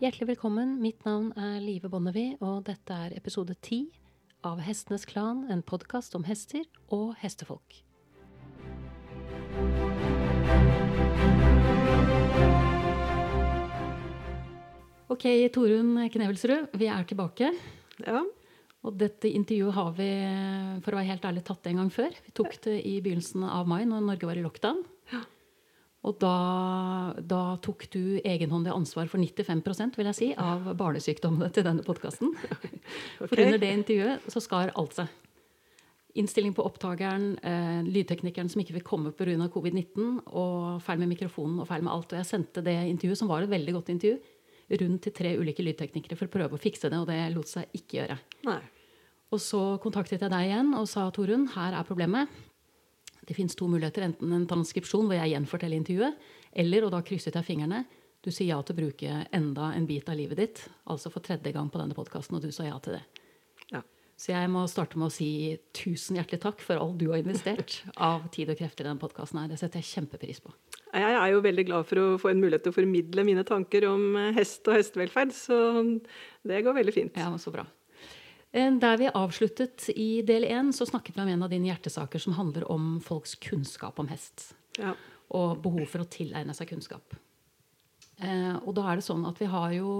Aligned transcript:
Hjertelig 0.00 0.30
velkommen. 0.30 0.78
Mitt 0.80 1.02
navn 1.04 1.26
er 1.36 1.58
Live 1.60 1.90
Bonnevie, 1.92 2.32
og 2.40 2.62
dette 2.64 2.94
er 2.96 3.12
episode 3.12 3.52
ti 3.60 3.82
av 4.48 4.62
Hestenes 4.64 5.02
Klan, 5.04 5.42
en 5.52 5.60
podkast 5.60 6.14
om 6.16 6.22
hester 6.24 6.62
og 6.88 7.10
hestefolk. 7.20 7.82
Ok, 15.12 15.26
Torunn 15.52 15.92
Knevelsrud, 16.16 16.72
vi 16.80 16.88
er 16.88 17.04
tilbake. 17.04 17.50
Ja. 18.00 18.22
Og 18.80 18.96
dette 18.96 19.28
intervjuet 19.28 19.76
har 19.76 19.92
vi 20.00 20.08
for 20.80 20.96
å 20.96 21.02
være 21.02 21.10
helt 21.10 21.28
ærlig, 21.28 21.44
tatt 21.44 21.68
en 21.68 21.82
gang 21.82 21.92
før. 21.92 22.16
Vi 22.24 22.32
tok 22.40 22.56
det 22.70 22.78
i 22.88 22.96
begynnelsen 23.04 23.44
av 23.44 23.68
mai, 23.68 23.82
når 23.84 24.08
Norge 24.08 24.32
var 24.32 24.40
i 24.40 24.46
lockdown. 24.48 24.80
Ja. 25.12 25.20
Og 26.08 26.16
da, 26.16 26.34
da, 27.20 27.40
tok 27.60 27.84
du 27.92 28.20
egenhåndig 28.24 28.72
ansvar 28.72 29.08
for 29.12 29.20
95% 29.20 29.98
vil 30.00 30.08
jeg 30.08 30.16
si, 30.16 30.28
av 30.32 30.70
barnesykdommene 30.78 31.50
til 31.52 31.66
denne 31.66 31.84
podkasten. 31.84 32.32
For 33.18 33.36
under 33.36 33.60
det 33.60 33.74
intervjuet 33.76 34.30
så 34.32 34.40
skar 34.40 34.72
alt 34.80 34.96
seg. 34.96 35.10
Innstilling 36.18 36.56
på 36.56 36.64
opptakeren, 36.66 37.34
eh, 37.46 37.82
lydteknikeren 37.84 38.48
som 38.50 38.64
ikke 38.64 38.78
fikk 38.80 38.88
komme 38.88 39.12
pga. 39.14 39.36
covid-19, 39.52 40.24
og 40.26 40.80
feil 40.82 40.98
med 41.04 41.12
mikrofonen 41.12 41.60
og 41.60 41.68
feil 41.68 41.84
med 41.84 41.92
alt. 41.92 42.10
Og 42.14 42.18
jeg 42.18 42.30
sendte 42.32 42.64
det 42.64 42.78
intervjuet, 42.88 43.20
som 43.20 43.28
var 43.28 43.44
et 43.44 43.52
veldig 43.52 43.76
godt 43.76 43.92
intervju, 43.92 44.18
rundt 44.80 45.02
til 45.04 45.12
tre 45.12 45.36
ulike 45.36 45.62
lydteknikere 45.62 46.16
for 46.16 46.26
å 46.26 46.32
prøve 46.32 46.56
å 46.56 46.62
fikse 46.62 46.88
det, 46.88 46.98
og 46.98 47.06
det 47.12 47.20
lot 47.34 47.50
seg 47.50 47.68
ikke 47.76 48.00
gjøre. 48.00 48.18
Nei. 48.48 48.60
Og 49.30 49.38
så 49.38 49.60
kontaktet 49.82 50.24
jeg 50.24 50.32
deg 50.32 50.48
igjen 50.48 50.72
og 50.74 50.88
sa 50.90 51.04
Torunn, 51.14 51.46
her 51.54 51.76
er 51.76 51.86
problemet. 51.86 52.30
Det 53.26 53.36
fins 53.36 53.56
to 53.58 53.68
muligheter. 53.70 54.06
Enten 54.08 54.32
en 54.34 54.48
transkripsjon 54.50 55.08
hvor 55.08 55.18
jeg 55.18 55.34
gjenforteller 55.34 55.80
intervjuet, 55.80 56.28
eller, 56.64 56.86
og 56.86 56.94
da 56.94 57.02
krysset 57.06 57.36
jeg 57.38 57.46
fingrene, 57.46 57.84
du 58.20 58.28
sier 58.28 58.52
ja 58.52 58.58
til 58.64 58.76
å 58.76 58.80
bruke 58.82 59.22
enda 59.36 59.70
en 59.72 59.86
bit 59.88 60.08
av 60.12 60.18
livet 60.18 60.40
ditt, 60.40 60.62
altså 60.92 61.12
for 61.12 61.24
tredje 61.24 61.54
gang 61.56 61.70
på 61.72 61.80
denne 61.80 61.96
podkasten, 61.96 62.36
og 62.36 62.44
du 62.44 62.52
sa 62.52 62.66
ja 62.66 62.76
til 62.84 62.98
det. 62.98 63.04
Ja. 63.72 63.80
Så 64.20 64.34
jeg 64.34 64.50
må 64.52 64.66
starte 64.68 65.00
med 65.00 65.08
å 65.08 65.14
si 65.14 65.56
tusen 65.72 66.18
hjertelig 66.18 66.42
takk 66.42 66.60
for 66.60 66.76
alt 66.76 66.98
du 67.00 67.06
har 67.08 67.22
investert 67.22 67.78
av 67.96 68.26
tid 68.34 68.52
og 68.52 68.60
krefter 68.60 68.84
i 68.84 68.90
denne 68.90 69.00
podkasten. 69.00 69.40
Det 69.48 69.56
setter 69.56 69.80
jeg 69.80 69.88
kjempepris 69.94 70.42
på. 70.44 70.52
Jeg 70.90 71.16
er 71.16 71.32
jo 71.32 71.40
veldig 71.46 71.64
glad 71.70 71.88
for 71.88 72.02
å 72.02 72.06
få 72.20 72.32
en 72.32 72.42
mulighet 72.42 72.66
til 72.66 72.74
å 72.74 72.76
formidle 72.76 73.24
mine 73.24 73.46
tanker 73.48 73.86
om 73.88 74.18
hest 74.36 74.68
og 74.68 74.76
hestevelferd, 74.76 75.32
så 75.32 75.56
det 76.44 76.60
går 76.66 76.76
veldig 76.82 76.96
fint. 76.98 77.16
Ja, 77.16 77.32
så 77.40 77.54
bra. 77.54 77.64
Eh, 78.52 78.70
Der 78.82 78.96
vi 78.98 79.08
avsluttet 79.08 79.88
i 79.94 80.22
del 80.26 80.44
én, 80.44 80.72
så 80.72 80.86
snakket 80.86 81.16
vi 81.16 81.22
om 81.22 81.28
en 81.28 81.42
av 81.42 81.50
dine 81.50 81.70
hjertesaker 81.70 82.18
som 82.18 82.34
handler 82.34 82.70
om 82.70 83.00
folks 83.00 83.34
kunnskap 83.34 83.98
om 83.98 84.08
hest. 84.08 84.54
Ja. 84.78 84.94
Og 85.30 85.60
behov 85.62 85.86
for 85.86 86.02
å 86.02 86.08
tilegne 86.10 86.54
seg 86.54 86.68
kunnskap. 86.72 87.14
Eh, 88.20 88.56
og 88.66 88.74
da 88.76 88.90
er 88.90 88.98
det 88.98 89.06
sånn 89.06 89.22
at 89.24 89.38
vi 89.40 89.46
har 89.48 89.70
jo 89.72 89.92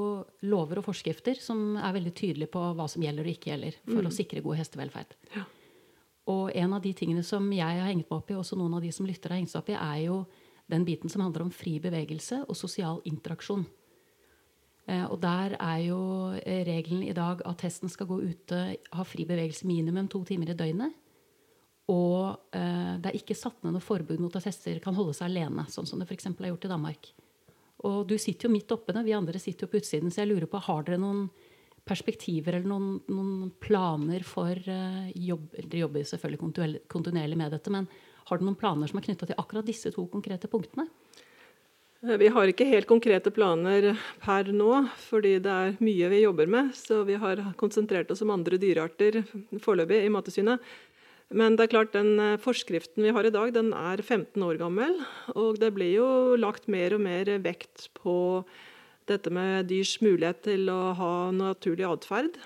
lover 0.43 0.81
og 0.83 0.91
forskrifter 0.91 1.39
som 1.41 1.79
er 1.79 1.95
veldig 1.97 2.13
tydelige 2.13 2.53
på 2.53 2.65
hva 2.77 2.89
som 2.91 3.03
gjelder 3.03 3.25
og 3.25 3.33
ikke 3.33 3.53
gjelder 3.53 3.79
for 3.87 4.05
å 4.05 4.13
sikre 4.13 4.43
god 4.45 4.61
hestevelferd. 4.61 5.15
Ja. 5.37 5.47
Og 6.29 6.51
en 6.55 6.75
av 6.77 6.83
de 6.85 6.93
tingene 6.93 7.25
som 7.25 7.47
jeg 7.55 7.81
har 7.81 7.89
hengt 7.89 8.11
meg 8.11 8.19
opp 8.19 8.31
i, 8.31 8.37
og 8.37 8.45
også 8.45 8.59
noen 8.61 8.77
av 8.77 8.85
de 8.85 8.93
som 8.93 9.07
lytter 9.09 9.33
har 9.33 9.41
hengt 9.41 9.53
seg 9.53 9.63
opp 9.63 9.71
i, 9.73 9.79
er 9.79 10.03
jo 10.05 10.19
den 10.71 10.85
biten 10.87 11.11
som 11.11 11.25
handler 11.25 11.47
om 11.47 11.55
fri 11.55 11.79
bevegelse 11.83 12.45
og 12.47 12.59
sosial 12.59 13.01
interaksjon. 13.09 13.65
Eh, 14.91 15.07
Og 15.07 15.21
der 15.23 15.55
er 15.55 15.79
jo 15.85 16.01
eh, 16.41 16.65
regelen 16.67 17.05
i 17.07 17.15
dag 17.15 17.45
at 17.47 17.63
hesten 17.67 17.91
skal 17.93 18.09
gå 18.11 18.21
ute, 18.25 18.61
ha 18.93 19.07
fri 19.07 19.27
bevegelse 19.29 19.69
minimum 19.69 20.09
to 20.11 20.25
timer 20.27 20.51
i 20.51 20.59
døgnet. 20.59 20.97
Og 21.91 22.55
eh, 22.55 22.97
det 23.03 23.11
er 23.11 23.19
ikke 23.19 23.39
satt 23.39 23.63
ned 23.63 23.75
noe 23.75 23.85
forbud 23.85 24.21
mot 24.23 24.35
at 24.39 24.47
hester 24.47 24.79
kan 24.83 24.97
holde 24.99 25.15
seg 25.17 25.31
alene, 25.31 25.67
sånn 25.71 25.89
som 25.89 26.01
det 26.01 26.09
f.eks. 26.11 26.31
er 26.33 26.51
gjort 26.51 26.67
i 26.67 26.73
Danmark. 26.73 27.13
Og 27.87 28.03
du 28.11 28.17
sitter 28.21 28.47
jo 28.47 28.53
midt 28.53 28.71
oppe, 28.75 28.95
vi 29.03 29.17
andre 29.17 29.41
sitter 29.41 29.65
jo 29.65 29.73
på 29.73 29.81
utsiden, 29.81 30.13
så 30.13 30.23
jeg 30.23 30.31
lurer 30.31 30.51
på, 30.51 30.61
har 30.67 30.85
dere 30.85 31.01
noen 31.01 31.31
perspektiver 31.89 32.59
eller 32.59 32.69
noen, 32.69 32.99
noen 33.09 33.53
planer 33.59 34.23
for 34.29 34.53
jobb 35.17 35.47
Dere 35.57 35.81
jobber 35.81 36.05
selvfølgelig 36.07 36.83
kontinuerlig 36.93 37.39
med 37.41 37.55
dette, 37.57 37.73
men 37.73 37.89
har 38.29 38.37
dere 38.37 38.47
noen 38.47 38.59
planer 38.61 38.91
som 38.91 39.01
er 39.01 39.07
knytta 39.09 39.31
til 39.31 39.41
akkurat 39.41 39.67
disse 39.67 39.91
to 39.95 40.05
konkrete 40.13 40.51
punktene? 40.53 40.85
Eh, 42.01 42.17
Vi 42.17 42.29
har 42.33 42.49
ikke 42.49 42.69
helt 42.69 42.89
konkrete 42.89 43.31
planer 43.31 43.93
per 44.23 44.49
nå, 44.53 44.89
fordi 45.11 45.39
det 45.45 45.53
er 45.53 45.81
mye 45.85 46.09
vi 46.09 46.23
jobber 46.23 46.49
med. 46.49 46.73
Så 46.75 47.05
vi 47.05 47.19
har 47.21 47.43
konsentrert 47.61 48.11
oss 48.11 48.23
om 48.23 48.33
andre 48.33 48.57
dyrearter 48.57 49.23
foreløpig 49.61 50.05
i 50.07 50.13
Mattilsynet. 50.13 50.61
Men 51.31 51.55
det 51.55 51.67
er 51.67 51.75
klart, 51.75 51.93
den 51.93 52.19
eh, 52.19 52.39
forskriften 52.41 53.05
vi 53.05 53.13
har 53.13 53.27
i 53.27 53.35
dag, 53.35 53.53
den 53.53 53.73
er 53.77 54.01
15 54.03 54.41
år 54.43 54.59
gammel. 54.59 54.97
Og 55.37 55.61
det 55.61 55.75
blir 55.77 55.93
jo 55.93 56.37
lagt 56.41 56.69
mer 56.69 56.97
og 56.97 57.05
mer 57.05 57.29
vekt 57.45 57.91
på 58.01 58.45
dette 59.07 59.31
med 59.31 59.69
dyrs 59.69 59.99
mulighet 60.01 60.43
til 60.47 60.71
å 60.73 60.95
ha 60.97 61.13
naturlig 61.35 61.85
atferd. 61.85 62.41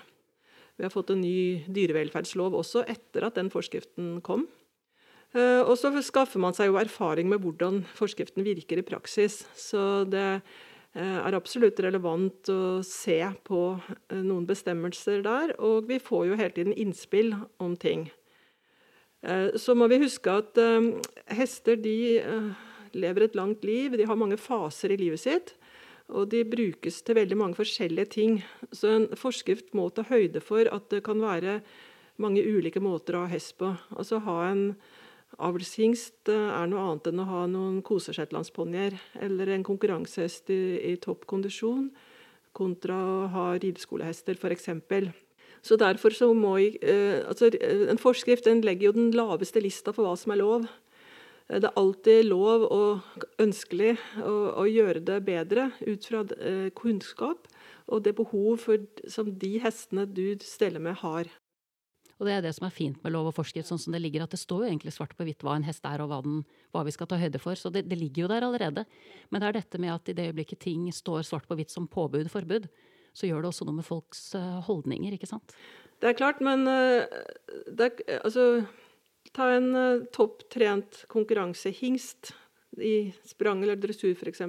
Vi 0.75 0.83
har 0.83 0.91
fått 0.91 1.13
en 1.13 1.21
ny 1.23 1.63
dyrevelferdslov 1.71 2.57
også 2.59 2.83
etter 2.91 3.23
at 3.23 3.39
den 3.39 3.49
forskriften 3.53 4.19
kom. 4.25 4.49
Eh, 5.35 5.61
Og 5.67 5.75
så 5.77 5.91
skaffer 5.99 6.39
man 6.39 6.55
seg 6.55 6.69
jo 6.71 6.79
erfaring 6.79 7.27
med 7.27 7.43
hvordan 7.43 7.83
forskriften 7.97 8.45
virker 8.45 8.79
i 8.79 8.87
praksis. 8.87 9.43
Så 9.59 10.05
det 10.07 10.39
eh, 10.95 11.17
er 11.19 11.35
absolutt 11.35 11.79
relevant 11.83 12.51
å 12.51 12.79
se 12.87 13.19
på 13.43 13.63
eh, 13.75 14.21
noen 14.21 14.47
bestemmelser 14.47 15.25
der. 15.25 15.55
Og 15.59 15.89
vi 15.89 15.99
får 15.99 16.29
jo 16.29 16.39
hele 16.39 16.55
tiden 16.55 16.77
innspill 16.77 17.35
om 17.59 17.75
ting. 17.75 18.09
Så 19.57 19.73
må 19.73 19.87
vi 19.89 19.97
huske 20.03 20.29
at 20.29 20.59
hester 21.33 21.79
de 21.81 22.13
lever 22.93 23.23
et 23.25 23.37
langt 23.39 23.63
liv. 23.65 23.95
De 23.97 24.05
har 24.05 24.19
mange 24.21 24.37
faser 24.37 24.93
i 24.93 24.97
livet 25.01 25.17
sitt. 25.17 25.55
Og 26.13 26.27
de 26.29 26.43
brukes 26.45 26.99
til 27.01 27.17
veldig 27.17 27.37
mange 27.39 27.57
forskjellige 27.57 28.11
ting. 28.13 28.35
Så 28.69 28.91
en 28.91 29.07
forskrift 29.17 29.73
må 29.73 29.87
ta 29.89 30.05
høyde 30.05 30.43
for 30.45 30.69
at 30.69 30.91
det 30.93 31.01
kan 31.07 31.23
være 31.25 31.55
mange 32.21 32.45
ulike 32.45 32.83
måter 32.83 33.17
å 33.17 33.23
ha 33.25 33.31
hest 33.33 33.55
på. 33.57 33.71
Altså 33.97 34.21
ha 34.27 34.37
en 34.51 34.67
avlshingst 35.43 36.29
eh, 36.31 36.49
er 36.55 36.69
noe 36.71 36.83
annet 36.83 37.09
enn 37.11 37.21
å 37.21 37.27
ha 37.29 37.43
noen 37.51 37.81
koseshetlandsponnier 37.85 38.95
eller 39.25 39.51
en 39.55 39.65
konkurransehest 39.67 40.51
i, 40.53 40.61
i 40.91 40.95
topp 41.01 41.25
kondisjon 41.29 41.89
kontra 42.55 42.95
å 42.95 43.27
ha 43.33 43.45
rideskolehester, 43.59 44.39
f.eks. 44.39 44.69
Så 45.65 45.75
derfor 45.81 46.13
så 46.15 46.29
må 46.37 46.55
jeg, 46.61 46.79
eh, 46.81 47.25
altså, 47.27 47.51
eh, 47.51 47.89
En 47.91 47.99
forskrift 47.99 48.45
den 48.45 48.61
legger 48.61 48.91
jo 48.91 48.97
den 48.99 49.11
laveste 49.11 49.61
lista 49.61 49.91
for 49.91 50.07
hva 50.07 50.15
som 50.17 50.31
er 50.31 50.43
lov. 50.43 50.67
Det 51.47 51.63
er 51.63 51.77
alltid 51.77 52.25
lov 52.25 52.63
og 52.73 53.25
ønskelig 53.37 53.99
å, 54.17 54.33
å 54.57 54.63
gjøre 54.65 55.03
det 55.05 55.19
bedre 55.27 55.67
ut 55.85 56.07
fra 56.07 56.23
kunnskap 56.73 57.45
og 57.85 58.01
det 58.01 58.15
behov 58.17 58.63
for, 58.63 58.81
som 59.05 59.29
de 59.29 59.59
hestene 59.61 60.07
du 60.09 60.39
steller 60.41 60.81
med, 60.81 60.97
har. 61.03 61.29
Og 62.15 62.27
det 62.27 62.35
er 62.35 62.45
det 62.45 62.53
som 62.55 62.67
er 62.67 62.75
fint 62.75 63.01
med 63.03 63.11
lov 63.11 63.27
og 63.29 63.35
forskrift, 63.35 63.67
sånn 63.67 63.81
som 63.81 63.95
det 63.95 63.99
ligger, 64.03 64.23
at 64.23 64.31
det 64.31 64.39
står 64.39 64.63
jo 64.63 64.69
egentlig 64.69 64.93
svart 64.95 65.15
på 65.17 65.25
hvitt 65.27 65.43
hva 65.43 65.57
en 65.57 65.65
hest 65.67 65.83
er, 65.87 66.03
og 66.03 66.11
hva, 66.11 66.21
den, 66.23 66.43
hva 66.71 66.85
vi 66.87 66.93
skal 66.95 67.09
ta 67.11 67.19
høyde 67.19 67.41
for. 67.43 67.59
Så 67.59 67.71
det, 67.75 67.85
det 67.91 67.99
ligger 67.99 68.23
jo 68.25 68.31
der 68.31 68.45
allerede. 68.47 68.85
Men 69.29 69.43
det 69.43 69.49
er 69.49 69.57
dette 69.59 69.81
med 69.83 69.91
at 69.97 70.11
i 70.11 70.15
det 70.15 70.29
øyeblikket 70.29 70.63
ting 70.63 70.87
står 70.95 71.27
svart 71.27 71.49
på 71.49 71.57
hvitt 71.59 71.73
som 71.73 71.89
påbud, 71.91 72.31
forbud, 72.31 72.69
så 73.15 73.27
gjør 73.27 73.43
det 73.43 73.51
også 73.51 73.67
noe 73.67 73.79
med 73.81 73.87
folks 73.87 74.29
eh, 74.39 74.55
holdninger, 74.67 75.15
ikke 75.15 75.27
sant? 75.27 75.55
Det 76.03 76.11
er 76.11 76.17
klart, 76.19 76.41
men 76.43 76.67
eh, 76.67 77.03
det 77.71 77.91
er, 77.91 78.19
altså, 78.23 78.65
Ta 79.35 79.49
en 79.51 79.73
topptrent 80.15 81.01
konkurransehingst 81.11 82.31
i 82.79 83.11
sprang 83.27 83.63
eller 83.63 83.79
dressur 83.79 84.13
f.eks., 84.15 84.43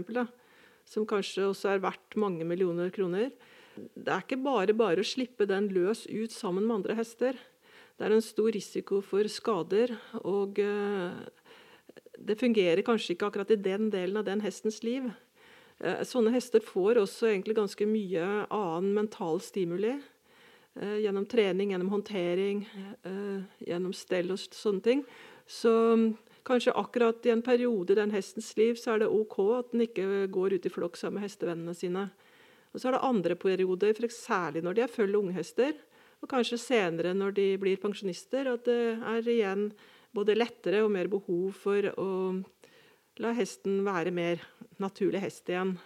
som 0.87 1.07
kanskje 1.09 1.49
også 1.49 1.73
er 1.73 1.83
verdt 1.83 2.15
mange 2.21 2.47
millioner 2.47 2.93
kroner. 2.95 3.33
Det 3.75 4.07
er 4.07 4.23
ikke 4.23 4.39
bare 4.45 4.77
bare 4.77 5.03
å 5.03 5.07
slippe 5.07 5.49
den 5.51 5.67
løs 5.75 6.05
ut 6.07 6.31
sammen 6.31 6.69
med 6.69 6.79
andre 6.79 6.97
hester. 7.01 7.41
Det 7.97 8.05
er 8.05 8.13
en 8.13 8.25
stor 8.25 8.51
risiko 8.53 8.99
for 9.01 9.25
skader, 9.33 9.95
og 10.29 10.59
eh, 10.61 11.15
det 12.21 12.37
fungerer 12.37 12.85
kanskje 12.85 13.15
ikke 13.15 13.31
akkurat 13.31 13.55
i 13.55 13.57
den 13.57 13.89
delen 13.93 14.21
av 14.21 14.27
den 14.27 14.43
hestens 14.45 14.83
liv. 14.85 15.07
Eh, 15.81 16.03
Sånne 16.05 16.35
hester 16.35 16.61
får 16.61 17.01
også 17.01 17.31
egentlig 17.31 17.57
ganske 17.57 17.89
mye 17.89 18.27
annen 18.53 18.91
mental 18.99 19.41
stimuli. 19.41 19.95
eh, 20.77 20.99
Gjennom 21.07 21.25
trening, 21.25 21.73
gjennom 21.73 21.95
håndtering, 21.95 22.67
gjennom 23.65 23.97
stell 23.97 24.37
og 24.37 24.45
sånne 24.45 24.85
ting. 24.85 25.03
Så 25.49 25.73
mm, 25.97 26.07
kanskje 26.45 26.77
akkurat 26.77 27.25
i 27.25 27.33
en 27.33 27.43
periode 27.49 27.97
i 27.97 28.01
den 28.03 28.13
hestens 28.13 28.53
liv 28.61 28.77
så 28.77 28.93
er 28.93 29.07
det 29.07 29.09
OK 29.09 29.41
at 29.57 29.73
den 29.73 29.87
ikke 29.89 30.27
går 30.37 30.59
ut 30.59 30.69
i 30.69 30.77
flokk 30.77 31.01
sammen 31.01 31.23
med 31.23 31.31
hestevennene 31.31 31.73
sine. 31.73 32.11
Og 32.75 32.81
så 32.83 32.91
er 32.91 32.99
det 32.99 33.07
andre 33.09 33.41
perioder, 33.41 33.97
for 33.97 34.13
særlig 34.13 34.61
når 34.61 34.77
de 34.77 34.85
er 34.85 34.93
følge 34.93 35.17
unghester, 35.17 35.73
og 36.23 36.31
kanskje 36.31 36.59
senere 36.61 37.15
når 37.17 37.35
de 37.37 37.47
blir 37.61 37.81
pensjonister, 37.81 38.49
at 38.51 38.65
det 38.69 38.97
er 38.97 39.29
igjen 39.31 39.69
både 40.17 40.37
lettere 40.37 40.83
og 40.85 40.93
mer 40.95 41.11
behov 41.13 41.57
for 41.61 41.91
å 42.01 42.09
la 43.23 43.33
hesten 43.37 43.83
være 43.87 44.13
mer 44.15 44.43
naturlig 44.83 45.23
hest 45.25 45.49
igjen. 45.53 45.77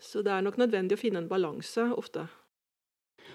Så 0.00 0.22
det 0.24 0.32
er 0.32 0.44
nok 0.44 0.58
nødvendig 0.60 0.96
å 0.96 1.00
finne 1.00 1.22
en 1.22 1.30
balanse 1.30 1.86
ofte. 1.96 2.26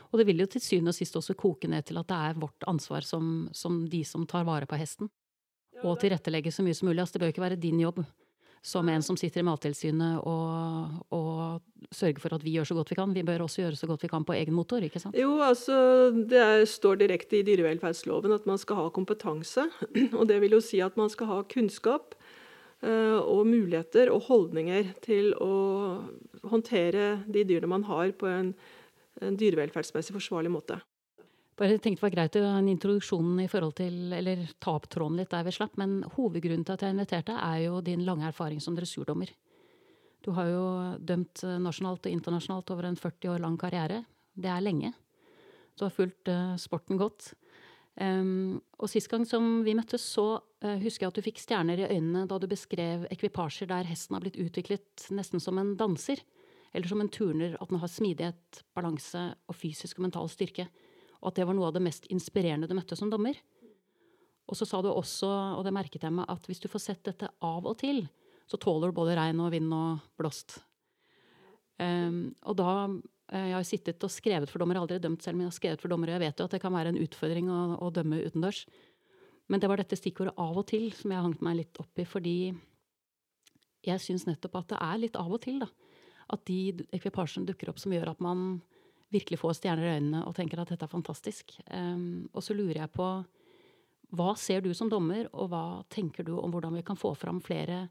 Og 0.10 0.22
det 0.22 0.26
vil 0.30 0.42
jo 0.42 0.50
til 0.50 0.62
syvende 0.62 0.94
og 0.94 0.98
sist 0.98 1.18
også 1.18 1.38
koke 1.38 1.70
ned 1.70 1.86
til 1.90 1.98
at 2.02 2.10
det 2.10 2.18
er 2.30 2.42
vårt 2.42 2.66
ansvar 2.70 3.06
som, 3.06 3.48
som 3.54 3.84
de 3.90 4.04
som 4.06 4.26
tar 4.30 4.46
vare 4.48 4.70
på 4.70 4.78
hesten. 4.78 5.10
Og 5.86 6.00
tilrettelegge 6.02 6.52
så 6.54 6.66
mye 6.66 6.78
som 6.78 6.90
mulig. 6.90 7.02
Altså, 7.02 7.16
det 7.16 7.22
bør 7.22 7.30
jo 7.30 7.36
ikke 7.38 7.46
være 7.46 7.62
din 7.62 7.82
jobb 7.82 8.02
som 8.62 8.90
en 8.92 9.04
som 9.04 9.18
sitter 9.18 9.42
i 9.42 9.46
Mattilsynet 9.48 10.20
og, 10.28 10.98
og 11.16 11.94
sørger 11.96 12.20
for 12.22 12.36
at 12.36 12.44
vi 12.44 12.58
gjør 12.58 12.68
så 12.70 12.78
godt 12.78 12.92
vi 12.92 12.98
kan. 13.00 13.14
Vi 13.16 13.24
bør 13.26 13.46
også 13.46 13.64
gjøre 13.64 13.80
så 13.80 13.88
godt 13.90 14.04
vi 14.04 14.12
kan 14.12 14.26
på 14.28 14.36
egen 14.36 14.56
motor, 14.56 14.84
ikke 14.84 15.02
sant? 15.02 15.18
Jo, 15.18 15.38
altså 15.44 15.78
det 16.12 16.42
er, 16.42 16.66
står 16.68 17.00
direkte 17.04 17.40
i 17.40 17.46
dyrevelferdsloven 17.48 18.36
at 18.36 18.50
man 18.50 18.60
skal 18.62 18.82
ha 18.82 18.90
kompetanse. 18.96 19.70
Og 20.20 20.28
det 20.30 20.42
vil 20.44 20.58
jo 20.58 20.64
si 20.64 20.82
at 20.84 21.00
man 21.00 21.12
skal 21.12 21.32
ha 21.32 21.40
kunnskap 21.50 22.18
eh, 22.84 23.18
og 23.20 23.48
muligheter 23.48 24.12
og 24.14 24.28
holdninger 24.28 24.94
til 25.06 25.32
å 25.40 25.56
håndtere 26.52 27.24
de 27.28 27.48
dyrene 27.48 27.72
man 27.72 27.88
har, 27.88 28.12
på 28.20 28.28
en, 28.28 28.54
en 29.24 29.40
dyrevelferdsmessig 29.40 30.16
forsvarlig 30.16 30.52
måte. 30.52 30.82
Bare 31.60 31.76
tenkte 31.76 32.00
det 32.00 32.06
var 32.06 32.14
greit 32.14 32.38
å 32.40 32.46
ha 32.46 32.60
en 32.62 32.70
introduksjon 32.72 33.34
i 33.44 33.50
forhold 33.52 33.74
til, 33.82 33.96
eller 34.16 34.46
ta 34.64 34.78
opp 34.78 34.86
tråden 34.88 35.18
litt 35.20 35.34
der 35.34 35.44
vi 35.44 35.52
slapp, 35.52 35.74
men 35.82 35.98
hovedgrunnen 36.14 36.64
til 36.64 36.78
at 36.78 36.86
jeg 36.86 36.96
inviterte, 36.96 37.36
er 37.36 37.66
jo 37.66 37.82
din 37.84 38.06
lange 38.08 38.30
erfaring 38.30 38.62
som 38.64 38.78
dressurdommer. 38.78 39.34
Du 40.24 40.32
har 40.38 40.48
jo 40.48 40.64
dømt 41.04 41.44
nasjonalt 41.60 42.08
og 42.08 42.16
internasjonalt 42.16 42.72
over 42.72 42.88
en 42.88 42.96
40 43.00 43.34
år 43.34 43.44
lang 43.44 43.58
karriere. 43.60 44.06
Det 44.40 44.48
er 44.52 44.64
lenge. 44.64 44.94
Du 45.76 45.84
har 45.84 45.92
fulgt 45.96 46.32
uh, 46.32 46.56
sporten 46.60 47.00
godt. 47.00 47.34
Um, 48.00 48.62
og 48.80 48.88
sist 48.92 49.12
gang 49.12 49.26
som 49.28 49.60
vi 49.66 49.76
møttes, 49.76 50.06
så 50.16 50.40
uh, 50.40 50.76
husker 50.80 51.06
jeg 51.06 51.12
at 51.12 51.20
du 51.20 51.26
fikk 51.26 51.42
stjerner 51.44 51.82
i 51.82 51.90
øynene 51.90 52.24
da 52.30 52.38
du 52.40 52.48
beskrev 52.52 53.04
ekvipasjer 53.12 53.68
der 53.68 53.88
hesten 53.88 54.16
har 54.16 54.24
blitt 54.24 54.40
utviklet 54.40 55.10
nesten 55.12 55.44
som 55.44 55.60
en 55.60 55.76
danser. 55.80 56.24
Eller 56.72 56.88
som 56.88 57.02
en 57.04 57.12
turner, 57.12 57.58
at 57.60 57.72
den 57.72 57.82
har 57.82 57.92
smidighet, 57.92 58.62
balanse 58.78 59.26
og 59.50 59.58
fysisk 59.60 60.00
og 60.00 60.08
mental 60.08 60.32
styrke 60.32 60.70
og 61.20 61.32
at 61.32 61.40
det 61.40 61.48
var 61.48 61.58
noe 61.58 61.70
av 61.70 61.76
det 61.76 61.84
mest 61.84 62.08
inspirerende 62.14 62.70
du 62.70 62.76
møtte 62.78 62.98
som 63.00 63.12
dommer. 63.12 63.38
Og 64.50 64.58
så 64.58 64.66
sa 64.66 64.80
du 64.82 64.90
også, 64.90 65.30
og 65.60 65.66
det 65.66 65.76
merket 65.76 66.06
jeg 66.06 66.16
meg, 66.16 66.26
at 66.32 66.48
hvis 66.50 66.62
du 66.64 66.70
får 66.72 66.82
sett 66.82 67.04
dette 67.06 67.30
av 67.46 67.68
og 67.70 67.78
til, 67.82 68.06
så 68.50 68.58
tåler 68.58 68.90
du 68.90 68.98
både 68.98 69.18
regn 69.20 69.42
og 69.44 69.52
vind 69.54 69.70
og 69.76 70.06
blåst. 70.18 70.58
Um, 71.80 72.34
og 72.44 72.58
da 72.60 72.72
eh, 73.32 73.52
Jeg 73.52 73.56
har 73.56 73.68
sittet 73.68 74.04
og 74.04 74.12
skrevet 74.12 74.50
for 74.52 74.60
dommere, 74.60 74.82
aldri 74.82 74.98
dømt 75.00 75.24
selv, 75.24 75.38
men 75.38 75.46
jeg 75.46 75.54
har 75.54 75.60
skrevet 75.60 75.84
for 75.84 75.94
dommere, 75.94 76.16
og 76.16 76.18
jeg 76.18 76.26
vet 76.26 76.42
jo 76.42 76.48
at 76.50 76.56
det 76.56 76.62
kan 76.64 76.74
være 76.76 76.92
en 76.92 77.04
utfordring 77.04 77.52
å, 77.54 77.60
å 77.86 77.92
dømme 77.94 78.24
utendørs. 78.26 78.66
Men 79.50 79.62
det 79.62 79.70
var 79.70 79.82
dette 79.82 79.98
stikkordet 79.98 80.36
'av 80.38 80.58
og 80.58 80.66
til' 80.70 80.92
som 80.94 81.12
jeg 81.12 81.18
har 81.18 81.26
hengt 81.26 81.46
meg 81.46 81.62
litt 81.62 81.80
opp 81.82 82.02
i, 82.02 82.06
fordi 82.06 82.36
jeg 83.86 84.04
syns 84.04 84.28
nettopp 84.28 84.60
at 84.60 84.74
det 84.74 84.82
er 84.82 84.98
litt 85.06 85.16
av 85.16 85.32
og 85.32 85.42
til, 85.42 85.62
da. 85.64 85.70
At 86.30 86.44
de 86.46 86.86
ekvipasjene 86.94 87.48
dukker 87.48 87.72
opp 87.72 87.80
som 87.82 87.94
gjør 87.94 88.12
at 88.12 88.22
man 88.22 88.62
virkelig 89.14 89.40
får 89.42 89.58
stjerner 89.58 89.86
i 89.88 89.94
øynene 89.98 90.24
og 90.28 90.36
tenker 90.38 90.62
at 90.62 90.72
dette 90.72 90.86
er 90.86 90.92
fantastisk. 90.92 91.56
Um, 91.72 92.30
og 92.34 92.46
så 92.46 92.56
lurer 92.58 92.84
jeg 92.84 92.94
på 92.94 93.10
hva 94.18 94.34
ser 94.42 94.64
du 94.66 94.72
som 94.74 94.90
dommer, 94.90 95.28
og 95.38 95.52
hva 95.52 95.64
tenker 95.94 96.26
du 96.26 96.34
om 96.40 96.50
hvordan 96.54 96.74
vi 96.80 96.86
kan 96.86 96.98
få 96.98 97.14
fram 97.18 97.42
flere 97.46 97.88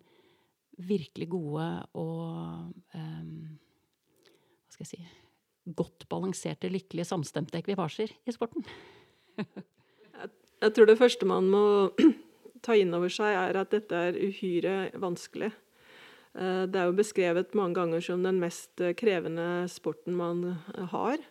virkelig 0.78 1.28
gode 1.30 1.66
og 1.98 2.70
um, 2.94 3.58
Hva 4.66 4.74
skal 4.74 4.84
jeg 4.86 4.92
si 4.92 5.74
Godt 5.78 6.06
balanserte, 6.08 6.70
lykkelige, 6.72 7.04
samstemte 7.04 7.58
ekvipasjer 7.58 8.14
i 8.24 8.32
sporten? 8.32 8.64
jeg, 9.36 10.30
jeg 10.62 10.74
tror 10.74 10.88
det 10.88 10.96
første 10.96 11.28
man 11.28 11.50
må 11.52 11.64
ta 12.64 12.76
inn 12.78 12.94
over 12.96 13.12
seg, 13.12 13.34
er 13.36 13.58
at 13.60 13.74
dette 13.74 13.98
er 14.08 14.16
uhyre 14.16 14.76
vanskelig. 14.96 15.50
Eh, 16.38 16.64
det 16.70 16.78
er 16.78 16.86
jo 16.86 16.98
beskrevet 16.98 17.56
mange 17.58 17.78
ganger 17.80 18.04
som 18.04 18.22
den 18.22 18.38
mest 18.42 18.78
eh, 18.82 18.94
krevende 18.98 19.66
sporten 19.70 20.14
man 20.18 20.44
eh, 20.52 20.84
har. 20.92 21.22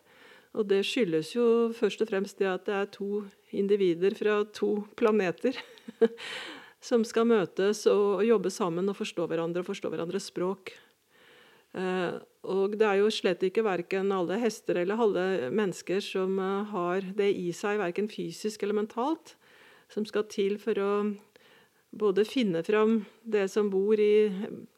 Og 0.57 0.68
det 0.68 0.81
skyldes 0.88 1.31
jo 1.36 1.45
først 1.75 2.01
og 2.04 2.09
fremst 2.09 2.39
det 2.42 2.50
at 2.50 2.65
det 2.68 2.75
er 2.75 2.89
to 2.92 3.24
individer 3.56 4.15
fra 4.18 4.42
to 4.51 4.71
planeter 5.00 5.56
som 6.88 7.06
skal 7.07 7.30
møtes 7.30 7.86
og 7.92 8.25
jobbe 8.25 8.51
sammen 8.51 8.89
og 8.89 8.98
forstå 8.98 9.27
hverandre 9.30 9.63
og 9.63 9.69
forstå 9.69 9.92
hverandres 9.94 10.30
språk. 10.31 10.74
Og 11.77 12.74
det 12.80 12.86
er 12.88 13.01
jo 13.03 13.12
slett 13.13 13.44
ikke 13.44 13.62
verken 13.62 14.10
alle 14.15 14.39
hester 14.42 14.80
eller 14.81 14.98
alle 15.03 15.25
mennesker 15.53 16.00
som 16.01 16.39
har 16.71 17.06
det 17.19 17.27
i 17.38 17.51
seg, 17.53 17.77
verken 17.77 18.07
fysisk 18.10 18.63
eller 18.65 18.80
mentalt, 18.80 19.36
som 19.94 20.07
skal 20.07 20.25
til 20.31 20.57
for 20.63 20.81
å 20.81 20.92
både 21.92 22.25
finne 22.28 22.63
fram 22.63 23.01
det 23.24 23.48
som 23.51 23.69
bor 23.72 24.00
i 24.00 24.30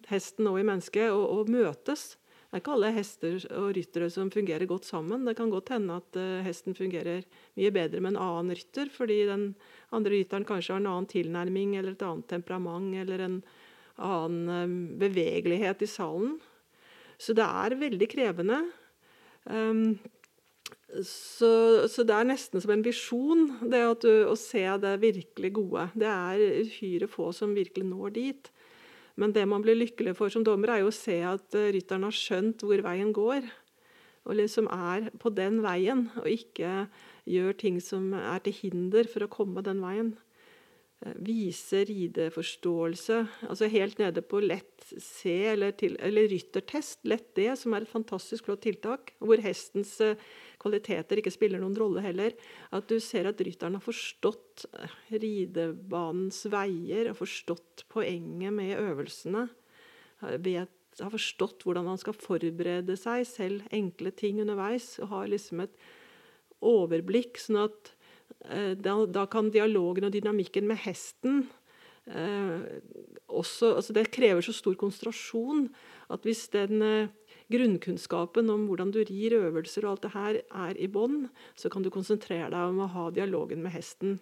hesten 0.09 0.49
og 0.49 0.59
i 0.59 0.65
mennesket, 0.67 1.11
og, 1.11 1.25
og, 1.25 1.51
møtes. 1.51 2.15
Det 2.49 2.57
er 2.57 2.63
ikke 2.63 2.75
alle 2.75 2.91
hester 2.95 3.35
og 3.59 3.71
ryttere 3.77 4.09
som 4.13 4.31
fungerer 4.33 4.65
godt 4.69 4.87
sammen. 4.89 5.25
Det 5.27 5.35
kan 5.37 5.51
godt 5.53 5.69
hende 5.75 5.99
at 6.01 6.17
uh, 6.17 6.41
hesten 6.45 6.77
fungerer 6.77 7.25
mye 7.59 7.73
bedre 7.73 8.01
med 8.01 8.15
en 8.15 8.21
annen 8.25 8.57
rytter, 8.57 8.89
fordi 8.93 9.19
den 9.29 9.51
andre 9.93 10.15
rytteren 10.15 10.47
kanskje 10.49 10.73
har 10.73 10.81
en 10.81 10.89
annen 10.89 11.09
tilnærming 11.11 11.75
eller 11.77 11.93
et 11.93 12.05
annet 12.07 12.29
temperament 12.31 12.95
eller 13.03 13.25
en 13.25 13.41
annen 13.99 14.49
um, 14.49 14.79
bevegelighet 15.01 15.85
i 15.85 15.91
salen. 15.91 16.39
Så 17.21 17.35
det 17.37 17.45
er 17.45 17.77
veldig 17.77 18.09
krevende. 18.09 18.63
Um, 19.45 19.99
så, 21.05 21.49
så, 21.85 22.03
det 22.07 22.15
er 22.15 22.27
nesten 22.31 22.61
som 22.63 22.71
en 22.73 22.83
visjon, 22.85 23.45
det 23.69 23.81
du, 24.01 24.09
å 24.25 24.35
se 24.39 24.63
det 24.81 24.95
virkelig 25.03 25.51
gode. 25.59 25.85
Det 25.93 26.09
er 26.09 26.63
uhyre 26.65 27.09
få 27.09 27.29
som 27.35 27.53
virkelig 27.57 27.85
når 27.91 28.15
dit. 28.15 28.49
Men 29.19 29.33
det 29.35 29.43
man 29.51 29.61
blir 29.61 29.77
lykkelig 29.77 30.15
for 30.17 30.31
som 30.33 30.45
dommer, 30.47 30.73
er 30.73 30.83
jo 30.83 30.89
å 30.89 30.95
se 30.95 31.19
at 31.27 31.57
eh, 31.57 31.71
rytteren 31.75 32.07
har 32.07 32.15
skjønt 32.15 32.63
hvor 32.65 32.81
veien 32.85 33.11
går. 33.15 33.45
Og 34.29 34.37
liksom 34.39 34.69
er 34.71 35.09
på 35.19 35.31
den 35.35 35.61
veien, 35.63 36.07
og 36.21 36.29
ikke 36.29 36.87
gjør 37.29 37.59
ting 37.59 37.79
som 37.83 38.13
er 38.17 38.41
til 38.45 38.55
hinder 38.63 39.09
for 39.11 39.25
å 39.25 39.31
komme 39.31 39.63
den 39.65 39.83
veien. 39.83 40.13
Eh, 41.05 41.15
vise 41.23 41.83
rideforståelse, 41.87 43.19
altså 43.47 43.69
helt 43.71 43.99
nede 44.01 44.23
på 44.25 44.41
lett 44.43 44.89
C 44.97 45.35
eller, 45.51 45.75
til, 45.79 45.99
eller 46.03 46.29
ryttertest, 46.31 47.03
lett 47.07 47.29
D, 47.37 47.45
som 47.59 47.75
er 47.75 47.85
et 47.85 47.91
fantastisk 47.91 48.49
flott 48.49 48.65
tiltak. 48.65 49.13
Hvor 49.19 49.43
hestens 49.43 49.97
eh, 50.03 50.19
kvaliteter 50.59 51.21
ikke 51.21 51.33
spiller 51.33 51.61
noen 51.61 51.77
rolle 51.79 52.03
heller. 52.03 52.35
At 52.75 52.89
du 52.91 52.97
ser 53.03 53.29
at 53.29 53.41
rytteren 53.43 53.77
har 53.77 53.83
forstått 53.83 54.65
eh, 54.73 54.97
ridebanens 55.15 56.43
veier, 56.51 57.11
og 57.11 57.21
forstått 57.21 57.85
poenget 57.91 58.55
med 58.55 58.75
øvelsene. 58.79 59.47
Vet, 60.43 60.75
har 60.99 61.13
forstått 61.13 61.63
hvordan 61.63 61.87
han 61.87 62.01
skal 62.01 62.17
forberede 62.17 62.97
seg, 62.99 63.23
selv 63.27 63.69
enkle 63.75 64.11
ting 64.11 64.41
underveis. 64.43 64.97
Og 65.03 65.13
har 65.13 65.31
liksom 65.31 65.63
et 65.63 65.79
overblikk, 66.59 67.39
sånn 67.39 67.63
at 67.67 67.93
eh, 68.49 68.75
da, 68.75 68.99
da 69.07 69.23
kan 69.31 69.53
dialogen 69.53 70.09
og 70.09 70.15
dynamikken 70.15 70.67
med 70.67 70.83
hesten 70.83 71.45
Eh, 72.09 72.61
også, 73.29 73.75
altså 73.75 73.93
det 73.93 74.09
krever 74.09 74.41
så 74.41 74.53
stor 74.55 74.73
konsentrasjon 74.79 75.67
at 76.09 76.23
hvis 76.25 76.47
den 76.55 76.81
eh, 76.81 77.11
grunnkunnskapen 77.49 78.49
om 78.53 78.67
hvordan 78.69 78.93
du 78.93 79.01
rir 79.03 79.35
øvelser 79.39 79.85
og 79.85 79.95
alt 79.95 80.05
det 80.05 80.15
her 80.15 80.41
er 80.67 80.79
i 80.79 80.89
bånn, 80.91 81.23
så 81.57 81.71
kan 81.73 81.85
du 81.85 81.91
konsentrere 81.93 82.51
deg 82.53 82.73
om 82.73 82.83
å 82.85 82.91
ha 82.93 83.07
dialogen 83.13 83.63
med 83.65 83.73
hesten. 83.73 84.19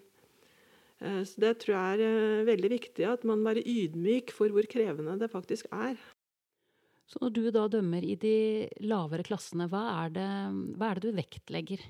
Eh, 1.01 1.23
så 1.27 1.41
Det 1.43 1.53
tror 1.63 1.75
jeg 1.75 1.99
er 1.99 2.05
eh, 2.07 2.47
veldig 2.47 2.71
viktig, 2.77 3.05
at 3.05 3.25
man 3.27 3.45
være 3.45 3.65
ydmyk 3.65 4.31
for 4.31 4.49
hvor 4.49 4.65
krevende 4.69 5.17
det 5.19 5.31
faktisk 5.31 5.67
er. 5.71 5.99
Så 7.07 7.21
når 7.21 7.31
du 7.35 7.43
da 7.55 7.67
dømmer 7.71 8.03
i 8.03 8.17
de 8.19 8.67
lavere 8.83 9.23
klassene, 9.23 9.69
hva 9.71 9.83
er 10.03 10.09
det, 10.17 10.31
hva 10.75 10.91
er 10.91 10.99
det 10.99 11.07
du 11.07 11.15
vektlegger? 11.15 11.85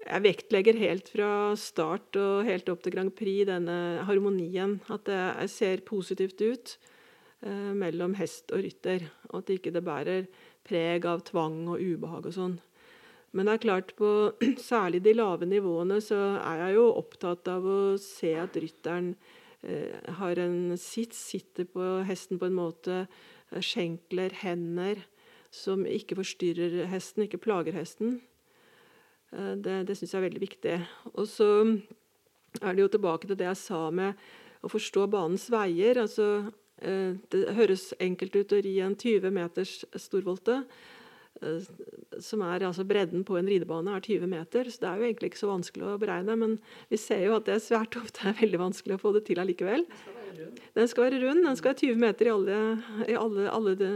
Jeg 0.00 0.24
vektlegger 0.24 0.78
helt 0.80 1.10
fra 1.12 1.52
start 1.60 2.16
og 2.16 2.46
helt 2.48 2.70
opp 2.72 2.80
til 2.80 2.94
Grand 2.94 3.12
Prix 3.12 3.44
denne 3.50 4.00
harmonien. 4.08 4.78
At 4.88 5.04
det 5.10 5.50
ser 5.52 5.84
positivt 5.84 6.40
ut. 6.40 6.72
Eh, 7.40 7.72
mellom 7.72 8.12
hest 8.18 8.52
og 8.52 8.66
rytter. 8.66 9.06
Og 9.30 9.40
at 9.40 9.54
ikke 9.54 9.72
det 9.72 9.80
bærer 9.86 10.26
preg 10.66 11.06
av 11.08 11.22
tvang 11.24 11.62
og 11.72 11.80
ubehag 11.80 12.28
og 12.28 12.34
sånn. 12.36 12.58
Men 13.32 13.48
det 13.48 13.54
er 13.54 13.62
klart, 13.62 13.94
på 13.96 14.10
særlig 14.60 15.00
de 15.06 15.14
lave 15.16 15.48
nivåene 15.48 16.02
så 16.04 16.18
er 16.36 16.66
jeg 16.66 16.76
jo 16.76 16.90
opptatt 17.00 17.48
av 17.48 17.64
å 17.64 17.80
se 18.02 18.34
at 18.36 18.58
rytteren 18.60 19.14
eh, 19.64 19.96
har 20.20 20.42
en 20.42 20.76
sits, 20.76 21.16
sitter 21.30 21.64
på 21.70 21.88
hesten 22.04 22.42
på 22.42 22.50
en 22.50 22.58
måte, 22.58 23.00
eh, 23.48 23.64
skjenkler, 23.64 24.36
hender, 24.42 25.00
som 25.50 25.88
ikke 25.88 26.20
forstyrrer 26.20 26.90
hesten, 26.92 27.24
ikke 27.24 27.40
plager 27.40 27.78
hesten. 27.78 28.18
Eh, 29.32 29.54
det, 29.56 29.86
det 29.88 29.96
syns 29.96 30.12
jeg 30.12 30.20
er 30.20 30.28
veldig 30.28 30.44
viktig. 30.44 30.78
Og 31.14 31.24
så 31.24 31.50
er 32.60 32.74
det 32.74 32.84
jo 32.84 32.94
tilbake 32.98 33.30
til 33.30 33.40
det 33.40 33.48
jeg 33.48 33.64
sa 33.64 33.86
med 33.88 34.20
å 34.60 34.68
forstå 34.68 35.08
banens 35.08 35.48
veier. 35.48 36.04
altså 36.04 36.50
det 36.80 37.40
høres 37.56 37.90
enkelt 38.00 38.36
ut 38.36 38.52
å 38.56 38.60
ri 38.64 38.78
en 38.80 38.96
20 38.96 39.34
meters 39.34 39.72
storvolte. 40.00 40.62
Eh, 41.40 41.62
som 42.20 42.42
er 42.44 42.66
altså 42.66 42.84
Bredden 42.84 43.24
på 43.24 43.38
en 43.38 43.48
ridebane 43.48 43.94
er 43.96 44.04
20 44.04 44.28
meter, 44.28 44.68
så 44.68 44.82
det 44.82 44.88
er 44.88 45.00
jo 45.00 45.08
egentlig 45.08 45.30
ikke 45.30 45.40
så 45.40 45.50
vanskelig 45.50 45.86
å 45.88 45.98
beregne. 46.00 46.36
Men 46.36 46.58
vi 46.90 47.00
ser 47.00 47.24
jo 47.24 47.36
at 47.38 47.48
det 47.48 47.60
svært 47.64 47.96
ofte 48.00 48.24
er 48.28 48.38
veldig 48.40 48.60
vanskelig 48.66 48.98
å 48.98 49.02
få 49.02 49.14
det 49.16 49.24
til 49.28 49.40
allikevel. 49.42 49.86
Den 50.76 50.88
skal 50.88 51.08
være 51.08 51.20
rund. 51.24 51.44
Den 51.46 51.58
skal 51.58 51.72
være 51.72 51.82
20 51.86 52.04
meter 52.04 52.28
i 52.28 52.32
alle, 52.34 52.60
i 53.06 53.16
alle, 53.18 53.48
alle 53.50 53.74
de, 53.78 53.90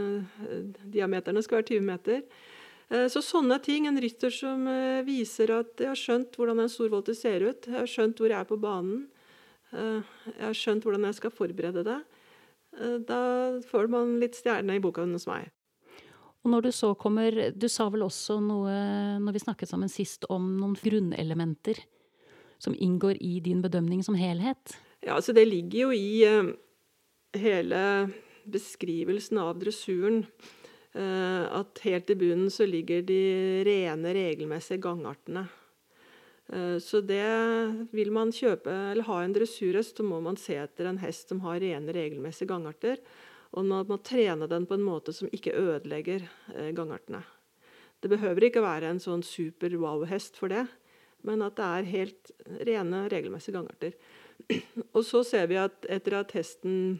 diameterne. 0.93 1.43
skal 1.45 1.61
være 1.61 1.71
20 1.73 1.87
meter. 1.89 2.23
Eh, 2.89 3.07
så 3.11 3.23
sånne 3.25 3.59
ting. 3.65 3.89
En 3.89 4.01
rytter 4.01 4.33
som 4.33 4.65
viser 5.07 5.53
at 5.55 5.85
jeg 5.85 5.91
har 5.91 6.01
skjønt 6.01 6.39
hvordan 6.39 6.63
en 6.63 6.71
storvolte 6.71 7.17
ser 7.17 7.45
ut. 7.45 7.69
Jeg 7.69 7.77
har 7.77 7.91
skjønt 7.91 8.21
hvor 8.21 8.31
jeg 8.31 8.39
er 8.41 8.49
på 8.49 8.61
banen. 8.61 9.05
Jeg 9.75 10.39
har 10.39 10.55
skjønt 10.55 10.85
hvordan 10.85 11.03
jeg 11.09 11.17
skal 11.17 11.33
forberede 11.35 11.81
det. 11.83 11.97
Eh, 12.79 12.97
da 13.07 13.19
får 13.69 13.89
man 13.91 14.17
litt 14.21 14.37
stjerne 14.39 14.77
i 14.77 14.83
boka 14.83 15.05
hos 15.07 15.27
meg. 15.29 15.51
Og 16.45 16.51
når 16.53 16.67
du 16.67 16.71
så 16.77 16.91
kommer 16.93 17.33
Du 17.57 17.65
sa 17.71 17.87
vel 17.89 18.05
også 18.05 18.37
noe 18.43 18.73
når 19.17 19.33
vi 19.33 19.41
snakket 19.41 19.71
sammen 19.71 19.89
sist 19.89 20.27
om 20.29 20.51
noen 20.59 20.75
grunnelementer 20.77 21.79
som 22.61 22.75
inngår 22.77 23.17
i 23.19 23.39
din 23.43 23.63
bedømning 23.65 24.03
som 24.05 24.17
helhet? 24.17 24.77
Ja, 25.01 25.17
altså 25.17 25.33
det 25.33 25.47
ligger 25.49 25.87
jo 25.87 25.95
i 25.95 26.21
uh, 26.25 26.53
hele 27.37 27.81
beskrivelsen 28.45 29.41
av 29.41 29.57
dressuren 29.59 30.23
uh, 30.95 31.43
at 31.59 31.81
helt 31.85 32.13
i 32.13 32.17
bunnen 32.17 32.49
så 32.53 32.67
ligger 32.69 33.03
de 33.05 33.19
rene, 33.67 34.13
regelmessige 34.15 34.81
gangartene. 34.85 35.47
Uh, 36.53 36.77
så 36.83 37.01
det 37.01 37.25
vil 37.95 38.11
man 38.13 38.33
kjøpe 38.35 38.73
eller 38.91 39.07
ha 39.07 39.21
en 39.23 39.35
dressurhest, 39.35 39.97
så 39.97 40.05
må 40.05 40.21
man 40.23 40.39
se 40.39 40.57
etter 40.61 40.89
en 40.89 41.01
hest 41.01 41.31
som 41.31 41.43
har 41.45 41.61
rene, 41.63 41.95
regelmessige 41.95 42.51
gangarter. 42.53 43.01
Og 43.55 43.65
man 43.65 43.87
må 43.87 43.99
trene 44.03 44.49
den 44.51 44.65
på 44.67 44.75
en 44.75 44.83
måte 44.83 45.13
som 45.15 45.29
ikke 45.31 45.53
ødelegger 45.55 46.25
gangartene. 46.75 47.21
Det 48.03 48.09
behøver 48.11 48.49
ikke 48.49 48.63
være 48.65 48.89
en 48.91 48.99
sånn 48.99 49.23
super 49.23 49.71
wow-hest 49.79 50.35
for 50.37 50.51
det 50.51 50.65
men 51.25 51.43
at 51.45 51.57
det 51.57 51.65
er 51.65 51.89
helt 51.91 52.31
rene, 52.67 53.05
regelmessige 53.11 53.57
gangarter. 53.57 53.95
Og 54.95 55.01
så 55.07 55.23
ser 55.25 55.49
vi 55.51 55.59
at 55.59 55.87
etter 55.91 56.19
at 56.19 56.31
testen 56.33 56.99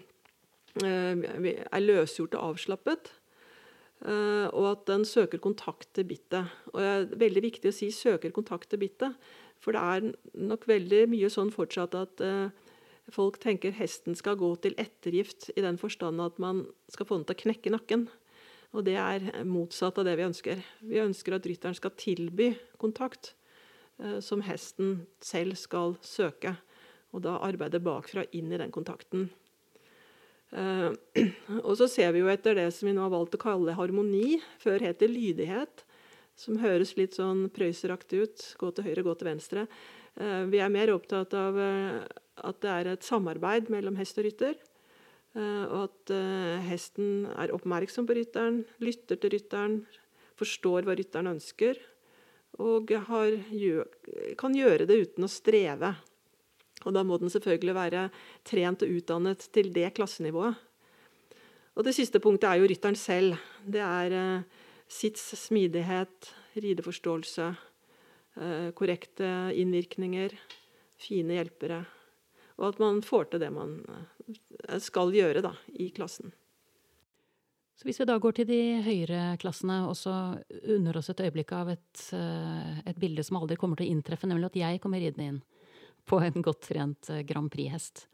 eh, 0.81 1.13
er 1.13 1.83
løsgjort 1.83 2.37
og 2.37 2.53
avslappet, 2.53 3.11
eh, 3.11 3.24
og 4.05 4.65
at 4.69 4.83
den 4.85 5.05
søker 5.07 5.41
kontakt 5.41 5.87
til 5.97 6.05
bittet. 6.05 6.51
Og 6.73 6.77
det 6.77 6.89
er 6.91 7.17
veldig 7.17 7.41
viktig 7.41 7.71
å 7.71 7.73
si 7.73 7.87
'søker 7.89 8.31
kontakt 8.31 8.69
til 8.69 8.79
bittet', 8.79 9.15
for 9.57 9.73
det 9.73 9.81
er 9.81 10.13
nok 10.37 10.67
veldig 10.67 11.07
mye 11.09 11.29
sånn 11.31 11.49
fortsatt 11.49 11.95
at 11.97 12.21
eh, 12.21 12.49
folk 13.09 13.39
tenker 13.39 13.73
hesten 13.73 14.15
skal 14.15 14.37
gå 14.37 14.51
til 14.61 14.75
ettergift, 14.77 15.49
i 15.57 15.61
den 15.61 15.77
forstand 15.77 16.21
at 16.21 16.37
man 16.37 16.67
skal 16.89 17.05
få 17.05 17.17
den 17.17 17.25
til 17.25 17.35
å 17.35 17.43
knekke 17.43 17.73
nakken. 17.73 18.07
Og 18.73 18.85
det 18.85 18.97
er 18.99 19.43
motsatt 19.43 19.97
av 19.97 20.05
det 20.05 20.17
vi 20.17 20.27
ønsker. 20.27 20.61
Vi 20.81 20.99
ønsker 20.99 21.33
at 21.33 21.45
rytteren 21.45 21.75
skal 21.75 21.95
tilby 21.97 22.53
kontakt. 22.77 23.33
Eh, 23.99 24.19
som 24.19 24.43
hesten 24.43 25.05
selv 25.23 25.55
skal 25.59 25.95
søke. 26.03 26.55
Og 27.15 27.23
da 27.23 27.37
arbeide 27.39 27.79
bakfra 27.83 28.25
inn 28.35 28.51
i 28.51 28.59
den 28.59 28.73
kontakten. 28.75 29.29
Eh, 30.55 30.91
og 31.67 31.73
så 31.79 31.87
ser 31.91 32.13
vi 32.15 32.23
jo 32.23 32.31
etter 32.31 32.57
det 32.57 32.69
som 32.75 32.87
vi 32.87 32.95
nå 32.95 33.03
har 33.03 33.13
valgt 33.13 33.35
å 33.37 33.41
kalle 33.41 33.75
harmoni. 33.77 34.39
Før 34.63 34.83
het 34.85 35.01
det 35.03 35.11
lydighet, 35.11 35.83
som 36.39 36.59
høres 36.61 36.95
litt 36.99 37.17
sånn 37.17 37.47
prøyseraktig 37.55 38.23
ut. 38.23 38.45
Gå 38.61 38.71
til 38.75 38.87
høyre, 38.87 39.05
gå 39.07 39.17
til 39.19 39.31
venstre. 39.31 39.65
Eh, 40.15 40.45
vi 40.51 40.63
er 40.63 40.71
mer 40.73 40.93
opptatt 40.95 41.35
av 41.37 41.59
at 41.59 42.63
det 42.63 42.71
er 42.71 42.93
et 42.93 43.05
samarbeid 43.05 43.71
mellom 43.73 43.99
hest 43.99 44.17
og 44.19 44.27
rytter. 44.27 44.57
Og 45.35 45.89
at 45.89 46.11
hesten 46.63 47.25
er 47.33 47.51
oppmerksom 47.51 48.05
på 48.07 48.15
rytteren, 48.15 48.61
lytter 48.79 49.17
til 49.19 49.33
rytteren, 49.33 49.73
forstår 50.39 50.87
hva 50.87 50.95
rytteren 50.95 51.27
ønsker, 51.33 51.81
og 52.63 52.93
har, 53.09 53.35
kan 54.39 54.55
gjøre 54.55 54.87
det 54.87 54.95
uten 55.01 55.27
å 55.27 55.31
streve. 55.31 55.91
Og 56.85 56.93
da 56.93 57.03
må 57.05 57.17
den 57.21 57.31
selvfølgelig 57.33 57.75
være 57.75 58.07
trent 58.45 58.85
og 58.85 58.97
utdannet 58.99 59.47
til 59.55 59.71
det 59.73 59.91
klassenivået. 59.97 60.55
Og 61.75 61.83
det 61.83 61.95
siste 61.97 62.21
punktet 62.23 62.47
er 62.49 62.61
jo 62.61 62.69
rytteren 62.71 62.95
selv. 62.95 63.35
Det 63.65 63.81
er 63.83 64.13
eh, 64.15 64.61
sits, 64.87 65.33
smidighet, 65.47 66.31
rideforståelse, 66.55 67.49
eh, 68.39 68.69
korrekte 68.77 69.33
innvirkninger, 69.57 70.37
fine 71.01 71.39
hjelpere. 71.39 71.83
Og 72.55 72.69
at 72.69 72.79
man 72.79 73.01
får 73.03 73.31
til 73.31 73.43
det 73.43 73.51
man 73.51 73.81
eh, 73.89 74.79
skal 74.79 75.11
gjøre 75.11 75.43
da, 75.43 75.55
i 75.75 75.89
klassen. 75.95 76.31
Så 77.75 77.83
hvis 77.83 77.99
vi 77.99 78.07
da 78.07 78.15
går 78.23 78.37
til 78.37 78.47
de 78.47 78.61
høyere 78.85 79.35
klassene 79.41 79.81
og 79.89 79.97
så 79.99 80.13
unner 80.77 80.95
oss 80.95 81.11
et 81.11 81.25
øyeblikk 81.25 81.51
av 81.57 81.73
et, 81.73 82.05
eh, 82.15 82.77
et, 82.85 82.99
bilde 83.01 83.25
som 83.27 83.41
aldri 83.41 83.59
kommer 83.59 83.75
til 83.75 83.89
å 83.89 83.97
inntreffe, 83.97 84.29
nemlig 84.31 84.53
at 84.53 84.61
jeg 84.61 84.81
kommer 84.83 85.03
ridende 85.03 85.27
inn 85.33 85.41
på 86.09 86.21
en 86.21 86.45
godt 86.45 86.67
trent 86.69 87.09
eh, 87.13 87.23
Grand 87.27 87.51
Prix-hest. 87.51 88.07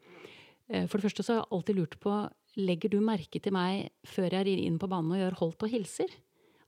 Eh, 0.68 0.86
for 0.86 0.98
det 0.98 1.08
første 1.08 1.24
så 1.24 1.34
har 1.34 1.42
jeg 1.42 1.52
alltid 1.58 1.80
lurt 1.80 1.98
på 2.02 2.16
legger 2.60 2.92
du 2.92 2.98
merke 3.00 3.40
til 3.40 3.54
meg 3.54 3.88
før 4.08 4.34
jeg 4.36 4.46
rir 4.48 4.60
inn 4.66 4.78
på 4.80 4.90
banen 4.90 5.14
og 5.14 5.22
gjør 5.22 5.38
holdt 5.40 5.66
og 5.66 5.72
hilser? 5.72 6.12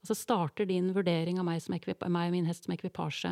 Altså 0.05 0.17
Starter 0.17 0.67
din 0.69 0.91
vurdering 0.93 1.39
av 1.41 1.47
meg, 1.47 1.65
meg 1.65 2.27
og 2.27 2.33
min 2.33 2.45
hest 2.45 2.67
som 2.67 2.75
ekvipasje 2.75 3.31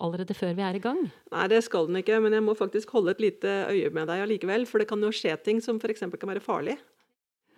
allerede 0.00 0.36
før 0.36 0.54
vi 0.56 0.64
er 0.64 0.78
i 0.78 0.80
gang? 0.80 1.02
Nei, 1.34 1.44
det 1.52 1.60
skal 1.66 1.90
den 1.90 2.00
ikke, 2.00 2.16
men 2.24 2.32
jeg 2.32 2.44
må 2.44 2.54
faktisk 2.56 2.94
holde 2.96 3.12
et 3.12 3.20
lite 3.20 3.52
øye 3.68 3.90
med 3.92 4.08
deg 4.08 4.24
allikevel. 4.24 4.64
For 4.68 4.80
det 4.80 4.88
kan 4.88 5.04
jo 5.04 5.12
skje 5.12 5.36
ting 5.44 5.60
som 5.64 5.76
f.eks. 5.76 6.00
kan 6.00 6.32
være 6.32 6.44
farlig. 6.44 6.78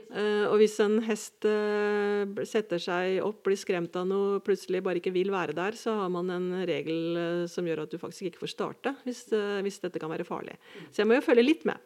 Uh, 0.06 0.46
og 0.52 0.60
hvis 0.60 0.76
en 0.84 1.00
hest 1.02 1.42
uh, 1.50 2.22
setter 2.46 2.78
seg 2.78 3.18
opp, 3.26 3.40
blir 3.46 3.58
skremt 3.58 3.96
av 3.98 4.06
noe, 4.06 4.38
plutselig 4.44 4.84
bare 4.86 5.00
ikke 5.00 5.14
vil 5.16 5.32
være 5.34 5.56
der, 5.56 5.75
så 5.75 5.96
har 5.98 6.12
man 6.14 6.30
en 6.30 6.46
regel 6.68 7.18
uh, 7.18 7.46
som 7.50 7.66
gjør 7.66 7.82
at 7.82 7.90
du 7.90 7.98
faktisk 7.98 8.28
ikke 8.28 8.44
får 8.44 8.52
starte, 8.52 8.94
hvis, 9.02 9.25
hvis, 9.66 9.80
dette 9.82 10.02
kan 10.02 10.12
være 10.12 10.28
farlig. 10.28 10.54
Så 10.92 11.02
jeg 11.02 11.10
må 11.10 11.18
jo 11.18 11.26
følge 11.26 11.46
litt 11.48 11.66
med. 11.66 11.82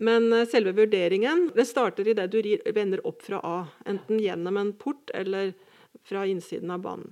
Men 0.00 0.28
selve 0.48 0.72
vurderingen 0.76 1.48
det 1.56 1.66
starter 1.68 2.12
idet 2.12 2.28
du 2.30 2.38
rir, 2.44 2.60
vender 2.76 3.00
opp 3.08 3.24
fra 3.24 3.40
A. 3.44 3.56
Enten 3.88 4.20
gjennom 4.22 4.60
en 4.60 4.70
port 4.78 5.10
eller 5.16 5.50
fra 6.06 6.22
innsiden 6.28 6.70
av 6.70 6.84
banen. 6.84 7.10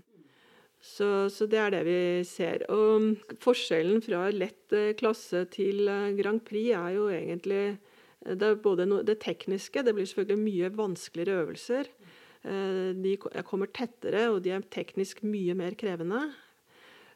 Så, 0.79 1.27
så, 1.35 1.49
det 1.51 1.59
er 1.59 1.73
det 1.75 1.83
vi 1.89 2.01
ser. 2.29 2.63
Og 2.71 3.19
forskjellen 3.43 4.05
fra 4.05 4.29
lett 4.31 4.77
klasse 5.01 5.43
til 5.51 5.89
Grand 6.21 6.45
Prix 6.47 6.71
er 6.79 6.95
jo 6.95 7.09
egentlig 7.11 7.63
det 8.25 8.87
no, 8.87 9.03
det 9.03 9.21
tekniske, 9.23 9.83
det 9.83 9.95
blir 9.95 10.07
selvfølgelig 10.09 10.43
mye 10.43 10.71
vanskeligere 10.77 11.45
øvelser. 11.45 11.91
Eh, 12.43 12.91
de 12.95 13.17
kommer 13.47 13.71
tettere, 13.75 14.29
og 14.31 14.43
de 14.45 14.53
er 14.55 14.67
teknisk 14.71 15.25
mye 15.27 15.57
mer 15.59 15.77
krevende. 15.79 16.29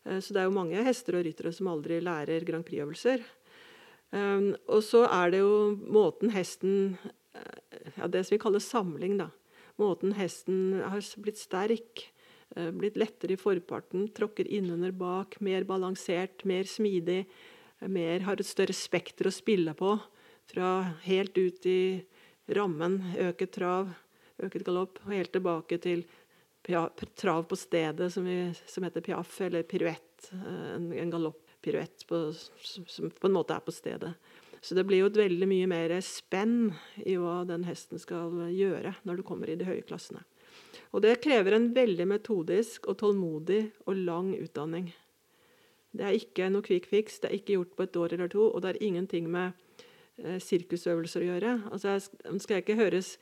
Eh, 0.04 0.18
så 0.18 0.34
det 0.34 0.42
er 0.42 0.48
jo 0.48 0.56
mange 0.56 0.82
hester 0.86 1.18
og 1.18 1.26
ryttere 1.26 1.52
som 1.54 1.70
aldri 1.70 2.00
lærer 2.02 2.46
Grand 2.48 2.66
Prix-øvelser. 2.66 3.22
Eh, 4.12 4.48
og 4.68 4.82
så 4.86 5.04
er 5.08 5.34
det 5.34 5.42
jo 5.42 5.76
måten 5.88 6.34
hesten 6.34 6.96
ja, 7.96 8.06
Det 8.06 8.20
som 8.26 8.34
vi 8.34 8.42
kaller 8.42 8.60
samling, 8.60 9.16
da. 9.18 9.30
Måten 9.80 10.12
hesten 10.14 10.82
har 10.84 11.00
blitt 11.24 11.40
sterk, 11.40 12.02
blitt 12.76 12.98
lettere 13.00 13.32
i 13.34 13.40
forparten, 13.40 14.04
tråkker 14.12 14.46
innunder 14.46 14.92
bak, 14.92 15.38
mer 15.40 15.64
balansert, 15.64 16.44
mer 16.44 16.68
smidig, 16.68 17.24
mer, 17.80 18.20
har 18.28 18.36
et 18.36 18.46
større 18.46 18.76
spekter 18.76 19.26
å 19.26 19.32
spille 19.32 19.72
på. 19.74 19.96
Fra 20.50 20.70
helt 21.04 21.38
ut 21.38 21.66
i 21.66 22.02
rammen, 22.46 22.98
øket 23.18 23.54
trav, 23.54 23.92
øket 24.42 24.66
galopp, 24.66 25.00
og 25.04 25.14
helt 25.14 25.32
tilbake 25.32 25.78
til 25.82 26.04
trav 27.18 27.44
på 27.48 27.56
stedet, 27.58 28.12
som, 28.12 28.26
vi, 28.26 28.52
som 28.66 28.84
heter 28.86 29.04
piaff, 29.04 29.40
eller 29.40 29.62
piruett. 29.62 30.30
Eh, 30.32 30.68
en, 30.76 30.92
en 30.92 31.10
galoppiruett 31.10 32.06
som 32.06 33.10
på 33.10 33.30
en 33.30 33.36
måte 33.36 33.54
er 33.54 33.64
på 33.64 33.74
stedet. 33.74 34.14
Så 34.62 34.76
det 34.78 34.84
blir 34.86 35.02
jo 35.02 35.08
et 35.10 35.18
veldig 35.18 35.46
mye 35.50 35.66
mer 35.66 35.96
spenn 36.06 36.70
i 37.02 37.16
hva 37.18 37.40
den 37.48 37.64
hesten 37.66 37.98
skal 37.98 38.44
gjøre 38.54 38.94
når 39.02 39.18
du 39.18 39.22
kommer 39.26 39.50
i 39.50 39.56
de 39.58 39.66
høye 39.66 39.82
klassene. 39.82 40.22
Og 40.94 41.02
det 41.02 41.16
krever 41.24 41.56
en 41.56 41.70
veldig 41.74 42.06
metodisk 42.06 42.86
og 42.86 43.00
tålmodig 43.00 43.64
og 43.88 43.98
lang 44.04 44.30
utdanning. 44.36 44.92
Det 45.92 46.04
er 46.06 46.16
ikke 46.16 46.46
noe 46.52 46.64
quick 46.64 46.86
fix, 46.88 47.18
det 47.20 47.30
er 47.30 47.40
ikke 47.40 47.56
gjort 47.56 47.74
på 47.76 47.86
et 47.88 47.98
år 48.04 48.14
eller 48.16 48.30
to, 48.32 48.44
og 48.48 48.62
det 48.62 48.70
er 48.70 48.84
ingenting 48.86 49.26
med 49.32 49.58
sirkusøvelser 50.20 51.24
å 51.24 51.28
gjøre. 51.30 51.52
Altså, 51.72 51.96
jeg 51.96 52.42
skal 52.44 52.60
ikke 52.60 52.78
høres 52.78 53.14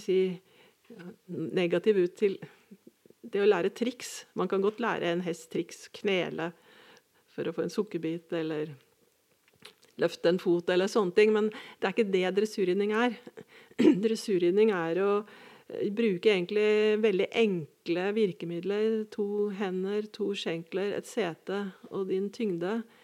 si, 0.00 0.18
negativ 1.28 1.98
ut 2.02 2.16
til 2.18 2.36
det 3.26 3.42
å 3.42 3.48
lære 3.48 3.72
triks. 3.74 4.24
Man 4.38 4.50
kan 4.50 4.62
godt 4.64 4.82
lære 4.82 5.10
en 5.10 5.24
hest 5.26 5.50
triks, 5.52 5.86
knele 6.00 6.52
for 7.34 7.48
å 7.48 7.54
få 7.56 7.66
en 7.66 7.72
sukkerbit, 7.72 8.30
eller 8.36 8.74
løfte 10.00 10.30
en 10.30 10.40
fot, 10.40 10.68
eller 10.72 10.90
sånne 10.90 11.16
ting. 11.16 11.32
Men 11.34 11.50
det 11.50 11.88
er 11.88 11.96
ikke 11.96 12.12
det 12.12 12.28
dressurridning 12.38 12.94
er. 12.96 13.16
dressurridning 14.04 14.72
er 14.76 15.00
å 15.02 15.10
eh, 15.24 15.88
bruke 15.96 16.32
egentlig 16.32 17.00
veldig 17.02 17.30
enkle 17.42 18.06
virkemidler. 18.16 19.02
To 19.16 19.48
hender, 19.56 20.06
to 20.12 20.30
skjenkler, 20.38 20.94
et 20.96 21.10
sete 21.10 21.64
og 21.90 22.08
din 22.12 22.30
tyngde 22.34 22.78
Eh, 22.78 22.95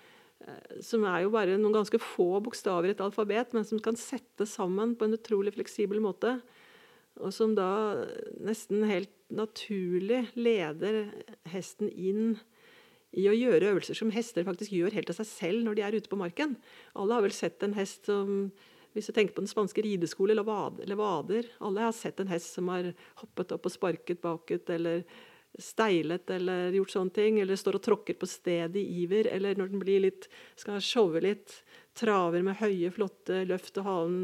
som 0.82 1.04
er 1.08 1.24
jo 1.24 1.32
bare 1.34 1.58
noen 1.58 1.74
ganske 1.74 2.00
få 2.02 2.40
bokstaver 2.44 2.90
i 2.90 2.94
et 2.96 3.02
alfabet, 3.04 3.54
men 3.56 3.66
som 3.68 3.80
kan 3.82 3.98
settes 3.98 4.56
sammen 4.56 4.96
på 4.98 5.06
en 5.06 5.16
utrolig 5.16 5.54
fleksibel 5.56 6.02
måte. 6.02 6.38
Og 7.20 7.32
som 7.34 7.54
da 7.56 8.02
nesten 8.40 8.86
helt 8.88 9.12
naturlig 9.32 10.24
leder 10.34 11.04
hesten 11.52 11.90
inn 11.92 12.36
i 13.12 13.26
å 13.28 13.34
gjøre 13.36 13.74
øvelser 13.74 13.96
som 13.96 14.12
hester 14.14 14.46
faktisk 14.46 14.72
gjør 14.72 14.94
helt 14.96 15.10
av 15.12 15.18
seg 15.18 15.28
selv 15.28 15.66
når 15.66 15.76
de 15.76 15.84
er 15.84 15.96
ute 15.98 16.10
på 16.12 16.20
marken. 16.20 16.54
Alle 16.96 17.18
har 17.18 17.24
vel 17.26 17.34
sett 17.36 17.62
en 17.64 17.76
hest 17.76 18.08
som 18.10 18.52
Hvis 18.92 19.06
du 19.08 19.14
tenker 19.16 19.32
på 19.32 19.40
den 19.40 19.48
spanske 19.48 19.80
rideskole 19.80 20.34
eller 20.34 20.44
vader, 20.44 21.46
Alle 21.60 21.80
har 21.80 21.92
sett 21.96 22.20
en 22.20 22.28
hest 22.28 22.52
som 22.52 22.68
har 22.68 22.90
hoppet 23.22 23.52
opp 23.52 23.64
og 23.64 23.72
sparket 23.72 24.20
bakut, 24.20 24.68
eller 24.68 25.04
steilet 25.60 26.30
eller 26.32 26.72
gjort 26.72 26.94
sånne 26.94 27.14
ting, 27.16 27.40
eller 27.42 27.58
står 27.60 27.76
og 27.78 27.84
tråkker 27.84 28.16
på 28.18 28.28
stedet 28.30 28.80
i 28.80 29.02
iver, 29.02 29.28
eller 29.32 29.58
når 29.58 29.72
den 29.72 29.82
blir 29.82 30.04
litt, 30.06 30.28
skal 30.56 30.80
showe 30.84 31.20
litt, 31.20 31.58
traver 31.98 32.44
med 32.44 32.56
høye, 32.62 32.92
flotte 32.94 33.42
løft 33.48 33.76
og 33.82 33.88
halen 33.88 34.20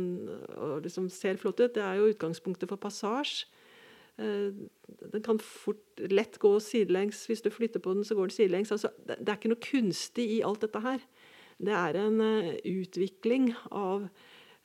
og 0.56 0.86
liksom 0.86 1.10
ser 1.12 1.40
flott 1.40 1.60
ut, 1.60 1.74
det 1.76 1.84
er 1.84 1.98
jo 2.00 2.08
utgangspunktet 2.14 2.70
for 2.70 2.80
passasje. 2.80 3.50
Eh, 4.18 4.54
den 5.12 5.22
kan 5.22 5.38
fort, 5.38 6.00
lett 6.10 6.40
gå 6.42 6.50
sidelengs. 6.62 7.26
Hvis 7.28 7.44
du 7.44 7.52
flytter 7.54 7.82
på 7.82 7.94
den, 7.94 8.04
så 8.04 8.16
går 8.18 8.28
den 8.28 8.34
sidelengs. 8.34 8.72
Altså, 8.74 8.90
det, 9.06 9.20
er 9.22 9.36
ikke 9.36 9.52
noe 9.52 9.62
kunstig 9.62 10.26
i 10.38 10.40
alt 10.46 10.64
dette 10.64 10.82
her. 10.82 11.04
Det 11.58 11.74
er 11.74 11.98
en 11.98 12.20
uh, 12.22 12.50
utvikling 12.70 13.48
av 13.74 14.04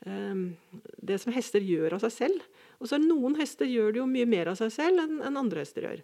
um, 0.06 0.44
det 1.02 1.18
som 1.22 1.34
hester 1.34 1.64
gjør 1.66 1.98
av 1.98 2.04
seg 2.06 2.14
selv. 2.18 2.44
Og 2.78 2.90
så 2.90 2.98
er 2.98 3.06
Noen 3.06 3.38
hester 3.40 3.70
gjør 3.70 3.94
det 3.94 4.02
jo 4.02 4.10
mye 4.10 4.30
mer 4.30 4.52
av 4.52 4.60
seg 4.60 4.74
selv 4.74 5.02
enn 5.02 5.22
en 5.26 5.40
andre 5.42 5.66
hester 5.66 5.88
gjør. 5.88 6.04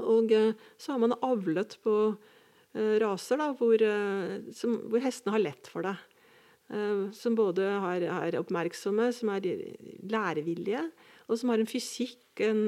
Og 0.00 0.32
uh, 0.32 0.54
så 0.80 0.94
har 0.94 1.02
man 1.02 1.16
avlet 1.20 1.76
på 1.84 1.96
uh, 2.14 2.94
raser 3.02 3.40
da, 3.40 3.50
hvor, 3.58 3.84
som, 4.56 4.78
hvor, 4.88 5.04
hestene 5.04 5.36
har 5.36 5.44
lett 5.44 5.70
for 5.70 5.88
det. 5.88 5.98
som 7.12 7.34
både 7.36 7.66
har, 7.84 8.00
er 8.00 8.36
oppmerksomme, 8.38 9.10
som 9.12 9.28
er 9.34 9.44
lærevillige, 10.08 10.86
og 11.28 11.36
som 11.36 11.50
har 11.52 11.60
en 11.60 11.68
fysikk, 11.68 12.22
en, 12.40 12.62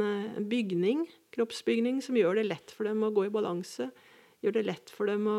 bygning, 0.51 1.07
kroppsbygning, 1.33 2.03
som 2.05 2.19
gjør 2.19 2.37
det 2.37 2.45
lett 2.51 2.75
for 2.75 2.85
dem 2.85 3.01
å 3.01 3.13
gå 3.17 3.25
i 3.25 3.33
balanse. 3.33 3.89
Gjør 4.45 4.59
det 4.59 4.67
lett 4.67 4.93
for 4.93 5.09
dem 5.09 5.25
å 5.31 5.39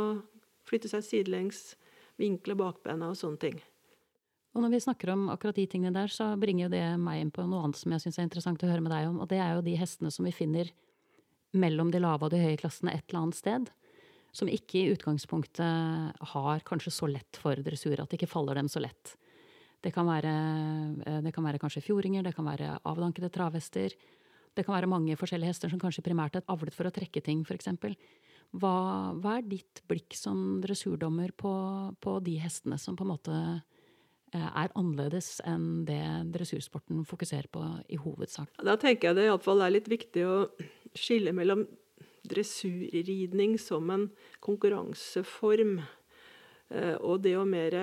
flytte 0.66 0.90
seg 0.90 1.06
sidelengs, 1.06 1.76
vinkle 2.18 2.58
bakbena 2.58 3.12
og 3.12 3.20
sånne 3.20 3.42
ting. 3.44 3.62
Og 4.56 4.64
når 4.64 4.72
vi 4.72 4.84
snakker 4.86 5.12
om 5.12 5.28
akkurat 5.34 5.58
de 5.58 5.66
tingene 5.68 5.92
der, 5.96 6.12
så 6.12 6.30
bringer 6.40 6.70
det 6.72 6.84
meg 7.02 7.20
inn 7.20 7.32
på 7.36 7.44
noe 7.44 7.66
annet 7.66 7.80
som 7.80 7.92
jeg 7.92 8.06
syns 8.06 8.20
er 8.22 8.28
interessant 8.30 8.62
å 8.64 8.70
høre 8.70 8.84
med 8.84 8.94
deg 8.94 9.10
om, 9.10 9.18
og 9.20 9.28
det 9.28 9.42
er 9.44 9.58
jo 9.58 9.66
de 9.66 9.76
hestene 9.76 10.12
som 10.16 10.28
vi 10.28 10.32
finner 10.36 10.72
mellom 11.60 11.92
de 11.94 12.02
lave 12.04 12.28
og 12.28 12.34
de 12.34 12.42
høye 12.42 12.60
klassene 12.60 12.94
et 12.96 13.06
eller 13.10 13.24
annet 13.24 13.40
sted. 13.40 13.70
Som 14.36 14.52
ikke 14.52 14.82
i 14.82 14.90
utgangspunktet 14.92 16.26
har 16.34 16.66
kanskje 16.68 16.92
så 16.92 17.08
lett 17.08 17.40
for 17.40 17.60
dressur, 17.64 17.96
at 18.02 18.12
det 18.12 18.20
ikke 18.20 18.34
faller 18.34 18.60
dem 18.60 18.68
så 18.72 18.84
lett. 18.84 19.16
Det 19.86 19.94
kan 19.94 20.08
være, 20.10 20.34
eh, 21.06 21.22
det 21.22 21.34
kan 21.34 21.46
være 21.46 21.62
kanskje 21.62 21.84
fjordinger, 21.86 22.24
det 22.24 22.36
kan 22.36 22.46
være 22.46 22.80
avdankede 22.84 23.30
travhester. 23.30 23.94
Det 24.56 24.66
kan 24.66 24.76
være 24.76 24.90
mange 24.90 25.16
forskjellige 25.20 25.52
hester 25.52 25.70
som 25.70 25.80
kanskje 25.80 26.04
primært 26.04 26.36
er 26.36 26.48
avlet 26.48 26.74
for 26.74 26.88
å 26.88 26.94
trekke 26.96 27.22
ting, 27.22 27.44
f.eks. 27.44 27.68
Hva, 28.56 29.14
hva 29.20 29.38
er 29.38 29.48
ditt 29.50 29.82
blikk 29.90 30.16
som 30.16 30.62
dressurdommer 30.64 31.34
på, 31.36 31.52
på, 32.00 32.20
de 32.24 32.38
hestene 32.40 32.78
som 32.80 32.96
på 32.96 33.04
en 33.04 33.12
måte 33.12 33.36
eh, 33.36 34.48
er 34.48 34.72
annerledes 34.80 35.42
enn 35.46 35.84
det 35.86 36.02
dressursporten 36.32 37.04
fokuserer 37.06 37.50
på 37.52 37.66
i 37.92 38.00
hovedsak? 38.00 38.56
Da 38.64 38.78
tenker 38.80 39.12
jeg 39.12 39.20
det 39.20 39.28
iallfall 39.28 39.66
er 39.66 39.76
litt 39.76 39.92
viktig 39.92 40.24
å 40.24 40.38
skille 40.96 41.34
mellom 41.36 41.66
dressurridning 42.26 43.60
som 43.62 43.90
en 43.94 44.08
konkurranseform 44.44 45.78
eh, 46.70 46.96
og 46.96 47.22
det 47.26 47.36
å 47.38 47.46
mer, 47.48 47.76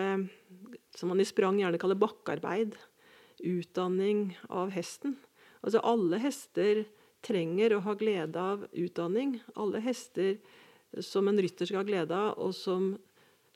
som 0.97 1.13
man 1.13 1.23
i 1.23 1.29
sprang 1.29 1.61
gjerne 1.61 1.81
kaller 1.81 2.01
bakkearbeid, 2.01 2.75
utdanning 3.43 4.33
av 4.51 4.73
hesten. 4.75 5.17
Altså 5.63 5.83
alle 5.87 6.19
hester 6.23 6.85
trenger 7.23 7.77
å 7.77 7.85
ha 7.87 7.95
glede 7.99 8.39
av 8.41 8.67
utdanning. 8.73 9.39
Alle 9.55 9.83
hester 9.83 10.37
som 11.01 11.29
en 11.31 11.39
rytter 11.41 11.69
skal 11.69 11.83
ha 11.83 11.89
glede 11.89 12.19
av, 12.19 12.35
og 12.43 12.55
som 12.57 12.93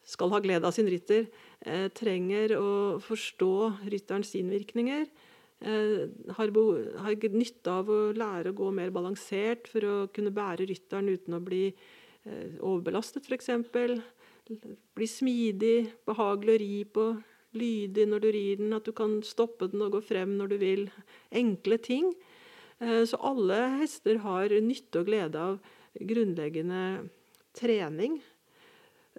skal 0.07 0.31
ha 0.31 0.41
glede 0.41 0.69
av 0.69 0.75
sin 0.75 0.89
rytter, 0.89 1.27
eh, 1.61 1.89
trenger 1.89 2.55
å 2.57 3.01
forstå 3.03 3.89
rytterens 3.91 4.35
innvirkninger. 4.39 5.09
Eh, 5.61 6.09
har, 6.37 6.51
har, 7.01 7.29
nytte 7.33 7.73
av 7.73 7.89
å 7.89 8.01
lære 8.13 8.53
å 8.53 8.57
gå 8.59 8.69
mer 8.77 8.91
balansert 8.93 9.71
for 9.73 9.87
å 9.89 9.95
kunne 10.13 10.35
bære 10.35 10.67
rytteren 10.69 11.09
uten 11.09 11.39
å 11.39 11.41
bli 11.41 11.71
eh, 11.71 12.59
overbelastet, 12.61 13.25
f.eks. 13.25 13.49
Bli 14.97 15.09
smidig, 15.09 15.79
behagelig 16.07 16.55
å 16.55 16.61
ri 16.61 16.77
på, 16.85 17.07
lydig 17.57 18.05
når 18.11 18.23
du 18.23 18.29
rir 18.37 18.61
den, 18.61 18.77
at 18.77 18.85
du 18.85 18.93
kan 18.97 19.17
stoppe 19.25 19.71
den 19.73 19.87
og 19.87 19.97
gå 19.97 20.03
frem 20.05 20.37
når 20.37 20.53
du 20.53 20.57
vil. 20.61 20.87
Enkle 21.33 21.81
ting. 21.81 22.13
Eh, 22.79 23.03
så 23.09 23.19
alle 23.25 23.63
hester 23.81 24.21
har 24.27 24.53
nytte 24.61 25.01
og 25.01 25.09
glede 25.09 25.41
av 25.41 25.59
grunnleggende 25.97 27.09
trening. 27.57 28.21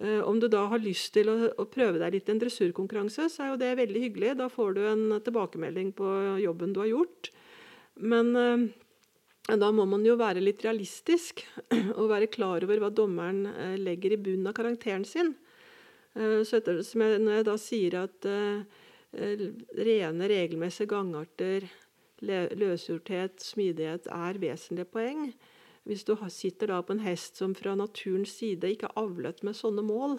Eh, 0.01 0.21
om 0.21 0.39
du 0.39 0.47
da 0.47 0.65
har 0.69 0.83
lyst 0.83 1.15
til 1.15 1.29
å, 1.31 1.37
å 1.57 1.65
prøve 1.69 1.97
deg 2.01 2.13
litt 2.13 2.27
i 2.29 2.33
en 2.35 2.41
dressurkonkurranse, 2.41 3.29
så 3.33 3.43
er 3.43 3.53
jo 3.53 3.61
det 3.61 3.77
veldig 3.79 4.03
hyggelig. 4.03 4.35
Da 4.37 4.49
får 4.51 4.75
du 4.77 4.83
en 4.85 5.05
tilbakemelding 5.25 5.93
på 5.97 6.11
jobben 6.43 6.75
du 6.75 6.83
har 6.83 6.91
gjort. 6.91 7.31
Men 7.97 8.29
eh, 8.37 8.67
da 9.57 9.71
må 9.73 9.87
man 9.89 10.05
jo 10.05 10.17
være 10.19 10.43
litt 10.43 10.61
realistisk 10.65 11.41
og 11.99 12.11
være 12.11 12.29
klar 12.29 12.67
over 12.67 12.83
hva 12.83 12.91
dommeren 12.93 13.45
legger 13.81 14.13
i 14.13 14.21
bunnen 14.21 14.51
av 14.51 14.57
karakteren 14.57 15.07
sin. 15.07 15.33
Så 16.17 16.57
etter, 16.57 16.79
jeg, 16.81 17.19
når 17.21 17.35
jeg 17.35 17.45
da 17.45 17.53
sier 17.61 17.95
at 17.99 18.25
rene, 19.13 20.29
regelmessige 20.31 20.89
gangarter 20.89 21.67
løsgjorthet, 22.25 23.37
smidighet 23.45 24.09
er 24.09 24.39
vesentlige 24.41 24.89
poeng. 24.89 25.27
Hvis 25.87 26.03
du 26.07 26.15
sitter 26.33 26.73
da 26.73 26.81
på 26.83 26.97
en 26.97 27.05
hest 27.05 27.39
som 27.39 27.53
fra 27.55 27.75
naturens 27.79 28.33
side 28.41 28.73
ikke 28.73 28.89
er 28.89 28.99
avlet 28.99 29.43
med 29.47 29.55
sånne 29.55 29.85
mål, 29.87 30.17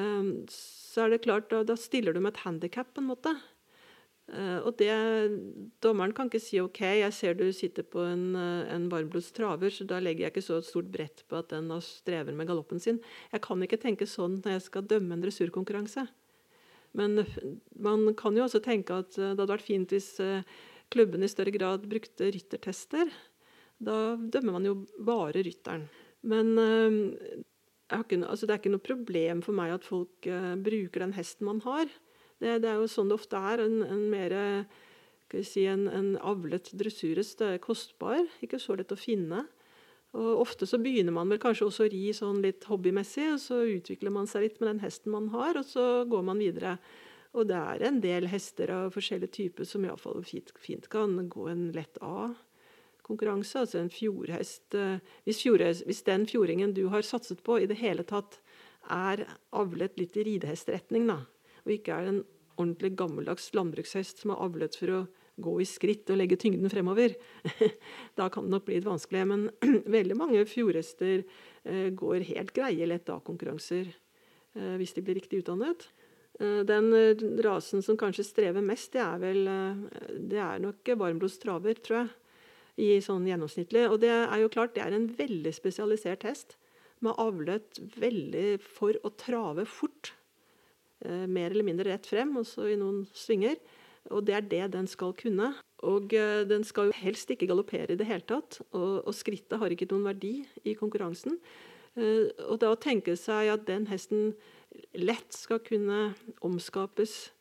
ehm, 0.00 0.46
så 0.48 1.04
er 1.04 1.12
det 1.12 1.24
klart, 1.26 1.52
da, 1.52 1.76
stiller 1.76 2.16
du 2.16 2.20
med 2.20 2.34
et 2.34 2.44
handikap, 2.46 2.94
på 2.94 3.04
en 3.04 3.10
måte. 3.12 3.34
Eh, 4.32 4.58
og 4.62 4.78
det, 4.78 4.92
Dommeren 5.84 6.14
kan 6.16 6.30
ikke 6.30 6.40
si 6.40 6.60
OK, 6.62 6.80
jeg 7.02 7.12
ser 7.12 7.34
du 7.36 7.44
sitter 7.52 7.84
på 7.84 8.04
en, 8.06 8.36
eh, 8.38 8.70
en 8.72 8.88
varmblods 8.88 9.32
traver, 9.36 9.68
så 9.74 9.84
da 9.84 9.98
legger 10.00 10.24
jeg 10.26 10.32
ikke 10.32 10.46
så 10.46 10.60
stort 10.64 10.88
brett 10.94 11.24
på 11.28 11.36
at 11.36 11.50
den 11.52 11.68
strever 11.82 12.32
med 12.32 12.48
galoppen 12.48 12.80
sin. 12.80 13.00
Jeg 13.32 13.42
kan 13.42 13.60
ikke 13.62 13.80
tenke 13.82 14.08
sånn 14.08 14.40
når 14.40 14.56
jeg 14.56 14.66
skal 14.68 14.86
dømme 14.88 15.18
en 15.18 15.24
dressurkonkurranse. 15.24 16.06
Men 16.94 17.24
man 17.76 18.14
kan 18.14 18.36
jo 18.36 18.44
også 18.44 18.62
tenke 18.62 19.02
at 19.04 19.18
eh, 19.18 19.34
det 19.34 19.42
hadde 19.42 19.52
vært 19.52 19.68
fint 19.68 19.92
hvis 19.92 20.14
klubben 20.92 21.24
i 21.24 21.28
større 21.28 21.52
grad 21.52 21.84
brukte 21.88 22.30
ryttertester. 22.32 23.08
Da 23.82 24.14
dømmer 24.16 24.58
man 24.58 24.68
jo 24.68 24.76
bare 25.02 25.42
rytteren. 25.42 25.88
Men 26.22 26.52
øh, 26.58 27.42
ikke, 27.92 28.20
altså 28.22 28.46
det 28.46 28.54
er 28.54 28.62
ikke 28.62 28.74
noe 28.76 28.86
problem 28.86 29.42
for 29.42 29.58
meg 29.58 29.74
at 29.74 29.86
folk 29.86 30.28
øh, 30.30 30.54
bruker 30.62 31.06
den 31.06 31.16
hesten 31.16 31.48
man 31.48 31.62
har. 31.66 31.90
Det, 32.38 32.60
det, 32.62 32.70
er 32.70 32.78
jo 32.78 32.90
sånn 32.90 33.10
det 33.10 33.18
ofte 33.18 33.38
er. 33.38 33.64
En, 33.64 33.82
en 33.86 34.06
mer 34.10 34.36
si, 35.40 35.64
en, 35.66 35.88
en 35.88 36.14
avlet 36.20 36.70
dressurhest 36.78 37.42
er 37.46 37.60
kostbar, 37.62 38.22
ikke 38.44 38.60
så 38.62 38.76
lett 38.78 38.94
å 38.94 38.98
finne. 38.98 39.46
Og 40.12 40.42
Ofte 40.42 40.68
så 40.68 40.76
begynner 40.82 41.14
man 41.16 41.30
vel 41.32 41.40
kanskje 41.40 41.70
også 41.70 41.86
å 41.86 41.92
ri 41.92 42.10
sånn 42.12 42.42
litt 42.44 42.66
hobbymessig, 42.68 43.30
og 43.32 43.40
så 43.40 43.62
utvikler 43.64 44.12
man 44.12 44.28
seg 44.28 44.44
litt 44.44 44.58
med 44.60 44.74
den 44.74 44.82
hesten 44.84 45.14
man 45.14 45.30
har, 45.32 45.56
og 45.56 45.64
så 45.64 46.04
går 46.08 46.26
man 46.26 46.42
videre. 46.42 46.76
Og 47.32 47.48
det 47.48 47.56
er 47.56 47.86
en 47.88 48.00
del 48.04 48.28
hester 48.28 48.74
av 48.74 48.90
forskjellige 48.92 49.32
typer 49.38 49.68
som 49.68 49.86
iallfall 49.86 50.20
fint, 50.26 50.52
fint 50.60 50.84
kan 50.92 51.16
gå 51.32 51.46
en 51.48 51.70
lett 51.72 51.96
A-konkurranse. 53.12 53.60
Altså 53.60 53.78
en 53.80 53.90
fjordhest 53.90 54.74
eh, 54.74 55.00
hvis, 55.24 55.42
fjordhest 55.42 55.86
hvis, 55.86 56.02
den 56.04 56.26
fjordingen 56.26 56.74
du 56.74 56.88
har 56.88 57.02
satset 57.02 57.42
på 57.44 57.60
i 57.60 57.66
det 57.66 57.78
hele 57.80 58.02
tatt 58.02 58.40
er 58.90 59.26
avlet 59.52 59.98
litt 59.98 60.16
i 60.16 60.24
ridehestretning, 60.24 61.06
da, 61.06 61.22
og 61.64 61.70
ikke 61.70 61.94
er 61.94 62.08
en 62.08 62.22
ordentlig 62.56 62.96
gammeldags 62.96 63.52
landbrukshest 63.54 64.22
som 64.22 64.32
er 64.32 64.42
avlet 64.42 64.76
for 64.76 64.90
å 64.90 65.02
gå 65.42 65.54
i 65.62 65.66
skritt 65.66 66.10
og 66.12 66.18
legge 66.18 66.36
tyngden 66.36 66.68
fremover, 66.68 67.14
da 68.18 68.28
kan 68.28 68.44
det 68.44 68.52
nok 68.52 68.66
bli 68.66 68.76
litt 68.76 68.88
vanskelig. 68.88 69.24
Men 69.28 69.48
veldig 69.96 70.18
mange 70.18 70.44
fjordhester 70.50 71.22
eh, 71.64 71.88
går 71.94 72.26
helt 72.32 72.52
greie 72.56 72.88
lett 72.88 73.12
A-konkurranser 73.12 73.86
eh, 73.88 74.74
hvis 74.80 74.96
de 74.96 75.04
blir 75.04 75.20
riktig 75.20 75.44
utdannet. 75.44 75.90
Den 76.42 76.88
rasen 77.44 77.84
som 77.84 77.94
kanskje 78.00 78.24
strever 78.24 78.64
mest, 78.64 78.94
det 78.96 79.02
er 79.04 79.18
vel 79.20 79.42
det 80.32 80.40
er 80.40 80.62
nok 80.64 80.88
varmblods 80.98 81.36
traver, 81.38 81.76
tror 81.84 81.98
jeg. 82.00 82.08
I 82.80 82.96
sånn 83.04 83.26
gjennomsnittlig. 83.28 83.84
Og 83.90 83.98
det 84.00 84.12
er 84.12 84.38
jo 84.40 84.50
klart, 84.52 84.74
det 84.76 84.84
er 84.84 84.96
en 84.96 85.10
veldig 85.18 85.52
spesialisert 85.52 86.24
hest. 86.28 86.56
Med 87.04 87.18
avlet 87.20 87.80
veldig 87.98 88.60
for 88.62 88.96
å 89.04 89.10
trave 89.18 89.66
fort. 89.68 90.14
Mer 91.02 91.50
eller 91.50 91.66
mindre 91.66 91.90
rett 91.90 92.06
frem, 92.06 92.30
også 92.38 92.68
i 92.70 92.78
noen 92.80 93.02
svinger. 93.16 93.58
Og 94.14 94.24
det 94.26 94.36
er 94.38 94.46
det 94.48 94.62
den 94.76 94.88
skal 94.90 95.12
kunne. 95.18 95.50
Og 95.82 96.14
den 96.48 96.64
skal 96.66 96.88
jo 96.88 96.96
helst 97.02 97.30
ikke 97.34 97.50
galoppere 97.50 97.92
i 97.92 97.98
det 97.98 98.06
hele 98.08 98.24
tatt. 98.24 98.60
Og, 98.70 99.02
og 99.02 99.12
skrittet 99.18 99.58
har 99.60 99.74
ikke 99.74 99.90
noen 99.90 100.08
verdi 100.12 100.34
i 100.64 100.76
konkurransen. 100.78 101.36
Og 101.98 102.56
da 102.62 102.72
å 102.72 102.80
tenke 102.80 103.18
seg 103.20 103.50
at 103.52 103.66
den 103.68 103.90
hesten 103.90 104.32
lett 104.96 105.34
skal 105.36 105.60
kunne 105.64 106.12
omskapes 106.40 107.32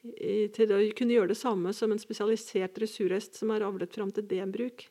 til 0.00 0.72
å 0.72 0.80
kunne 0.96 1.16
gjøre 1.16 1.32
det 1.34 1.40
samme 1.40 1.74
som 1.76 1.92
en 1.92 2.00
spesialisert 2.00 2.72
dressurhest 2.78 3.36
som 3.36 3.52
er 3.52 3.66
avlet 3.66 3.92
fram 3.92 4.12
til 4.14 4.26
det 4.28 4.46
bruk. 4.52 4.86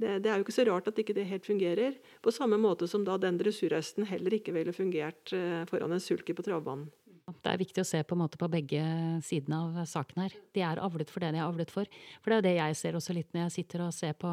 Det, 0.00 0.16
det, 0.24 0.30
er 0.30 0.38
jo 0.38 0.46
ikke 0.46 0.54
så 0.56 0.64
rart 0.68 0.88
at 0.88 0.98
ikke 0.98 1.14
det 1.16 1.28
helt 1.28 1.46
fungerer. 1.46 1.98
På 2.24 2.32
samme 2.32 2.56
måte 2.60 2.88
som 2.88 3.04
da 3.04 3.18
den 3.20 3.38
dressurhesten 3.40 4.06
heller 4.08 4.38
ikke 4.38 4.54
ville 4.56 4.72
fungert 4.72 5.34
eh, 5.36 5.62
foran 5.68 5.92
en 5.92 6.02
sulky 6.02 6.34
på 6.36 6.46
travbanen. 6.46 6.88
Det 7.30 7.46
er 7.52 7.60
viktig 7.60 7.82
å 7.82 7.86
se 7.86 8.00
på, 8.02 8.16
en 8.16 8.22
måte 8.24 8.38
på 8.40 8.48
begge 8.50 8.80
sidene 9.22 9.60
av 9.60 9.84
saken 9.86 10.24
her. 10.24 10.34
De 10.56 10.64
er 10.66 10.80
avlet 10.82 11.10
for 11.12 11.22
det 11.22 11.30
de 11.36 11.38
er 11.38 11.46
avlet 11.46 11.70
for. 11.70 11.86
For 12.24 12.32
det 12.32 12.36
er 12.36 12.40
jo 12.40 12.46
det 12.48 12.54
jeg 12.56 12.78
ser 12.80 12.98
også 12.98 13.14
litt 13.14 13.30
når 13.36 13.44
jeg 13.44 13.56
sitter 13.60 13.84
og 13.86 13.94
ser 13.94 14.16
på 14.18 14.30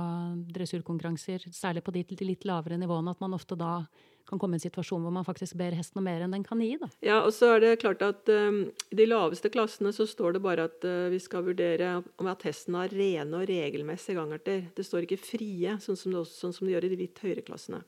dressurkonkurranser, 0.56 1.46
særlig 1.54 1.84
på 1.86 1.94
de 1.94 2.06
litt 2.26 2.48
lavere 2.50 2.80
nivåene, 2.82 3.14
at 3.14 3.22
man 3.22 3.38
ofte 3.38 3.60
da 3.60 3.84
kan 4.28 4.40
komme 4.40 4.58
i 4.58 4.60
en 4.60 4.66
situasjon 4.66 5.04
hvor 5.06 5.14
man 5.14 5.26
faktisk 5.28 5.56
ber 5.60 5.76
hesten 5.78 6.02
om 6.02 6.08
mer 6.08 6.24
enn 6.24 6.36
den 6.36 6.46
kan 6.46 6.62
gi. 6.64 6.74
Da. 6.82 6.90
Ja, 7.06 7.22
og 7.22 7.32
så 7.36 7.54
er 7.56 7.64
det 7.64 7.80
klart 7.84 8.04
at 8.06 8.30
um, 8.30 8.66
I 8.92 9.00
de 9.00 9.08
laveste 9.08 9.52
klassene 9.54 9.94
så 9.96 10.08
står 10.10 10.38
det 10.38 10.44
bare 10.44 10.68
at 10.68 10.88
uh, 10.88 11.08
vi 11.14 11.20
skal 11.24 11.46
vurdere 11.48 11.98
om 12.20 12.30
at 12.32 12.44
hesten 12.48 12.78
har 12.80 12.94
rene 12.94 13.42
og 13.42 13.48
regelmessige 13.50 14.20
gangarter. 14.20 14.68
Det 14.76 14.86
står 14.86 15.08
ikke 15.08 15.22
frie, 15.22 15.78
sånn 15.84 16.00
som 16.00 16.14
det, 16.14 16.22
også, 16.26 16.40
sånn 16.44 16.58
som 16.58 16.68
det 16.68 16.76
gjør 16.76 16.90
i 16.90 16.94
de 16.94 17.02
litt 17.06 17.24
høyere 17.24 17.46
klassene. 17.48 17.84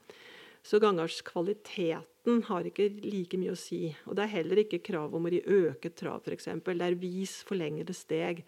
Så 0.65 0.79
gangartskvaliteten 0.83 2.41
har 2.49 2.67
ikke 2.67 2.89
like 3.05 3.39
mye 3.39 3.53
å 3.53 3.59
si. 3.59 3.87
Og 4.07 4.17
det 4.17 4.25
er 4.25 4.35
heller 4.39 4.63
ikke 4.63 4.81
krav 4.83 5.15
om 5.15 5.27
å 5.27 5.31
gi 5.31 5.39
øket 5.43 5.95
trav, 5.99 6.25
f.eks. 6.25 6.49
Det 6.65 6.75
er 6.75 6.99
vis 6.99 7.39
forlengede 7.47 7.95
steg. 7.95 8.43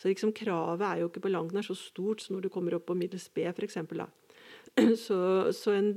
Så 0.00 0.08
liksom, 0.08 0.32
kravet 0.32 0.86
er 0.86 1.02
jo 1.02 1.10
ikke 1.10 1.22
på 1.26 1.32
langt 1.32 1.52
nær 1.52 1.66
så 1.66 1.76
stort 1.76 2.24
som 2.24 2.36
når 2.36 2.46
du 2.46 2.52
kommer 2.52 2.76
opp 2.78 2.86
på 2.88 2.96
middels 2.96 3.28
B, 3.34 3.44
f.eks. 3.50 3.80
Så, 5.04 5.16
så 5.50 5.72
en 5.74 5.88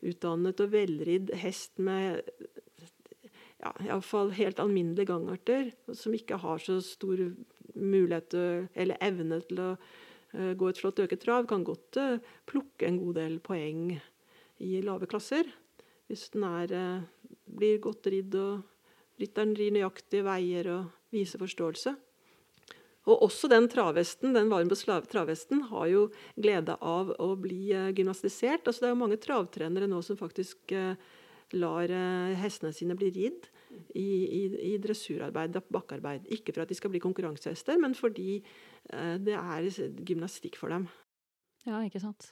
velutdannet 0.00 0.60
og 0.64 0.72
velridd 0.72 1.32
hest 1.42 1.78
med 1.78 2.22
ja, 3.60 3.72
iallfall 3.84 4.32
helt 4.36 4.60
alminnelige 4.62 5.10
gangarter, 5.12 5.72
som 5.92 6.14
ikke 6.16 6.40
har 6.40 6.62
så 6.64 6.78
stor 6.84 7.20
mulighet 7.76 8.36
eller 8.74 9.00
evne 9.04 9.40
til 9.46 9.60
å 9.62 9.70
uh, 9.76 10.52
gå 10.56 10.70
et 10.70 10.80
flott 10.80 11.02
øket 11.04 11.22
trav, 11.24 11.46
kan 11.50 11.64
godt 11.66 12.00
uh, 12.00 12.16
plukke 12.48 12.88
en 12.88 12.98
god 13.02 13.20
del 13.20 13.36
poeng 13.44 13.92
i 14.60 14.80
lave 14.84 15.08
klasser. 15.10 15.48
Hvis 16.10 16.30
den 16.34 16.42
er, 16.42 16.72
eh, 16.74 17.36
blir 17.46 17.78
godt 17.78 18.08
ridd 18.10 18.34
og 18.34 18.64
rytteren 19.20 19.54
rir 19.54 19.70
nøyaktige 19.70 20.24
veier 20.26 20.66
og 20.74 20.88
viser 21.14 21.38
forståelse. 21.38 21.94
Og 23.08 23.24
også 23.24 23.48
den 23.48 23.68
travhesten, 23.72 24.34
den 24.36 24.50
varme 24.52 24.76
travhesten 25.08 25.62
har 25.70 25.86
jo 25.88 26.02
glede 26.36 26.76
av 26.84 27.14
å 27.16 27.30
bli 27.40 27.70
eh, 27.72 27.92
gymnastisert. 27.96 28.66
Altså 28.66 28.84
det 28.84 28.90
er 28.90 28.94
jo 28.94 29.02
mange 29.02 29.20
travtrenere 29.22 29.88
nå 29.88 30.02
som 30.04 30.20
faktisk 30.20 30.74
eh, 30.76 30.94
lar 31.56 31.90
hestene 32.38 32.70
sine 32.70 32.94
bli 32.94 33.08
ridd 33.10 33.48
i, 33.98 34.04
i, 34.04 34.42
i 34.70 34.74
dressurarbeid, 34.78 35.56
bakkearbeid. 35.72 36.28
Ikke 36.36 36.54
for 36.54 36.62
at 36.62 36.70
de 36.70 36.76
skal 36.78 36.92
bli 36.92 37.00
konkurransehester, 37.02 37.80
men 37.82 37.96
fordi 37.98 38.36
det 39.18 39.34
er 39.34 39.66
gymnastikk 40.06 40.60
for 40.60 40.70
dem. 40.70 40.86
Ja, 41.66 41.82
ikke 41.82 41.98
sant. 42.04 42.30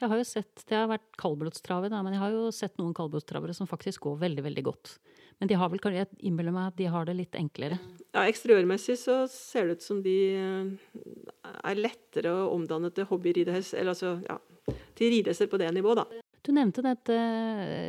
Jeg 0.00 0.10
har 0.10 0.18
jo 0.18 0.26
sett, 0.26 0.64
Det 0.66 0.76
har 0.76 0.88
vært 0.90 1.16
kaldblodstrave, 1.20 1.90
men 1.90 2.12
jeg 2.16 2.22
har 2.22 2.32
jo 2.34 2.50
sett 2.54 2.78
noen 2.80 2.94
kaldblodstravere 2.96 3.54
som 3.54 3.68
faktisk 3.70 4.08
går 4.08 4.18
veldig 4.24 4.42
veldig 4.42 4.64
godt. 4.66 4.98
Men 5.38 5.50
de 5.50 5.58
har 5.58 5.70
vel, 5.70 5.80
jeg 5.94 6.08
innbiller 6.26 6.54
meg 6.54 6.72
at 6.72 6.76
de 6.78 6.88
har 6.90 7.06
det 7.06 7.14
litt 7.18 7.34
enklere. 7.38 7.78
Ja, 8.14 8.24
Eksteriørmessig 8.26 8.96
så 9.00 9.24
ser 9.30 9.66
det 9.66 9.78
ut 9.78 9.86
som 9.86 10.02
de 10.02 10.16
eh, 10.34 11.48
er 11.62 11.80
lettere 11.80 12.32
å 12.32 12.52
omdanne 12.54 12.90
til 12.94 13.06
hobbyridehester, 13.10 13.80
eller 13.80 13.94
altså 13.94 14.16
ja, 14.26 14.38
til 14.98 15.12
ridehester 15.16 15.50
på 15.50 15.58
det 15.62 15.72
nivået, 15.74 16.02
da. 16.02 16.22
Du 16.44 16.52
nevnte 16.52 16.84
dette 16.84 17.14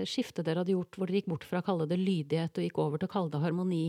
skiftet 0.07 0.45
dere 0.47 0.63
hadde 0.63 0.73
gjort, 0.73 0.95
hvor 0.95 1.09
dere 1.09 1.19
gikk 1.19 1.31
bort 1.33 1.45
fra 1.47 1.59
å 1.59 1.65
kalle 1.65 1.89
det 1.89 1.99
lydighet 1.99 2.55
og 2.55 2.65
gikk 2.65 2.77
over 2.79 3.01
til 3.01 3.09
å 3.09 3.13
kalle 3.17 3.33
det 3.33 3.41
harmoni. 3.43 3.87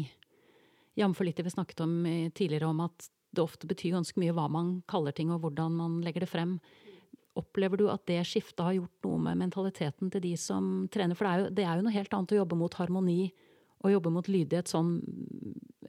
Jf. 0.97 1.21
litt 1.23 1.39
det 1.39 1.45
vi 1.47 1.53
snakket 1.53 1.85
om 1.85 1.95
tidligere, 2.35 2.73
om 2.73 2.81
at 2.83 3.09
det 3.37 3.45
ofte 3.45 3.69
betyr 3.69 3.95
ganske 3.95 4.19
mye 4.21 4.35
hva 4.35 4.49
man 4.51 4.81
kaller 4.89 5.15
ting 5.15 5.31
og 5.31 5.45
hvordan 5.45 5.77
man 5.77 6.01
legger 6.05 6.25
det 6.25 6.31
frem. 6.33 6.57
Opplever 7.37 7.81
du 7.81 7.87
at 7.93 8.05
det 8.09 8.23
skiftet 8.29 8.65
har 8.65 8.77
gjort 8.79 9.07
noe 9.09 9.21
med 9.29 9.41
mentaliteten 9.45 10.13
til 10.13 10.25
de 10.25 10.33
som 10.41 10.87
trener? 10.93 11.19
For 11.19 11.27
det 11.27 11.33
er 11.33 11.43
jo, 11.43 11.51
det 11.59 11.67
er 11.67 11.75
jo 11.77 11.87
noe 11.87 11.97
helt 11.97 12.17
annet 12.17 12.35
å 12.35 12.41
jobbe 12.41 12.59
mot 12.59 12.79
harmoni 12.81 13.21
og 13.85 13.93
jobbe 13.93 14.13
mot 14.15 14.29
lydighet 14.31 14.71
sånn 14.71 14.97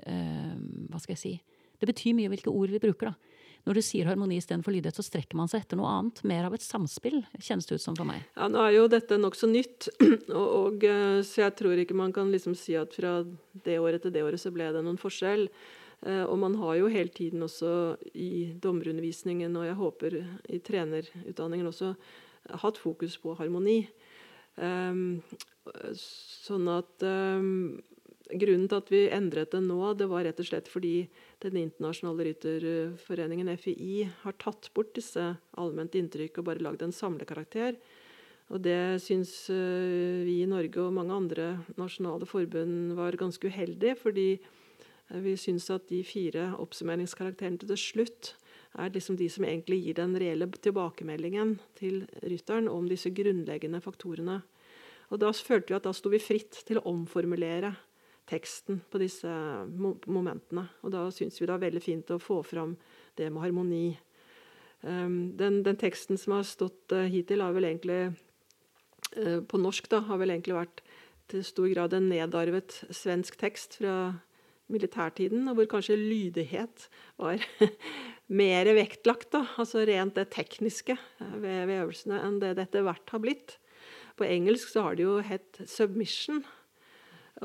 eh, 0.04 0.56
Hva 0.92 1.00
skal 1.00 1.16
jeg 1.16 1.22
si? 1.24 1.34
Det 1.78 1.88
betyr 1.90 2.16
mye 2.18 2.32
hvilke 2.32 2.52
ord 2.52 2.74
vi 2.74 2.82
bruker, 2.82 3.12
da. 3.12 3.38
Når 3.68 3.78
du 3.78 3.84
sier 3.84 4.08
harmoni 4.08 4.38
istedenfor 4.40 4.72
lydighet, 4.72 4.96
så 4.96 5.04
strekker 5.04 5.36
man 5.38 5.50
seg 5.52 5.66
etter 5.66 5.78
noe 5.80 5.90
annet. 5.92 6.22
Mer 6.28 6.46
av 6.48 6.54
et 6.56 6.64
samspill, 6.64 7.20
kjennes 7.36 7.68
det 7.68 7.76
ut 7.76 7.84
som 7.84 7.98
for 7.98 8.08
meg. 8.08 8.24
Ja, 8.38 8.48
nå 8.52 8.62
er 8.64 8.78
jo 8.78 8.86
dette 8.92 9.18
nokså 9.20 9.50
nytt, 9.52 9.90
og, 10.40 10.48
og, 10.48 10.86
eh, 10.88 11.20
så 11.28 11.44
jeg 11.44 11.58
tror 11.60 11.82
ikke 11.84 11.98
man 11.98 12.16
kan 12.16 12.32
liksom 12.32 12.56
si 12.58 12.78
at 12.80 12.96
fra 12.96 13.20
det 13.68 13.76
året 13.84 14.06
til 14.06 14.16
det 14.16 14.24
året 14.24 14.42
så 14.42 14.54
ble 14.56 14.70
det 14.72 14.86
noen 14.86 15.00
forskjell. 15.02 15.50
Eh, 16.06 16.24
og 16.24 16.38
man 16.40 16.56
har 16.62 16.78
jo 16.78 16.92
hele 16.94 17.10
tiden 17.10 17.46
også 17.46 17.98
i 18.14 18.54
dommerundervisningen, 18.62 19.56
og 19.58 19.66
jeg 19.66 19.80
håper 19.82 20.18
i 20.54 20.62
trenerutdanningen 20.62 21.70
også, 21.72 21.94
hatt 22.62 22.78
fokus 22.80 23.18
på 23.20 23.34
harmoni. 23.36 23.82
Ehm, 24.64 25.22
sånn 26.00 26.70
at 26.72 27.04
ehm, 27.06 27.78
Grunnen 28.28 28.68
til 28.68 28.82
at 28.82 28.90
vi 28.92 29.00
endret 29.14 29.54
det 29.54 29.62
nå, 29.64 29.80
det 29.96 30.10
var 30.12 30.26
rett 30.28 30.40
og 30.44 30.48
slett 30.50 30.68
fordi 30.68 31.08
Den 31.44 31.56
internasjonale 31.62 32.26
rytterforeningen, 32.28 33.54
FII, 33.56 34.10
har 34.24 34.36
tatt 34.42 34.68
bort 34.76 34.92
disse 34.98 35.24
allment 35.56 35.96
inntrykk 35.96 36.42
og 36.42 36.48
bare 36.50 36.64
lagd 36.66 36.84
en 36.84 36.96
samlekarakter. 36.96 37.78
Og 38.52 38.64
det 38.66 39.00
syns 39.04 39.32
eh, 39.54 40.26
vi 40.28 40.42
i 40.42 40.50
Norge 40.50 40.82
og 40.82 40.96
mange 40.98 41.16
andre 41.16 41.48
nasjonale 41.80 42.28
forbund 42.28 42.98
var 42.98 43.16
ganske 43.20 43.48
uheldig, 43.48 43.94
fordi 44.02 44.28
vi 45.10 45.38
syns 45.40 45.70
at 45.72 45.88
de 45.88 46.02
fire 46.04 46.50
oppsummeringskarakterene 46.60 47.62
til 47.62 47.80
slutt 47.80 48.34
er 48.78 48.92
liksom 48.94 49.18
de 49.18 49.30
som 49.32 49.46
egentlig 49.48 49.80
gir 49.86 49.98
den 49.98 50.16
reelle 50.20 50.48
tilbakemeldingen 50.52 51.56
til 51.80 52.04
rytteren 52.22 52.68
om 52.70 52.90
disse 52.90 53.12
grunnleggende 53.16 53.82
faktorene. 53.82 54.42
Og 55.10 55.20
Da 55.20 55.32
følte 55.32 55.72
vi 55.72 55.78
at 55.78 55.88
da 55.88 55.94
sto 55.96 56.12
vi 56.12 56.20
fritt 56.20 56.64
til 56.68 56.80
å 56.82 56.88
omformulere 56.92 57.72
teksten 58.28 58.82
på 58.92 59.00
disse 59.00 59.32
momentene. 59.72 60.68
Og 60.84 60.92
da 60.92 61.06
syns 61.16 61.40
vi 61.40 61.48
det 61.48 61.56
er 61.56 61.64
veldig 61.64 61.84
fint 61.84 62.12
å 62.12 62.20
få 62.20 62.42
fram 62.44 62.76
det 63.16 63.32
med 63.32 63.46
harmoni. 63.46 63.98
Ehm, 64.84 65.38
den, 65.40 65.64
den 65.64 65.80
teksten 65.80 66.20
som 66.20 66.36
har 66.36 66.44
stått 66.44 66.92
eh, 66.92 67.08
hittil, 67.14 67.42
har 67.42 67.56
vel 67.56 67.70
egentlig 67.70 68.02
eh, 69.16 69.40
på 69.40 69.62
norsk 69.62 69.88
da, 69.90 70.04
har 70.10 70.20
vel 70.20 70.36
egentlig 70.36 70.60
vært 70.60 70.84
til 71.32 71.44
stor 71.44 71.72
grad 71.72 71.96
en 71.96 72.12
nedarvet 72.12 72.82
svensk 72.92 73.40
tekst 73.40 73.80
fra 73.80 73.96
militærtiden, 74.72 75.48
og 75.48 75.58
hvor 75.58 75.70
kanskje 75.78 75.98
lydighet 76.00 76.88
var 77.20 77.44
mer 78.42 78.70
vektlagt, 78.78 79.32
da, 79.36 79.46
altså 79.58 79.86
rent 79.88 80.18
det 80.18 80.30
tekniske 80.36 80.98
ved, 81.20 81.66
ved 81.70 81.76
øvelsene, 81.84 82.20
enn 82.24 82.42
det 82.44 82.56
det 82.58 82.68
etter 82.68 82.86
hvert 82.88 83.16
har 83.16 83.24
blitt. 83.24 83.58
På 84.18 84.28
engelsk 84.28 84.74
så 84.74 84.88
har 84.88 84.98
det 84.98 85.06
jo 85.06 85.20
hett 85.24 85.62
'submission'. 85.64 86.44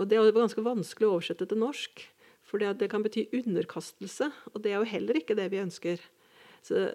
Og 0.00 0.08
det 0.08 0.16
er 0.16 0.32
ganske 0.32 0.64
vanskelig 0.64 1.08
å 1.08 1.16
oversette 1.18 1.46
til 1.46 1.61
norsk, 1.61 2.06
for 2.42 2.58
det 2.58 2.88
kan 2.90 3.04
bety 3.04 3.26
underkastelse, 3.32 4.30
og 4.52 4.62
det 4.64 4.72
er 4.72 4.80
jo 4.80 4.88
heller 4.88 5.18
ikke 5.20 5.37
det 5.37 5.50
vi 5.52 5.61
ønsker. 5.61 6.00
Så 6.64 6.88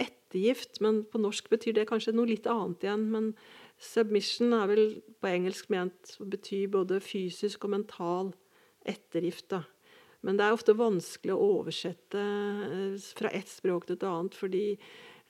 ettergift, 0.00 0.80
men 0.80 1.04
på 1.04 1.20
norsk 1.20 1.48
betyr 1.50 1.74
det 1.76 1.88
kanskje 1.90 2.14
noe 2.14 2.30
litt 2.30 2.46
annet 2.50 2.84
igjen. 2.86 3.06
Men 3.12 3.32
submission 3.80 4.54
er 4.56 4.70
vel 4.70 4.84
på 5.20 5.30
engelsk 5.30 5.70
ment 5.72 6.16
å 6.20 6.28
bety 6.30 6.64
både 6.70 7.00
fysisk 7.04 7.66
og 7.66 7.74
mental 7.76 8.32
ettergift. 8.88 9.48
da. 9.52 9.64
Men 10.26 10.36
det 10.36 10.46
er 10.46 10.56
ofte 10.56 10.76
vanskelig 10.76 11.34
å 11.34 11.52
oversette 11.60 12.20
eh, 12.20 12.96
fra 13.16 13.32
ett 13.36 13.48
språk 13.48 13.88
til 13.88 13.96
et 13.96 14.08
annet, 14.08 14.36
fordi 14.36 14.64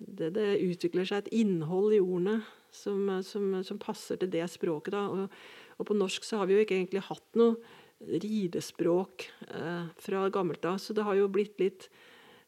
det, 0.01 0.33
det 0.35 0.49
utvikler 0.65 1.07
seg 1.07 1.23
et 1.25 1.35
innhold 1.43 1.95
i 1.95 2.03
ordene 2.03 2.41
som, 2.75 3.21
som, 3.27 3.53
som 3.67 3.81
passer 3.83 4.19
til 4.21 4.31
det 4.33 4.47
språket. 4.51 4.95
Da. 4.97 5.07
Og, 5.13 5.41
og, 5.77 5.87
på 5.87 5.97
norsk 5.97 6.27
så 6.27 6.41
har 6.41 6.51
vi 6.51 6.57
jo 6.57 6.65
ikke 6.65 6.79
egentlig 6.79 7.07
hatt 7.07 7.39
noe 7.39 7.59
ridespråk 8.01 9.29
eh, 9.51 9.91
fra 10.01 10.25
gammelt 10.33 10.65
av, 10.65 10.79
så 10.81 10.97
det 10.97 11.05
har 11.05 11.19
jo 11.19 11.29
blitt 11.33 11.61
litt 11.61 11.91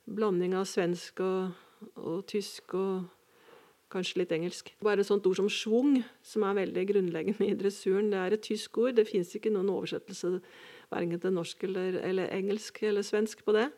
blanding 0.09 0.57
av 0.59 0.65
svensk 0.67 1.21
og, 1.23 1.53
og 2.01 2.23
tysk 2.31 2.75
og 2.79 3.11
kanskje 3.93 4.23
litt 4.23 4.33
engelsk. 4.33 4.73
Bare 4.83 5.05
et 5.05 5.09
sånt 5.09 5.27
ord 5.29 5.39
som 5.39 5.51
schwung, 5.53 5.99
som 6.25 6.47
er 6.49 6.57
veldig 6.63 6.85
grunnleggende 6.89 7.51
i 7.51 7.57
dressuren, 7.59 8.09
det 8.13 8.21
er 8.21 8.37
et 8.37 8.47
tysk 8.47 8.81
ord. 8.81 8.97
Det 8.97 9.05
fins 9.09 9.35
ikke 9.37 9.53
noen 9.53 9.69
oversettelse 9.75 10.39
verken 10.93 11.21
til 11.23 11.35
norsk 11.35 11.65
eller, 11.69 11.99
eller, 12.05 12.31
engelsk 12.37 12.83
eller 12.87 13.07
svensk 13.07 13.45
på 13.47 13.57
det. 13.57 13.69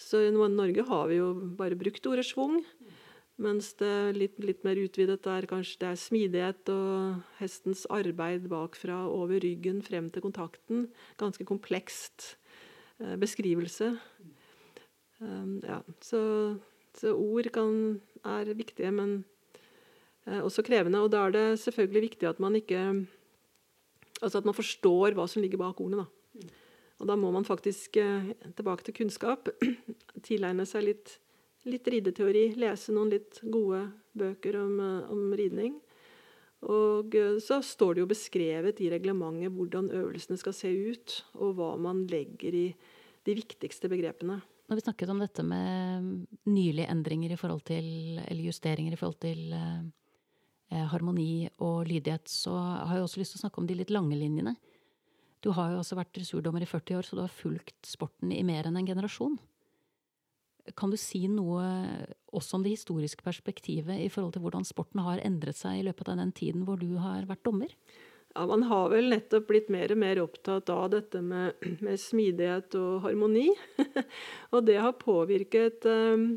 Så 0.00 0.22
i 0.24 0.32
Norge 0.32 0.84
har 0.88 1.10
vi 1.10 1.20
jo 1.20 1.32
bare 1.58 1.78
brukt 1.78 2.06
ordet 2.08 2.26
schwung. 2.28 2.62
Mens 3.40 3.72
det 3.80 4.18
litt, 4.18 4.36
litt 4.44 4.64
mer 4.66 4.76
utvidet 4.76 5.24
er 5.32 5.46
kanskje 5.48 5.78
det 5.80 5.88
er 5.88 6.00
smidighet 6.00 6.72
og 6.74 7.22
hestens 7.38 7.86
arbeid 7.88 8.50
bakfra 8.52 8.98
over 9.08 9.40
ryggen 9.40 9.80
frem 9.84 10.10
til 10.12 10.24
kontakten. 10.26 10.88
Ganske 11.20 11.46
komplekst 11.48 12.34
eh, 13.00 13.16
beskrivelse. 13.20 13.94
Um, 15.20 15.56
ja, 15.64 15.80
så, 16.04 16.20
så, 16.96 17.14
ord 17.16 17.48
kan, 17.52 18.00
er 18.28 18.52
viktige, 18.56 18.92
men 18.92 19.22
eh, 20.26 20.40
også 20.44 20.64
krevende. 20.64 21.00
Og 21.00 21.08
da 21.12 21.24
er 21.26 21.36
det 21.36 21.46
selvfølgelig 21.64 22.06
viktig 22.10 22.28
at 22.28 22.44
man 22.44 22.60
ikke 22.60 22.84
Altså 24.20 24.36
at 24.42 24.44
man 24.44 24.52
forstår 24.52 25.14
hva 25.16 25.24
som 25.24 25.40
ligger 25.40 25.56
bak 25.56 25.78
ordene. 25.80 26.02
da. 26.04 26.19
Og 27.00 27.08
da 27.08 27.16
må 27.16 27.30
man 27.32 27.46
faktisk 27.48 27.96
eh, 28.00 28.32
tilbake 28.56 28.84
til 28.86 28.96
kunnskap. 29.00 29.48
Tilegne 30.26 30.66
seg 30.68 30.84
litt, 30.84 31.14
litt 31.68 31.88
rideteori. 31.88 32.50
Lese 32.60 32.92
noen 32.92 33.14
litt 33.14 33.40
gode 33.40 33.86
bøker 34.20 34.58
om, 34.60 34.74
eh, 34.84 35.12
om 35.14 35.30
ridning. 35.36 35.78
Og 36.68 37.16
eh, 37.16 37.38
så 37.40 37.62
står 37.64 37.96
det 37.96 38.04
jo 38.04 38.10
beskrevet 38.10 38.82
i 38.84 38.90
reglementet 38.92 39.54
hvordan 39.56 39.88
øvelsene 39.96 40.36
skal 40.40 40.56
se 40.56 40.72
ut, 40.92 41.20
og 41.40 41.56
hva 41.56 41.72
man 41.80 42.04
legger 42.10 42.56
i 42.56 42.66
de 43.24 43.36
viktigste 43.36 43.88
begrepene. 43.92 44.42
Når 44.70 44.78
vi 44.78 44.84
snakket 44.84 45.10
om 45.10 45.18
dette 45.18 45.42
med 45.42 46.26
nylige 46.46 46.90
endringer 46.92 47.32
i 47.32 47.40
forhold 47.40 47.64
til, 47.66 48.20
eller 48.22 48.44
justeringer 48.44 48.94
i 48.94 49.00
forhold 49.00 49.18
til 49.24 49.56
eh 49.56 49.88
harmoni 50.70 51.48
og 51.66 51.88
lydighet, 51.88 52.30
så 52.30 52.52
har 52.54 52.94
jeg 52.94 53.02
også 53.02 53.18
lyst 53.18 53.32
til 53.34 53.40
å 53.40 53.42
snakke 53.42 53.58
om 53.58 53.66
de 53.66 53.74
litt 53.74 53.90
lange 53.90 54.14
linjene. 54.14 54.52
Du 55.40 55.52
har 55.56 55.72
jo 55.72 55.80
også 55.80 55.96
vært 55.96 56.12
dressurdommer 56.16 56.64
i 56.64 56.68
40 56.68 56.98
år, 56.98 57.06
så 57.06 57.16
du 57.16 57.22
har 57.24 57.32
fulgt 57.32 57.88
sporten 57.88 58.32
i 58.34 58.42
mer 58.44 58.68
enn 58.68 58.76
en 58.76 58.88
generasjon. 58.88 59.38
Kan 60.76 60.92
du 60.92 60.98
si 61.00 61.24
noe 61.32 61.64
også 62.36 62.58
om 62.58 62.64
det 62.64 62.74
historiske 62.74 63.24
perspektivet 63.24 64.04
i 64.04 64.10
forhold 64.12 64.34
til 64.36 64.44
hvordan 64.44 64.66
sporten 64.68 65.00
har 65.02 65.22
endret 65.24 65.56
seg 65.58 65.80
i 65.80 65.86
løpet 65.86 66.12
av 66.12 66.20
den 66.20 66.32
tiden 66.36 66.66
hvor 66.68 66.78
du 66.80 66.92
har 67.00 67.24
vært 67.30 67.44
dommer? 67.48 67.72
Ja, 68.34 68.44
Man 68.46 68.62
har 68.68 68.90
vel 68.92 69.08
nettopp 69.10 69.48
blitt 69.48 69.70
mer 69.72 69.90
og 69.90 69.98
mer 69.98 70.20
opptatt 70.22 70.70
av 70.70 70.90
dette 70.92 71.22
med, 71.24 71.56
med 71.82 71.98
smidighet 71.98 72.76
og 72.78 73.00
harmoni. 73.06 73.48
og 74.54 74.66
det 74.68 74.76
har 74.78 75.00
påvirket 75.00 75.88
um, 75.88 76.36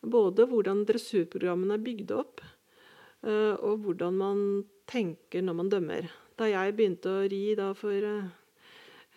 både 0.00 0.46
hvordan 0.48 0.86
dressurprogrammene 0.88 1.76
er 1.76 1.84
bygd 1.84 2.14
opp, 2.16 2.40
uh, 3.26 3.58
og 3.58 3.84
hvordan 3.84 4.16
man 4.22 4.40
tenker 4.88 5.44
når 5.44 5.60
man 5.60 5.74
dømmer. 5.74 6.08
Da 6.38 6.48
jeg 6.48 6.78
begynte 6.78 7.12
å 7.12 7.28
ri 7.28 7.44
for 7.76 8.08
uh, 8.08 8.32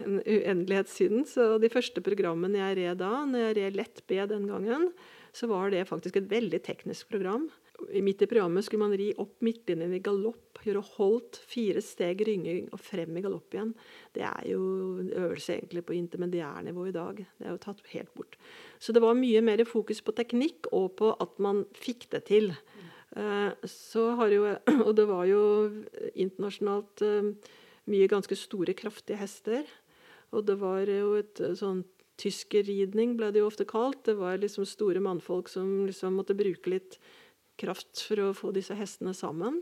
en 0.04 0.20
uendelighet 0.22 0.90
siden. 0.92 1.26
Så 1.30 1.56
de 1.62 1.72
første 1.74 2.04
programmene 2.06 2.60
jeg 2.62 2.80
red 2.82 3.00
da, 3.02 3.14
når 3.28 3.48
jeg 3.48 3.58
red 3.60 3.80
lett 3.80 4.04
B 4.10 4.20
den 4.30 4.50
gangen, 4.50 4.92
så 5.36 5.50
var 5.50 5.72
det 5.74 5.88
faktisk 5.90 6.18
et 6.18 6.30
veldig 6.32 6.60
teknisk 6.66 7.10
program. 7.12 7.48
Midt 7.94 8.24
i 8.26 8.30
programmet 8.30 8.66
skulle 8.66 8.88
man 8.88 8.98
ri 8.98 9.12
opp 9.22 9.36
midtlinjen 9.46 9.94
i 9.94 10.02
galopp, 10.02 10.58
gjøre 10.66 10.82
holdt, 10.98 11.38
fire 11.48 11.82
steg 11.86 12.24
rynging 12.26 12.72
og 12.74 12.82
frem 12.82 13.20
i 13.20 13.22
galopp 13.24 13.54
igjen. 13.54 13.76
Det 14.16 14.24
er 14.26 14.48
jo 14.50 14.62
en 15.04 15.12
øvelse 15.14 15.60
egentlig 15.60 15.84
på 15.86 15.96
intermediærnivå 15.96 16.88
i 16.90 16.96
dag. 16.96 17.22
Det 17.22 17.46
er 17.46 17.54
jo 17.54 17.62
tatt 17.62 17.86
helt 17.94 18.12
bort. 18.18 18.40
Så 18.82 18.96
det 18.96 19.04
var 19.06 19.20
mye 19.20 19.44
mer 19.46 19.64
fokus 19.70 20.02
på 20.02 20.16
teknikk 20.18 20.72
og 20.74 20.96
på 21.00 21.14
at 21.14 21.38
man 21.44 21.64
fikk 21.78 22.10
det 22.16 22.26
til. 22.32 22.50
Eh, 23.16 23.52
så 23.70 24.10
har 24.20 24.34
jo, 24.34 24.50
Og 24.88 24.94
det 24.98 25.08
var 25.08 25.30
jo 25.30 25.42
internasjonalt 26.16 27.06
eh, 27.06 27.32
mye 27.88 28.10
ganske 28.12 28.36
store, 28.36 28.76
kraftige 28.78 29.22
hester. 29.22 29.70
Og 30.36 30.44
det 30.48 30.58
var 30.60 30.90
jo 30.90 31.14
et 31.20 31.40
eh, 31.44 31.56
sånn 31.58 31.84
tyskerridning, 32.18 33.16
ble 33.18 33.30
det 33.32 33.44
jo 33.44 33.50
ofte 33.50 33.68
kalt. 33.70 34.04
Det 34.08 34.18
var 34.18 34.40
liksom 34.42 34.66
store 34.68 35.02
mannfolk 35.04 35.52
som 35.52 35.86
liksom 35.86 36.18
måtte 36.18 36.38
bruke 36.38 36.74
litt 36.74 36.98
kraft 37.58 38.06
for 38.10 38.22
å 38.22 38.36
få 38.38 38.54
disse 38.56 38.76
hestene 38.78 39.14
sammen. 39.18 39.62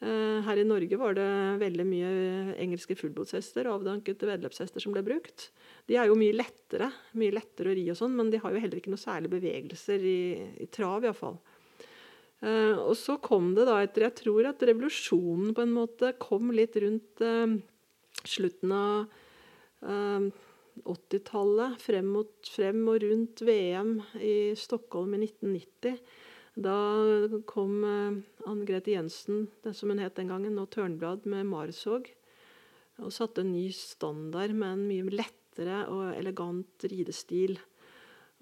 Eh, 0.00 0.40
her 0.46 0.56
i 0.56 0.64
Norge 0.64 0.96
var 0.96 1.18
det 1.18 1.28
veldig 1.60 1.84
mye 1.84 2.10
engelske 2.62 2.96
fullblodshester, 2.96 3.68
avdankede 3.68 4.30
veddeløpshester, 4.30 4.80
som 4.80 4.94
ble 4.94 5.04
brukt. 5.04 5.50
De 5.90 5.98
er 6.00 6.08
jo 6.08 6.16
mye 6.18 6.36
lettere 6.36 6.88
mye 7.18 7.34
lettere 7.34 7.72
å 7.72 7.76
ri, 7.76 7.84
og 7.92 7.98
sånn, 7.98 8.14
men 8.16 8.30
de 8.32 8.40
har 8.40 8.54
jo 8.54 8.62
heller 8.62 8.80
ikke 8.80 8.92
noe 8.92 9.02
særlig 9.02 9.32
bevegelser 9.34 10.04
i, 10.06 10.20
i 10.64 10.68
trav, 10.72 11.04
iallfall. 11.04 11.36
Uh, 12.40 12.72
og 12.86 12.94
så 12.96 13.18
kom 13.20 13.50
det 13.52 13.66
da 13.68 13.74
etter 13.84 14.06
Jeg 14.06 14.14
tror 14.22 14.46
at 14.48 14.62
revolusjonen 14.64 15.50
på 15.52 15.60
en 15.60 15.74
måte 15.76 16.14
kom 16.16 16.48
litt 16.56 16.78
rundt 16.80 17.20
uh, 17.20 17.52
slutten 18.24 18.72
av 18.72 19.10
80-tallet, 19.80 21.72
eh, 21.72 21.78
frem, 21.80 22.10
frem, 22.44 22.82
og 22.88 23.02
rundt 23.02 23.42
VM 23.42 24.02
i 24.20 24.54
Stockholm 24.56 25.14
i 25.16 25.22
1990. 25.24 25.98
Da 26.60 26.76
kom 27.48 27.84
uh, 27.86 28.16
Anne 28.50 28.66
Grete 28.68 28.90
Jensen, 28.92 29.46
det 29.64 29.74
som 29.78 29.92
hun 29.92 30.02
het 30.02 30.16
den 30.18 30.28
gangen, 30.28 30.58
og 30.58 30.70
Tørnblad 30.74 31.26
med 31.30 31.46
Marsog. 31.48 32.10
Og 33.00 33.12
satte 33.14 33.40
en 33.44 33.52
ny 33.54 33.70
standard 33.72 34.52
med 34.52 34.74
en 34.74 34.86
mye 34.88 35.14
lettere 35.14 35.86
og 35.88 36.10
elegant 36.18 36.84
ridestil. 36.90 37.56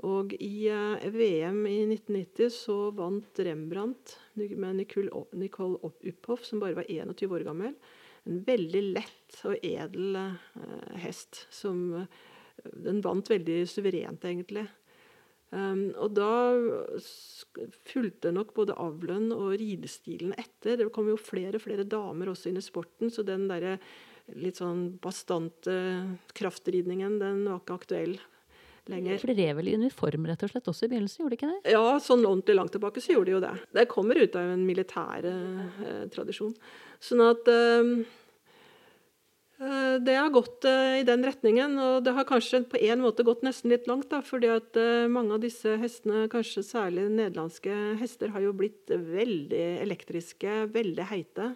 Og 0.08 0.32
i 0.40 0.70
uh, 0.72 0.98
VM 1.14 1.62
i 1.68 1.78
1990 1.86 2.50
så 2.54 2.90
vant 2.96 3.44
Rembrandt 3.44 4.16
med 4.34 4.80
Nicole 4.80 5.10
Uphoff, 5.12 6.44
som 6.46 6.62
bare 6.62 6.80
var 6.80 6.90
21 6.90 7.34
år 7.38 7.46
gammel 7.46 7.74
en 8.28 8.42
veldig 8.46 8.82
lett 8.94 9.38
og 9.48 9.64
edel 9.64 10.18
uh, 10.18 10.98
hest. 11.02 11.46
Som 11.54 11.86
uh, 11.94 12.26
Den 12.74 13.00
vant 13.04 13.30
veldig 13.30 13.62
suverent, 13.70 14.24
egentlig. 14.28 14.66
Um, 15.48 15.94
og 15.96 16.12
da 16.12 16.30
fulgte 17.88 18.34
nok 18.34 18.52
både 18.56 18.76
avlen 18.76 19.30
og 19.32 19.54
ridestilen 19.56 20.34
etter. 20.36 20.76
Det 20.76 20.90
kom 20.92 21.08
jo 21.08 21.16
flere 21.16 21.56
og 21.56 21.64
flere 21.64 21.88
damer 21.88 22.34
også 22.34 22.50
inn 22.50 22.60
i 22.60 22.64
sporten, 22.64 23.12
så 23.12 23.24
den 23.24 23.46
derre 23.48 23.78
litt 24.36 24.58
sånn 24.60 24.98
bastante 25.00 25.72
kraftridningen, 26.36 27.16
den 27.22 27.46
var 27.48 27.62
ikke 27.62 27.78
aktuell 27.78 28.18
lenger. 28.92 29.20
For 29.20 29.32
de 29.32 29.36
rev 29.40 29.58
vel 29.60 29.70
i 29.70 29.76
uniform 29.78 30.26
rett 30.28 30.44
og 30.44 30.52
slett 30.52 30.68
også 30.70 30.86
i 30.86 30.92
begynnelsen, 30.92 31.22
gjorde 31.22 31.34
de 31.34 31.38
ikke 31.38 31.50
det? 31.52 31.74
Ja, 31.74 31.96
sånn 32.02 32.26
ordentlig 32.26 32.56
langt 32.58 32.74
tilbake 32.76 33.02
så 33.04 33.14
gjorde 33.14 33.30
de 33.30 33.36
jo 33.36 33.42
det. 33.44 33.54
Det 33.78 33.88
kommer 33.92 34.20
ut 34.20 34.38
av 34.38 34.52
en 34.54 34.64
militær 34.68 35.28
eh, 35.32 36.04
tradisjon. 36.14 36.54
Sånn 37.00 37.24
at 37.24 37.48
eh, 37.52 37.92
det 39.58 40.14
har 40.14 40.30
gått 40.30 40.62
uh, 40.70 41.00
i 41.00 41.06
den 41.06 41.24
retningen, 41.26 41.72
og 41.82 42.04
det 42.06 42.12
har 42.14 42.26
kanskje 42.28 42.60
på 42.70 42.78
en 42.78 43.00
måte 43.02 43.24
gått 43.26 43.42
nesten 43.42 43.72
litt 43.72 43.88
langt. 43.90 44.06
Da, 44.12 44.20
fordi 44.22 44.52
at 44.54 44.78
uh, 44.78 45.10
mange 45.10 45.34
av 45.34 45.42
disse 45.42 45.74
hestene, 45.82 46.28
kanskje 46.30 46.62
særlig 46.66 47.08
nederlandske 47.10 47.74
hester, 47.98 48.30
har 48.36 48.46
jo 48.46 48.54
blitt 48.54 48.92
veldig 48.94 49.64
elektriske, 49.82 50.60
veldig 50.74 51.08
heite. 51.10 51.50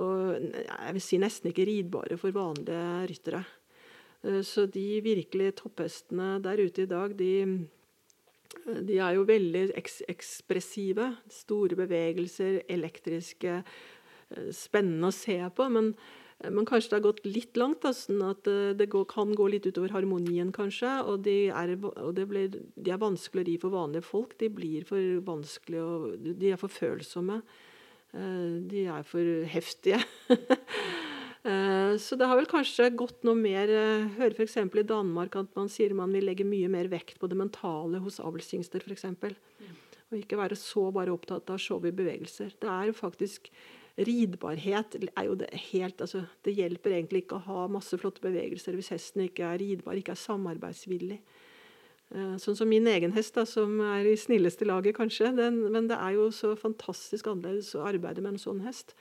Og 0.00 0.48
jeg 0.48 0.96
vil 0.96 1.04
si 1.04 1.20
nesten 1.20 1.52
ikke 1.52 1.68
ridbare 1.68 2.16
for 2.20 2.32
vanlige 2.36 2.88
ryttere. 3.12 3.44
Så 4.44 4.64
de 4.72 4.98
virkelig 5.04 5.54
topphestene 5.60 6.34
der 6.44 6.60
ute 6.60 6.82
i 6.82 6.90
dag, 6.90 7.12
de, 7.16 7.30
de 8.84 8.98
er 8.98 9.14
jo 9.16 9.24
veldig 9.28 9.70
eks 9.78 10.02
ekspressive. 10.10 11.06
Store 11.32 11.78
bevegelser, 11.78 12.58
elektriske, 12.68 13.60
spennende 14.52 15.12
å 15.12 15.16
se 15.16 15.38
på. 15.56 15.68
men 15.72 15.94
Eh, 15.94 16.25
men 16.44 16.66
kanskje 16.68 16.90
det 16.90 16.96
har 16.98 17.04
gått 17.06 17.22
litt 17.24 17.56
langt, 17.56 17.80
da, 17.80 17.94
sånn 17.96 18.20
at 18.26 18.48
eh, 18.50 18.74
det 18.76 18.90
går, 18.92 19.06
kan 19.08 19.32
gå 19.36 19.46
litt 19.48 19.66
utover 19.66 19.94
harmonien, 19.94 20.50
kanskje. 20.54 20.90
Og, 21.08 21.22
de 21.24 21.48
er, 21.48 21.72
og 21.80 22.20
blir, 22.28 22.58
de 22.76 22.92
er 22.92 23.00
vanskelig 23.00 23.42
å 23.42 23.46
ri 23.48 23.56
for 23.62 23.72
vanlige 23.72 24.04
folk. 24.04 24.36
De 24.42 24.50
blir 24.52 24.84
for 24.88 25.22
vanskelig 25.24 25.80
og 25.80 26.28
De 26.36 26.52
er 26.52 26.60
for 26.60 26.72
følsomme. 26.72 27.40
Eh, 28.12 28.52
de 28.68 28.84
er 28.98 29.08
for 29.08 29.50
heftige. 29.56 30.02
Så 31.46 32.16
det 32.18 32.26
har 32.26 32.34
vel 32.34 32.48
kanskje 32.50 32.88
gått 32.98 33.20
noe 33.22 33.38
mer 33.38 33.70
Hører 34.16 34.32
f.eks. 34.34 34.56
i 34.58 34.82
Danmark 34.82 35.36
at 35.38 35.52
man 35.54 35.68
sier 35.70 35.92
man 35.94 36.10
vil 36.10 36.26
legge 36.26 36.42
mye 36.42 36.66
mer 36.66 36.88
vekt 36.90 37.20
på 37.22 37.28
det 37.30 37.38
mentale 37.38 38.00
hos 38.02 38.18
avlshingster, 38.18 38.82
f.eks. 38.82 39.06
Og 40.10 40.18
ikke 40.18 40.40
være 40.40 40.58
så 40.58 40.88
bare 40.90 41.14
opptatt 41.14 41.46
av 41.54 41.62
show 41.62 41.86
i 41.86 41.94
bevegelser. 41.94 42.50
Det 42.58 42.66
er 42.66 42.90
jo 42.90 42.96
faktisk 42.98 43.46
Ridbarhet 43.96 44.98
er 45.08 45.24
jo 45.24 45.36
det 45.40 45.48
helt 45.70 46.02
altså, 46.04 46.26
Det 46.44 46.52
hjelper 46.52 46.98
egentlig 46.98 47.22
ikke 47.24 47.38
å 47.38 47.46
ha 47.46 47.62
masse 47.72 47.96
flotte 47.96 48.20
bevegelser 48.20 48.76
hvis 48.76 48.92
hesten 48.92 49.24
ikke 49.24 49.46
er 49.48 49.60
ridbar, 49.62 49.96
ikke 49.96 50.12
er 50.12 50.20
samarbeidsvillig. 50.20 51.16
Eh, 52.14 52.34
sånn 52.42 52.58
som 52.58 52.68
min 52.68 52.86
egen 52.92 53.14
hest, 53.16 53.34
da, 53.38 53.46
som 53.48 53.80
er 53.80 54.06
i 54.06 54.18
snilleste 54.20 54.68
laget, 54.68 54.98
kanskje. 54.98 55.32
Den, 55.38 55.62
men 55.72 55.88
det 55.90 55.96
er 55.96 56.18
jo 56.18 56.28
så 56.34 56.52
fantastisk 56.60 57.30
annerledes 57.32 57.72
å 57.74 57.86
arbeide 57.88 58.22
med 58.22 58.36
en 58.36 58.42
sånn 58.42 58.60
hest. 58.66 58.92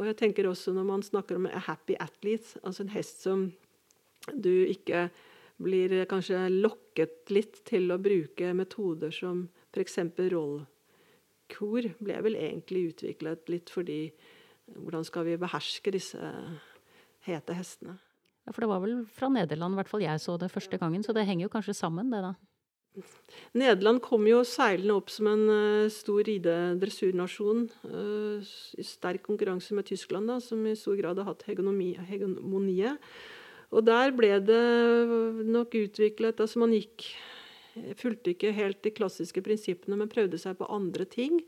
Og 0.00 0.08
jeg 0.08 0.18
tenker 0.22 0.48
også 0.48 0.72
når 0.72 0.88
man 0.88 1.04
snakker 1.04 1.36
om 1.36 1.50
a 1.50 1.62
happy 1.68 1.98
athlete, 2.00 2.56
altså 2.64 2.86
en 2.86 2.94
hest 2.96 3.22
som 3.26 3.50
du 4.32 4.52
ikke 4.64 5.10
blir 5.62 5.92
kanskje 6.10 6.46
lokket 6.50 7.30
litt 7.30 7.60
til 7.68 7.92
å 7.92 8.00
bruke 8.02 8.54
metoder 8.56 9.12
som 9.14 9.44
f.eks. 9.74 9.98
roll 10.32 10.62
kor 11.52 11.86
ble 12.02 12.20
vel 12.26 12.38
egentlig 12.40 12.88
utviklet 12.92 13.50
litt 13.52 13.72
fordi 13.72 14.06
hvordan 14.72 15.04
skal 15.06 15.26
vi 15.26 15.40
beherske 15.40 15.92
disse 15.94 16.32
hete 17.26 17.56
hestene? 17.56 17.98
Ja, 18.46 18.54
For 18.54 18.64
det 18.64 18.70
var 18.72 18.80
vel 18.82 19.02
fra 19.12 19.28
Nederland, 19.30 19.76
i 19.76 19.80
hvert 19.80 19.90
fall 19.90 20.02
jeg 20.02 20.22
så 20.22 20.38
det 20.40 20.50
første 20.50 20.78
gangen, 20.80 21.04
så 21.04 21.14
det 21.14 21.26
henger 21.28 21.46
jo 21.46 21.52
kanskje 21.52 21.76
sammen, 21.78 22.10
det 22.10 22.22
da? 22.24 22.32
Nederland 23.56 24.02
kom 24.04 24.26
jo 24.28 24.42
seilende 24.44 24.98
opp 24.98 25.08
som 25.12 25.28
en 25.30 25.44
uh, 25.48 25.92
stor 25.92 26.20
ridedressurnasjon. 26.28 27.62
Uh, 27.88 28.42
I 28.76 28.84
sterk 28.84 29.22
konkurranse 29.24 29.76
med 29.76 29.88
Tyskland, 29.88 30.28
da, 30.28 30.40
som 30.44 30.66
i 30.68 30.74
stor 30.76 30.98
grad 31.00 31.22
har 31.22 31.30
hatt 31.30 31.46
hegemoniet. 31.48 33.00
Og 33.72 33.86
der 33.86 34.12
ble 34.12 34.34
det 34.44 34.64
nok 35.48 35.72
utviklet 35.78 36.42
Altså 36.44 36.60
man 36.60 36.74
gikk 36.76 37.06
fulgte 37.98 38.34
ikke 38.34 38.52
helt 38.56 38.82
de 38.84 38.92
klassiske 38.94 39.42
prinsippene, 39.44 39.96
men 39.98 40.10
prøvde 40.12 40.40
seg 40.40 40.58
på 40.58 40.68
andre 40.72 41.06
ting. 41.08 41.40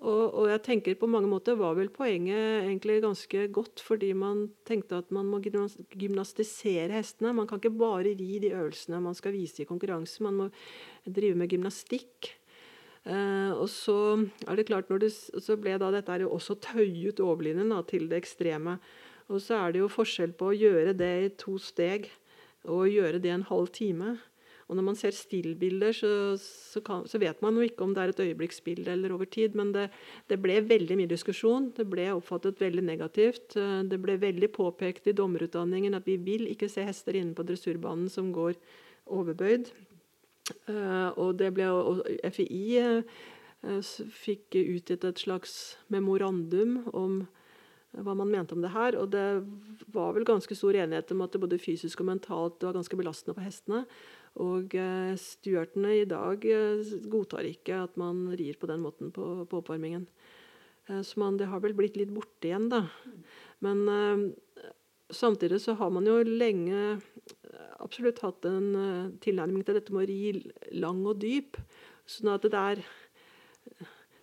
Og, 0.00 0.32
og, 0.32 0.46
jeg 0.48 0.62
tenker 0.64 0.96
på 0.96 1.08
mange 1.12 1.28
måter 1.28 1.58
var 1.60 1.74
vel 1.76 1.90
poenget 1.92 2.62
egentlig 2.64 3.02
ganske 3.04 3.42
godt, 3.52 3.82
fordi 3.84 4.14
man 4.16 4.46
tenkte 4.64 4.96
at 5.02 5.10
man 5.12 5.28
må 5.28 5.42
gymnastisere 5.44 6.94
hestene. 6.94 7.34
Man 7.36 7.48
kan 7.48 7.60
ikke 7.60 7.74
bare 7.76 8.14
ri 8.16 8.38
de 8.40 8.54
øvelsene 8.54 9.02
man 9.04 9.16
skal 9.18 9.36
vise 9.36 9.60
i 9.60 9.68
konkurranse, 9.68 10.22
man 10.24 10.38
må 10.38 10.48
drive 11.04 11.36
med 11.36 11.52
gymnastikk. 11.52 12.32
Eh, 13.04 13.52
og 13.52 13.68
så 13.72 13.98
er 14.48 14.56
det 14.56 14.66
klart 14.72 14.88
det, 15.00 15.12
så 15.12 15.56
ble 15.60 15.76
da 15.80 15.92
dette 15.92 16.16
jo 16.24 16.32
også 16.32 16.56
tøyet 16.64 17.20
overlinjen 17.20 17.76
til 17.88 18.08
det 18.08 18.22
ekstreme. 18.22 18.78
Og 19.28 19.44
så 19.44 19.60
er 19.60 19.72
det 19.72 19.84
jo 19.84 19.92
forskjell 19.92 20.32
på 20.32 20.48
å 20.48 20.56
gjøre 20.56 20.96
det 20.96 21.12
i 21.26 21.30
to 21.38 21.58
steg 21.60 22.08
og 22.68 22.88
gjøre 22.88 23.20
det 23.20 23.28
i 23.28 23.36
en 23.36 23.48
halv 23.52 23.68
time. 23.72 24.16
Og 24.70 24.76
når 24.78 24.84
man 24.86 24.98
ser 24.98 25.14
stillbilder, 25.16 25.94
så, 25.96 26.10
så, 26.38 26.78
kan, 26.86 27.02
så, 27.10 27.18
vet 27.18 27.40
man 27.42 27.56
jo 27.58 27.64
ikke 27.66 27.82
om 27.82 27.94
det 27.94 28.04
er 28.04 28.12
et 28.12 28.22
øyeblikksbilde 28.22 28.92
eller 28.94 29.16
over 29.16 29.26
tid. 29.26 29.56
Men 29.58 29.72
det, 29.74 29.88
det, 30.30 30.38
ble 30.38 30.60
veldig 30.62 30.98
mye 31.00 31.10
diskusjon. 31.10 31.72
Det 31.74 31.88
ble 31.90 32.06
oppfattet 32.14 32.62
veldig 32.62 32.84
negativt. 32.86 33.56
Eh, 33.58 33.80
det 33.90 33.98
ble 33.98 34.14
veldig 34.22 34.52
påpekt 34.54 35.10
i 35.10 35.16
dommerutdanningen 35.18 35.98
at 35.98 36.06
vi 36.06 36.14
vil 36.22 36.46
ikke 36.52 36.70
se 36.70 36.86
hester 36.86 37.18
inne 37.18 37.34
på 37.34 37.46
dressurbanen 37.48 38.06
som 38.12 38.30
går 38.36 38.54
overbøyd. 39.10 39.72
Eh, 40.70 41.10
og 41.18 41.34
det 41.42 41.50
ble 41.58 41.66
og 41.74 42.06
FI 42.38 42.62
eh, 42.78 43.20
fikk 44.22 44.54
utgitt 44.62 45.04
et 45.04 45.26
slags 45.26 45.58
memorandum 45.90 46.78
om 46.94 47.20
hva 47.90 48.14
man 48.14 48.30
mente 48.30 48.54
om 48.54 48.62
det 48.62 48.70
her. 48.74 48.96
Og 49.02 49.10
det 49.10 49.26
var 49.90 50.14
vel 50.14 50.26
ganske 50.28 50.54
stor 50.54 50.78
enighet 50.78 51.10
om 51.10 51.26
at 51.26 51.34
det 51.34 51.42
både 51.42 51.58
fysisk 51.58 52.02
og 52.02 52.12
mentalt 52.12 52.62
var 52.62 52.76
ganske 52.78 52.98
belastende 52.98 53.34
på 53.34 53.44
hestene. 53.44 53.84
Og 54.40 54.74
eh, 54.78 55.14
stuartene 55.18 55.96
i 56.00 56.06
dag 56.08 56.44
godtar 57.10 57.48
ikke 57.48 57.82
at 57.84 57.96
man 58.00 58.28
rir 58.38 58.58
på 58.60 58.70
den 58.70 58.84
måten 58.84 59.10
på, 59.14 59.44
på 59.50 59.62
oppvarmingen. 59.62 60.06
Så 60.90 61.20
man, 61.22 61.36
det 61.38 61.46
har 61.46 61.60
vel 61.62 61.74
blitt 61.78 61.94
litt 61.98 62.10
borte 62.10 62.48
igjen, 62.48 62.64
da. 62.72 62.80
Men 63.62 64.32
samtidig 65.14 65.60
så 65.62 65.76
har 65.78 65.92
man 65.94 66.08
jo 66.08 66.16
lenge 66.26 66.96
absolutt 67.78 68.18
hatt 68.24 68.48
en 68.48 68.72
tilnærming 69.22 69.62
til 69.62 69.78
dette 69.78 69.94
med 69.94 70.02
å 70.02 70.08
ri 70.10 70.72
lang 70.82 71.04
og 71.06 71.20
dyp. 71.22 71.60
sånn 72.10 72.32
at 72.34 72.42
det 72.42 72.58
er 72.58 72.82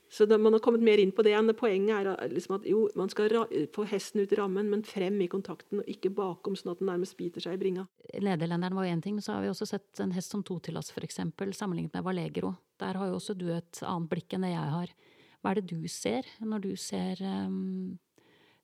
så 0.10 0.26
da, 0.26 0.38
Man 0.38 0.56
har 0.56 0.62
kommet 0.64 0.84
mer 0.86 1.02
inn 1.02 1.12
på 1.12 1.24
det 1.26 1.34
enn 1.36 1.52
poenget 1.58 2.08
er 2.08 2.32
liksom 2.32 2.58
at 2.58 2.68
jo, 2.70 2.86
man 2.96 3.12
skal 3.12 3.34
få 3.76 3.86
hesten 3.92 4.24
ut 4.24 4.32
i 4.32 4.40
rammen, 4.40 4.70
men 4.72 4.86
frem 4.88 5.20
i 5.24 5.28
kontakten, 5.32 5.82
og 5.82 5.92
ikke 5.92 6.14
bakom, 6.16 6.56
sånn 6.56 6.74
at 6.74 6.82
den 6.82 6.92
nærmest 6.92 7.18
biter 7.20 7.44
seg 7.44 7.58
i 7.58 7.62
bringa. 7.62 7.88
Nederlenderen 8.14 8.78
var 8.78 8.88
én 8.88 9.04
ting, 9.04 9.18
men 9.18 9.26
så 9.26 9.36
har 9.36 9.44
vi 9.44 9.52
også 9.52 9.68
sett 9.68 10.02
en 10.04 10.16
hest 10.16 10.32
som 10.32 10.46
totilas, 10.48 10.94
f.eks., 10.96 11.20
sammenlignet 11.58 11.94
med 11.94 12.08
Valegro. 12.08 12.56
Der 12.80 13.00
har 13.00 13.12
jo 13.12 13.20
også 13.20 13.36
du 13.36 13.50
et 13.52 13.84
annet 13.84 14.12
blikk 14.12 14.38
enn 14.38 14.48
det 14.48 14.54
jeg 14.54 14.76
har. 14.78 14.96
Hva 15.42 15.52
er 15.52 15.60
det 15.60 15.70
du 15.70 15.88
ser 15.92 16.28
når 16.42 16.64
du 16.64 16.72
ser 16.80 17.20
um, 17.24 17.98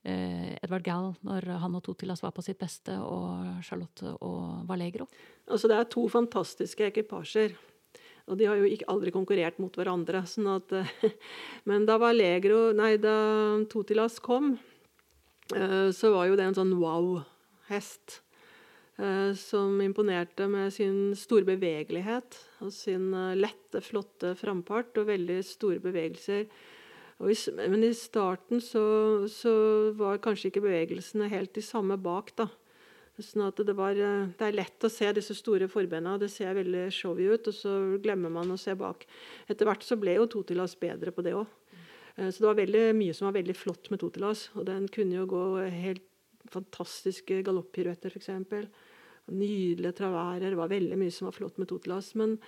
uh, 0.08 0.50
Edvard 0.64 0.86
Gall 0.86 1.12
når 1.28 1.50
han 1.62 1.78
og 1.78 1.84
Totilas 1.86 2.24
var 2.24 2.34
på 2.36 2.46
sitt 2.46 2.60
beste, 2.62 2.96
og 3.04 3.62
Charlotte 3.66 4.16
og 4.22 4.64
Valegro? 4.70 5.10
Altså 5.52 5.70
Det 5.70 5.78
er 5.78 5.92
to 5.92 6.08
fantastiske 6.12 6.88
ekvipasjer. 6.88 7.58
Og 8.32 8.40
de 8.40 8.48
har 8.48 8.60
jo 8.60 8.68
ikke 8.70 8.88
aldri 8.92 9.12
konkurrert 9.16 9.58
mot 9.60 9.74
hverandre. 9.76 10.24
Sånn 10.30 10.48
at, 10.54 10.72
men 11.70 11.88
da 11.90 11.98
Valegro, 12.02 12.70
nei, 12.76 12.96
da 13.02 13.16
Totilas 13.72 14.20
kom, 14.24 14.54
eh, 15.56 15.90
så 15.96 16.14
var 16.16 16.30
jo 16.30 16.38
det 16.40 16.48
en 16.50 16.60
sånn 16.62 16.78
wow-hest. 16.80 18.22
Eh, 19.02 19.34
som 19.40 19.82
imponerte 19.82 20.48
med 20.48 20.72
sin 20.76 21.16
store 21.18 21.48
bevegelighet 21.50 22.38
og 22.64 22.72
sin 22.72 23.10
lette, 23.36 23.82
flotte 23.82 24.36
frampart 24.40 25.02
og 25.02 25.10
veldig 25.10 25.42
store 25.48 25.82
bevegelser 25.84 26.46
i, 27.24 27.36
men 27.68 27.84
i 27.84 27.94
starten 27.96 28.62
så, 28.62 28.84
så, 29.32 29.54
var 29.98 30.22
kanskje 30.24 30.50
ikke 30.50 30.66
bevegelsene 30.66 31.30
helt 31.32 31.54
de 31.56 31.64
samme 31.64 31.98
bak. 32.02 32.34
da. 32.38 32.48
Sånn 33.22 33.44
at 33.46 33.60
det, 33.62 33.76
var, 33.78 33.94
eh, 33.94 34.30
det 34.40 34.46
er 34.48 34.56
lett 34.58 34.86
å 34.86 34.90
se 34.90 35.12
disse 35.14 35.36
store 35.38 35.68
forbeina, 35.70 36.16
det 36.18 36.32
ser 36.34 36.56
veldig 36.58 36.88
showy 36.94 37.28
ut, 37.30 37.50
og 37.52 37.54
så 37.54 37.74
glemmer 38.02 38.34
man 38.34 38.56
å 38.56 38.58
se 38.58 38.74
bak. 38.78 39.06
Etter 39.46 39.70
hvert 39.70 39.86
så 39.86 40.00
ble 40.02 40.16
jo 40.18 40.26
Totilas 40.34 40.74
bedre 40.82 41.14
på 41.14 41.26
det 41.26 41.36
òg. 41.38 41.46
Eh, 42.16 42.32
så 42.32 42.42
det 42.42 42.50
var 42.50 42.58
veldig 42.58 42.82
mye 42.98 43.14
som 43.14 43.30
var 43.30 43.38
veldig 43.38 43.58
flott 43.58 43.92
med 43.94 44.02
Totilas. 44.02 44.48
Og 44.58 44.66
den 44.70 44.88
kunne 44.94 45.20
jo 45.20 45.28
gå 45.30 45.44
helt 45.70 46.10
fantastiske 46.54 47.44
galoppiruetter, 47.46 48.14
f.eks. 48.14 48.34
Nydelige 49.34 49.96
traværer. 50.02 50.50
Det 50.50 50.60
var 50.60 50.74
veldig 50.74 50.98
mye 51.00 51.14
som 51.14 51.30
var 51.30 51.38
flott 51.38 51.62
med 51.62 51.70
Totilas. 51.70 52.16
Men 52.20 52.40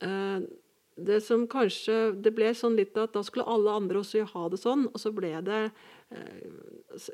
eh, 0.00 0.48
det 0.96 1.20
som 1.24 1.46
kanskje 1.48 2.12
Det 2.18 2.32
ble 2.34 2.50
sånn 2.56 2.76
litt 2.76 2.96
at 2.98 3.14
da 3.14 3.22
skulle 3.24 3.48
alle 3.48 3.72
andre 3.72 4.02
også 4.02 4.24
ha 4.34 4.48
det 4.52 4.60
sånn. 4.60 4.88
Og 4.90 4.98
så 5.00 5.12
ble 5.14 5.32
det 5.46 5.60
eh, 6.12 6.42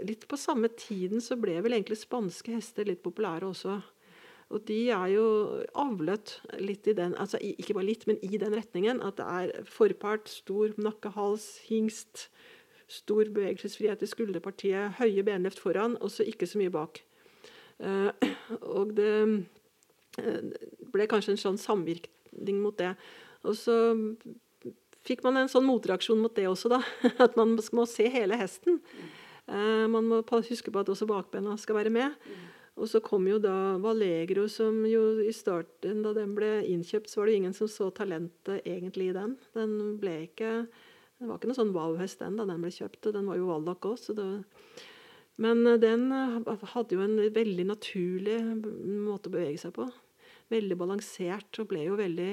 Litt 0.06 0.26
på 0.28 0.38
samme 0.40 0.70
tiden 0.74 1.22
så 1.22 1.36
ble 1.38 1.58
vel 1.64 1.76
egentlig 1.76 2.00
spanske 2.00 2.56
hester 2.56 2.88
litt 2.88 3.04
populære 3.04 3.46
også. 3.50 3.78
Og 4.54 4.62
de 4.68 4.78
er 4.94 5.08
jo 5.10 5.26
avlet 5.74 6.36
litt 6.62 6.86
i 6.86 6.94
den 6.94 7.16
altså 7.18 7.40
Ikke 7.42 7.74
bare 7.74 7.88
litt, 7.88 8.06
men 8.06 8.20
i 8.22 8.38
den 8.38 8.54
retningen. 8.54 9.02
At 9.02 9.18
det 9.18 9.26
er 9.26 9.66
forpart, 9.70 10.30
stor 10.30 10.74
nakkehals, 10.78 11.48
hingst, 11.66 12.28
stor 12.86 13.26
bevegelsesfrihet 13.34 14.02
i 14.02 14.08
skulderpartiet, 14.10 14.96
høye 15.00 15.24
benløft 15.26 15.58
foran, 15.58 15.98
og 15.98 16.12
så 16.14 16.26
ikke 16.26 16.46
så 16.46 16.60
mye 16.62 16.70
bak. 16.70 17.02
Uh, 17.82 18.14
og 18.62 18.94
det 18.96 19.14
uh, 19.26 20.42
ble 20.94 21.08
kanskje 21.10 21.34
en 21.34 21.42
sånn 21.42 21.58
samvirkning 21.60 22.62
mot 22.62 22.78
det. 22.78 22.94
Og 23.46 23.56
så 23.58 23.76
fikk 25.06 25.22
man 25.26 25.38
en 25.40 25.50
sånn 25.50 25.66
motreaksjon 25.66 26.20
mot 26.20 26.34
det 26.34 26.48
også, 26.50 26.70
da. 26.72 26.82
At 27.24 27.38
man 27.38 27.54
må 27.54 27.86
se 27.88 28.08
hele 28.12 28.38
hesten. 28.40 28.80
Uh, 29.46 29.86
man 29.90 30.08
må 30.10 30.22
huske 30.26 30.72
på 30.74 30.82
at 30.82 30.88
også 30.90 31.06
bakbena 31.06 31.54
skal 31.60 31.78
være 31.78 31.92
med. 31.94 32.16
Og 32.76 32.90
så 32.90 33.00
kom 33.00 33.24
jo 33.30 33.38
da 33.40 33.78
Valegro, 33.80 34.44
som 34.52 34.82
jo 34.84 35.22
i 35.24 35.32
starten, 35.32 36.02
da 36.04 36.12
den 36.16 36.34
ble 36.36 36.58
innkjøpt, 36.68 37.08
så 37.08 37.20
var 37.20 37.28
det 37.28 37.36
jo 37.36 37.40
ingen 37.40 37.56
som 37.56 37.70
så 37.72 37.88
talentet 37.94 38.66
egentlig 38.68 39.10
i 39.10 39.14
den. 39.16 39.38
Den 39.56 39.96
ble 40.00 40.18
ikke 40.26 40.50
Det 41.16 41.24
var 41.24 41.38
ikke 41.38 41.48
noen 41.48 41.56
sånn 41.56 41.72
wow-hest 41.72 42.20
den 42.20 42.34
da 42.36 42.44
den 42.44 42.60
ble 42.60 42.68
kjøpt, 42.74 43.06
og 43.08 43.14
den 43.16 43.30
var 43.30 43.38
jo 43.38 43.46
Wallach 43.48 43.86
også. 43.88 44.26
Men 45.40 45.62
eh, 45.64 45.78
den 45.80 46.10
hadde 46.12 46.92
jo 46.92 47.00
en 47.06 47.16
veldig 47.32 47.64
naturlig 47.70 48.36
måte 48.44 49.30
å 49.30 49.32
bevege 49.32 49.62
seg 49.62 49.72
på. 49.78 49.86
Veldig 50.52 50.76
balansert, 50.76 51.48
og 51.62 51.70
ble 51.70 51.86
jo 51.86 51.96
veldig 51.96 52.28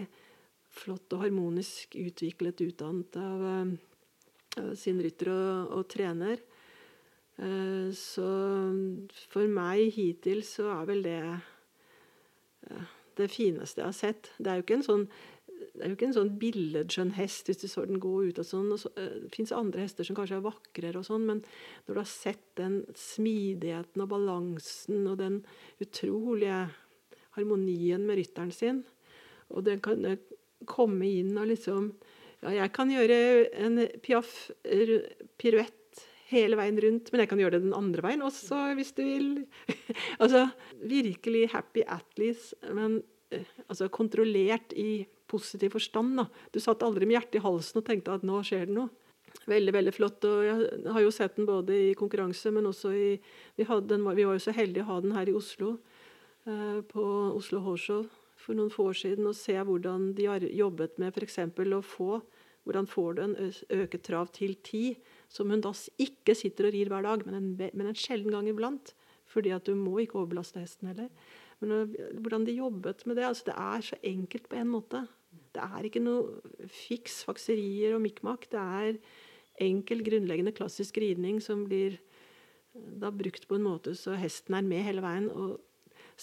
flott 0.73 1.13
og 1.15 1.25
harmonisk 1.25 1.97
utviklet, 1.99 2.63
utdannet 2.65 3.19
av 3.21 3.45
uh, 3.45 4.73
sin 4.79 5.01
rytter 5.03 5.31
og, 5.33 5.77
og 5.77 5.87
trener. 5.93 6.41
Uh, 7.37 7.89
så 7.97 8.25
for 9.33 9.49
meg 9.49 9.93
hittil 9.95 10.43
så 10.45 10.69
er 10.75 10.89
vel 10.89 11.05
det 11.05 11.21
uh, 11.29 12.91
det 13.17 13.29
fineste 13.29 13.81
jeg 13.81 13.89
har 13.89 13.97
sett. 13.97 14.31
Det 14.39 14.49
er 14.49 14.59
jo 14.59 14.65
ikke 14.65 14.79
en 14.79 14.89
sånn 14.89 15.07
det 15.73 15.85
er 15.85 15.89
jo 15.89 15.95
ikke 15.95 16.07
en 16.09 16.15
sånn 16.15 16.31
billedskjønn 16.41 17.11
hest 17.15 17.47
hvis 17.47 17.61
du 17.63 17.65
så 17.71 17.85
den 17.87 18.01
gå 18.01 18.11
ut 18.27 18.39
og 18.41 18.45
sånn. 18.45 18.67
Og 18.75 18.81
så, 18.81 18.89
det 18.93 19.31
fins 19.33 19.53
andre 19.55 19.85
hester 19.85 20.05
som 20.05 20.17
kanskje 20.17 20.37
er 20.37 20.45
vakrere 20.45 20.99
og 20.99 21.07
sånn, 21.07 21.25
men 21.29 21.39
når 21.85 21.95
du 21.95 21.99
har 22.01 22.09
sett 22.09 22.43
den 22.59 22.81
smidigheten 22.99 24.03
og 24.03 24.11
balansen 24.11 25.07
og 25.09 25.17
den 25.21 25.39
utrolige 25.81 26.59
harmonien 27.37 28.05
med 28.05 28.19
rytteren 28.19 28.53
sin, 28.53 28.83
og 29.49 29.65
den 29.65 29.81
kan 29.83 30.03
komme 30.69 31.07
inn 31.21 31.37
og 31.37 31.49
liksom 31.51 31.93
Ja, 32.43 32.51
jeg 32.57 32.73
kan 32.75 32.89
gjøre 32.91 33.17
en 33.55 33.79
piaff, 34.03 34.51
piruett 35.39 36.01
hele 36.33 36.57
veien 36.59 36.79
rundt, 36.81 37.11
men 37.11 37.23
jeg 37.23 37.31
kan 37.31 37.41
gjøre 37.41 37.57
det 37.57 37.67
den 37.67 37.77
andre 37.77 38.03
veien 38.05 38.25
også, 38.25 38.65
hvis 38.77 38.91
du 38.97 39.03
vil. 39.05 39.29
altså 40.23 40.47
virkelig 40.81 41.45
happy 41.53 41.85
atleas, 41.87 42.51
men 42.73 42.99
eh, 43.31 43.47
altså 43.67 43.89
kontrollert 43.93 44.75
i 44.75 45.05
positiv 45.29 45.77
forstand. 45.77 46.17
da. 46.19 46.27
Du 46.53 46.59
satt 46.63 46.83
aldri 46.85 47.07
med 47.07 47.17
hjertet 47.17 47.39
i 47.39 47.45
halsen 47.45 47.81
og 47.81 47.87
tenkte 47.87 48.17
at 48.17 48.25
nå 48.27 48.41
skjer 48.45 48.67
det 48.69 48.77
noe. 48.77 48.91
Veldig 49.49 49.73
veldig 49.73 49.93
flott. 49.95 50.25
og 50.29 50.43
Jeg 50.45 50.91
har 50.93 51.01
jo 51.01 51.13
sett 51.13 51.39
den 51.39 51.47
både 51.49 51.77
i 51.89 51.93
konkurranse, 51.97 52.51
men 52.53 52.69
også 52.69 52.93
i 52.93 53.07
Vi, 53.57 53.65
den, 53.65 54.05
vi 54.15 54.25
var 54.27 54.37
jo 54.37 54.43
så 54.43 54.53
heldige 54.53 54.85
å 54.85 54.91
ha 54.91 54.99
den 55.01 55.15
her 55.15 55.29
i 55.29 55.37
Oslo, 55.37 55.77
eh, 56.45 56.81
på 56.85 57.07
Oslo 57.33 57.63
Horse 57.65 58.03
for 58.43 58.57
noen 58.57 58.71
få 58.73 58.89
år 58.91 58.99
siden 58.99 59.29
og 59.29 59.37
se 59.39 59.55
hvordan 59.55 60.11
de 60.17 60.27
har 60.27 60.43
jobbet 60.43 60.99
med 61.01 61.15
f.eks. 61.15 61.39
å 61.39 61.83
få 61.85 62.09
hvordan 62.63 62.87
får 62.87 63.15
du 63.15 63.21
en 63.23 63.33
øket 63.75 64.05
trav 64.07 64.29
til 64.35 64.53
ti, 64.63 64.83
som 65.27 65.49
hun 65.51 65.63
da 65.63 65.73
ikke 65.99 66.35
sitter 66.37 66.69
og 66.69 66.75
rir 66.75 66.91
hver 66.91 67.03
dag, 67.03 67.25
men 67.27 67.35
en, 67.35 67.49
men 67.59 67.89
en 67.89 67.97
sjelden 67.97 68.31
gang 68.31 68.47
iblant. 68.47 68.93
Fordi 69.27 69.51
at 69.55 69.67
du 69.67 69.73
må 69.75 69.97
ikke 69.99 70.21
overbelaste 70.21 70.61
hesten 70.61 70.91
heller. 70.91 71.09
Men 71.63 71.91
hvordan 72.23 72.45
de 72.47 72.55
jobbet 72.57 73.05
med 73.07 73.17
det 73.19 73.27
altså 73.27 73.49
Det 73.49 73.57
er 73.57 73.85
så 73.87 73.99
enkelt 74.03 74.49
på 74.51 74.59
en 74.59 74.71
måte. 74.71 75.03
Det 75.55 75.63
er 75.63 75.87
ikke 75.87 76.03
noe 76.03 76.67
fiks 76.71 77.21
fakserier 77.27 77.95
og 77.95 78.03
mikmak. 78.03 78.47
Det 78.51 78.59
er 78.59 78.99
enkel, 79.63 80.03
grunnleggende 80.05 80.55
klassisk 80.55 80.97
ridning 81.01 81.39
som 81.43 81.65
blir 81.67 81.99
da 82.73 83.11
brukt 83.13 83.47
på 83.47 83.57
en 83.57 83.67
måte 83.67 83.93
så 83.97 84.15
hesten 84.17 84.57
er 84.57 84.65
med 84.65 84.85
hele 84.85 85.03
veien. 85.03 85.29
og 85.29 85.59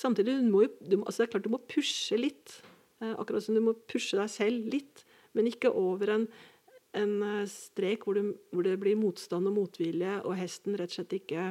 Samtidig 0.00 0.38
du 0.40 0.48
må 0.48 0.64
du, 0.80 1.00
altså 1.02 1.20
det 1.20 1.26
er 1.26 1.32
klart 1.34 1.46
du 1.46 1.52
må 1.52 1.60
pushe 1.68 2.16
litt. 2.16 2.60
Eh, 3.00 3.14
akkurat 3.16 3.44
som 3.44 3.56
du 3.56 3.62
må 3.64 3.76
pushe 3.90 4.18
deg 4.18 4.32
selv 4.32 4.70
litt, 4.72 5.04
men 5.36 5.48
ikke 5.50 5.72
over 5.76 6.14
en, 6.16 6.26
en 6.96 7.14
eh, 7.26 7.48
strek 7.50 8.06
hvor, 8.06 8.16
du, 8.16 8.34
hvor, 8.52 8.66
det 8.66 8.78
blir 8.80 8.98
motstand 9.00 9.48
og 9.48 9.56
motvilje, 9.56 10.20
og 10.24 10.36
hesten 10.38 10.76
rett 10.80 10.92
og 10.92 11.00
slett 11.00 11.16
ikke 11.20 11.50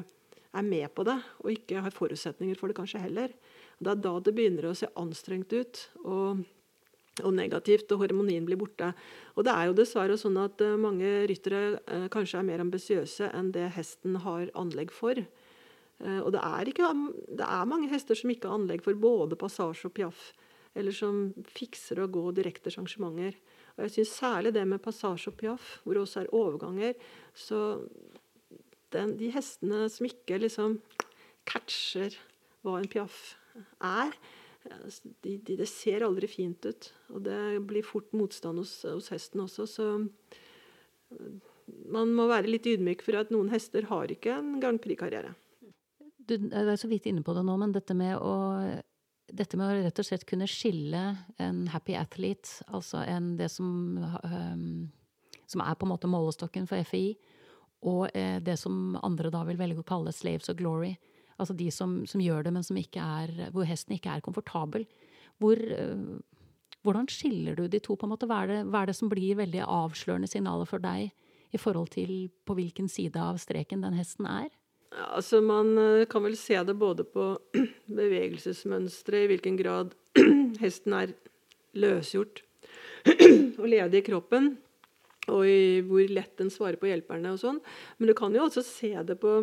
er 0.49 0.65
med 0.65 0.87
på 0.97 1.05
det, 1.05 1.17
og 1.43 1.51
ikke 1.53 1.83
har 1.85 1.93
forutsetninger 1.93 2.57
for 2.57 2.69
det 2.69 2.77
kanskje 2.79 3.01
heller. 3.03 3.33
Det 3.79 3.91
er 3.91 4.01
da 4.01 4.15
det 4.21 4.33
begynner 4.37 4.69
å 4.69 4.77
se 4.77 4.89
anstrengt 4.99 5.53
ut. 5.53 5.83
og 6.05 6.47
og 7.19 7.33
negativt, 7.35 7.89
og 7.91 7.99
hormonien 7.99 8.45
blir 8.47 8.55
borte. 8.55 8.93
Og 9.35 9.43
det 9.43 9.51
er 9.51 9.65
jo 9.67 9.73
dessverre 9.75 10.15
sånn 10.15 10.37
at 10.39 10.61
uh, 10.63 10.77
mange 10.79 11.25
ryttere 11.27 12.07
kanskje 12.13 12.37
er 12.39 12.45
mer 12.47 12.63
ambisiøse 12.63 13.27
enn 13.35 13.49
det 13.51 13.65
hesten 13.75 14.15
har 14.23 14.47
anlegg 14.55 14.93
for. 14.95 15.19
Uh, 15.99 16.21
og 16.23 16.31
det 16.35 16.43
er, 16.43 16.71
ikke, 16.71 16.91
det 17.39 17.45
er, 17.45 17.69
mange 17.69 17.89
hester 17.91 18.17
som 18.17 18.31
ikke 18.31 18.47
har 18.47 18.59
anlegg 18.59 18.85
for 18.85 18.99
både 18.99 19.39
passasje 19.39 19.89
og 19.89 19.95
piaff, 19.97 20.29
eller 20.77 20.95
som 20.95 21.29
fikser 21.49 21.99
å 21.99 22.09
gå 22.11 22.29
direkte 22.37 22.71
arrangementer. 22.71 23.37
Og 23.75 23.85
jeg 23.85 23.95
syns 23.97 24.15
særlig 24.21 24.53
det 24.55 24.65
med 24.69 24.83
passasje 24.83 25.31
og 25.31 25.37
piaff, 25.39 25.77
hvor 25.83 25.97
det 25.97 26.05
også 26.05 26.23
er 26.23 26.33
overganger, 26.35 26.95
så 27.35 27.61
den, 28.95 29.15
de 29.19 29.29
hestene 29.33 29.85
som 29.91 30.07
ikke 30.07 30.39
liksom 30.41 30.79
catcher 31.49 32.15
hva 32.65 32.79
en 32.79 32.89
piaff 32.91 33.35
er, 33.83 34.13
de, 35.23 35.37
de, 35.37 35.55
det 35.55 35.67
ser 35.69 36.03
aldri 36.05 36.27
fint 36.29 36.65
ut. 36.67 36.89
Og 37.15 37.23
det 37.25 37.39
blir 37.67 37.85
fort 37.85 38.11
motstand 38.15 38.61
hos, 38.61 38.73
hos, 38.87 39.09
hesten 39.13 39.45
også, 39.45 39.67
så 39.69 39.87
man 41.89 42.11
må 42.15 42.27
være 42.29 42.49
litt 42.49 42.67
ydmyk 42.69 43.03
for 43.05 43.19
at 43.19 43.31
noen 43.33 43.51
hester 43.53 43.87
har 43.89 44.11
ikke 44.11 44.35
en 44.35 44.57
Grand 44.61 44.81
Prix-karriere. 44.83 45.33
Du 46.29 46.35
er 46.53 46.75
så 46.77 46.89
vidt 46.91 47.09
inne 47.09 47.23
på 47.25 47.33
det 47.33 47.43
nå, 47.45 47.57
men 47.57 47.73
dette 47.75 47.97
med 47.97 48.15
å 48.17 48.35
dette 49.29 49.57
med 49.59 49.69
å 49.69 49.81
rett 49.85 49.99
og 50.01 50.05
slett 50.07 50.25
kunne 50.25 50.47
skille 50.49 51.01
en 51.37 51.59
happy 51.69 51.93
athlete, 51.93 52.63
altså 52.73 53.03
en, 53.05 53.35
det 53.37 53.51
som, 53.53 53.67
um, 54.23 54.87
som 55.45 55.61
er 55.61 55.77
på 55.77 55.85
en 55.85 55.91
måte 55.91 56.09
målestokken 56.09 56.65
for 56.69 56.81
FI, 56.89 57.13
og 57.85 58.09
eh, 58.17 58.39
det 58.41 58.55
som 58.59 58.97
andre 59.05 59.29
da 59.29 59.43
vil 59.47 59.59
velge 59.59 59.83
å 59.83 59.87
kalle 59.87 60.11
slaves 60.11 60.49
of 60.49 60.57
glory, 60.57 60.95
Altså 61.39 61.55
de 61.55 61.69
som, 61.71 62.01
som 62.09 62.21
gjør 62.21 62.43
det, 62.43 62.51
men 62.51 62.65
er, 62.99 63.31
hvor 63.55 63.63
hesten 63.67 63.95
ikke 63.95 64.11
er 64.11 64.23
komfortabel. 64.25 64.85
Hvor, 65.39 65.55
uh, 65.55 66.19
hvordan 66.83 67.07
skiller 67.07 67.55
du 67.55 67.67
de 67.67 67.79
to? 67.79 67.95
på 67.95 68.05
en 68.05 68.11
måte? 68.11 68.27
Hva 68.27 68.43
er, 68.43 68.47
det, 68.51 68.63
hva 68.67 68.83
er 68.83 68.91
det 68.91 68.97
som 68.97 69.11
blir 69.11 69.39
veldig 69.39 69.63
avslørende 69.63 70.27
signaler 70.27 70.67
for 70.67 70.83
deg 70.83 71.13
i 71.51 71.57
forhold 71.57 71.93
til 71.95 72.29
på 72.45 72.57
hvilken 72.59 72.91
side 72.91 73.15
av 73.15 73.39
streken 73.39 73.85
den 73.85 73.95
hesten 73.95 74.27
er? 74.27 74.51
Altså 74.89 75.41
Man 75.45 75.77
øh, 75.77 76.07
kan 76.09 76.23
vel 76.25 76.37
se 76.37 76.57
det 76.65 76.75
både 76.79 77.05
på 77.05 77.31
bevegelsesmønstre, 77.99 79.23
i 79.23 79.29
hvilken 79.29 79.57
grad 79.59 79.93
hesten 80.63 80.95
er 80.97 81.13
løsgjort 81.77 82.41
og 83.61 83.67
ledig 83.69 84.01
i 84.01 84.07
kroppen, 84.09 84.55
og 85.29 85.45
i 85.45 85.81
hvor 85.85 86.09
lett 86.09 86.33
den 86.41 86.49
svarer 86.49 86.79
på 86.81 86.89
hjelperne 86.89 87.35
og 87.35 87.41
sånn. 87.41 87.61
Men 87.99 88.09
du 88.09 88.15
kan 88.17 88.33
jo 88.33 88.47
også 88.47 88.65
se 88.65 88.91
det 89.05 89.19
på 89.21 89.35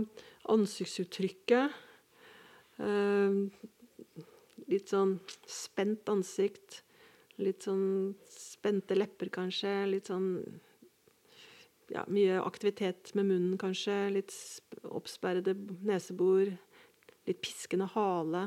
ansiktsuttrykket. 0.50 1.78
Uh, 2.82 3.46
litt 4.68 4.90
sånn 4.90 5.16
spent 5.48 6.10
ansikt. 6.10 6.82
Litt 7.38 7.66
sånn 7.68 8.16
spente 8.32 8.96
lepper, 8.98 9.30
kanskje. 9.32 9.72
Litt 9.94 10.10
sånn 10.10 10.30
ja, 11.92 12.02
Mye 12.10 12.40
aktivitet 12.42 13.12
med 13.14 13.28
munnen, 13.30 13.58
kanskje. 13.60 13.94
Litt 14.16 14.34
oppsperrede 14.94 15.56
nesebor. 15.86 16.52
Litt 17.26 17.42
piskende 17.42 17.88
hale. 17.94 18.46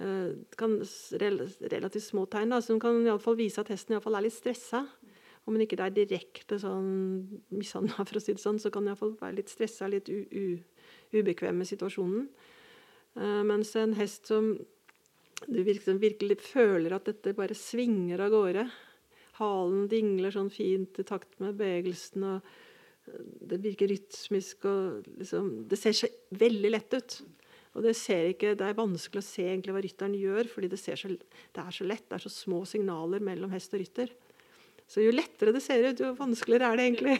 Uh, 0.00 0.32
kan, 0.56 0.78
relativt 1.20 2.06
små 2.06 2.24
tegn 2.30 2.54
da, 2.54 2.60
som 2.64 2.80
kan 2.80 3.02
i 3.04 3.10
alle 3.10 3.22
fall 3.22 3.36
vise 3.38 3.60
at 3.60 3.70
hesten 3.72 3.92
i 3.92 3.98
alle 3.98 4.04
fall 4.04 4.18
er 4.18 4.26
litt 4.26 4.38
stressa. 4.38 4.84
Om 5.46 5.56
hun 5.56 5.64
ikke 5.64 5.78
er 5.82 5.94
direkte 5.94 6.58
sånn 6.60 6.90
mishandla, 7.54 8.04
for 8.08 8.18
å 8.18 8.22
si 8.22 8.34
det 8.36 8.42
sånn, 8.42 8.60
så 8.62 8.72
kan 8.72 8.84
hun 8.84 8.92
iallfall 8.92 9.16
være 9.20 9.40
litt 9.40 9.52
stressa, 9.52 9.90
litt 9.90 10.10
ubekvem 10.10 11.62
med 11.62 11.68
situasjonen. 11.68 12.28
Uh, 13.18 13.40
mens 13.46 13.74
en 13.78 13.96
hest 13.98 14.30
som 14.30 14.54
du 15.48 15.62
virkelig, 15.64 15.96
virkelig 16.00 16.36
føler 16.44 16.94
at 16.94 17.06
dette 17.08 17.32
bare 17.36 17.56
svinger 17.56 18.20
av 18.20 18.32
gårde. 18.34 18.66
Halen 19.40 19.86
dingler 19.88 20.34
sånn 20.34 20.50
fint 20.52 20.98
i 21.00 21.06
takt 21.06 21.38
med 21.40 21.56
bevegelsen. 21.56 22.26
og 22.28 22.36
eh, 22.36 22.58
Det 23.50 23.58
virker 23.62 23.90
rytmisk. 23.90 24.64
og 24.68 25.06
liksom, 25.20 25.50
Det 25.68 25.78
ser 25.78 25.96
så 25.96 26.10
veldig 26.30 26.72
lett 26.72 26.96
ut. 26.96 27.20
Og 27.78 27.84
det, 27.84 27.94
ikke, 27.94 28.56
det 28.58 28.66
er 28.66 28.78
vanskelig 28.78 29.22
å 29.22 29.26
se 29.28 29.44
egentlig 29.46 29.74
hva 29.76 29.82
rytteren 29.84 30.16
gjør, 30.18 30.48
fordi 30.50 30.70
det, 30.72 30.80
så, 30.82 30.94
det, 31.06 31.62
er 31.62 31.74
så 31.74 31.86
lett. 31.86 32.08
Det 32.08 32.16
er 32.18 32.24
så 32.24 32.32
små 32.34 32.64
signaler 32.66 33.22
mellom 33.22 33.52
hest 33.54 33.76
og 33.76 33.82
rytter. 33.82 34.10
Så 34.90 35.04
jo 35.04 35.12
lettere 35.14 35.54
det 35.54 35.62
ser 35.62 35.84
ut, 35.86 36.02
jo 36.02 36.10
vanskeligere 36.18 36.72
er 36.72 36.80
det 36.80 36.86
egentlig. 36.88 37.14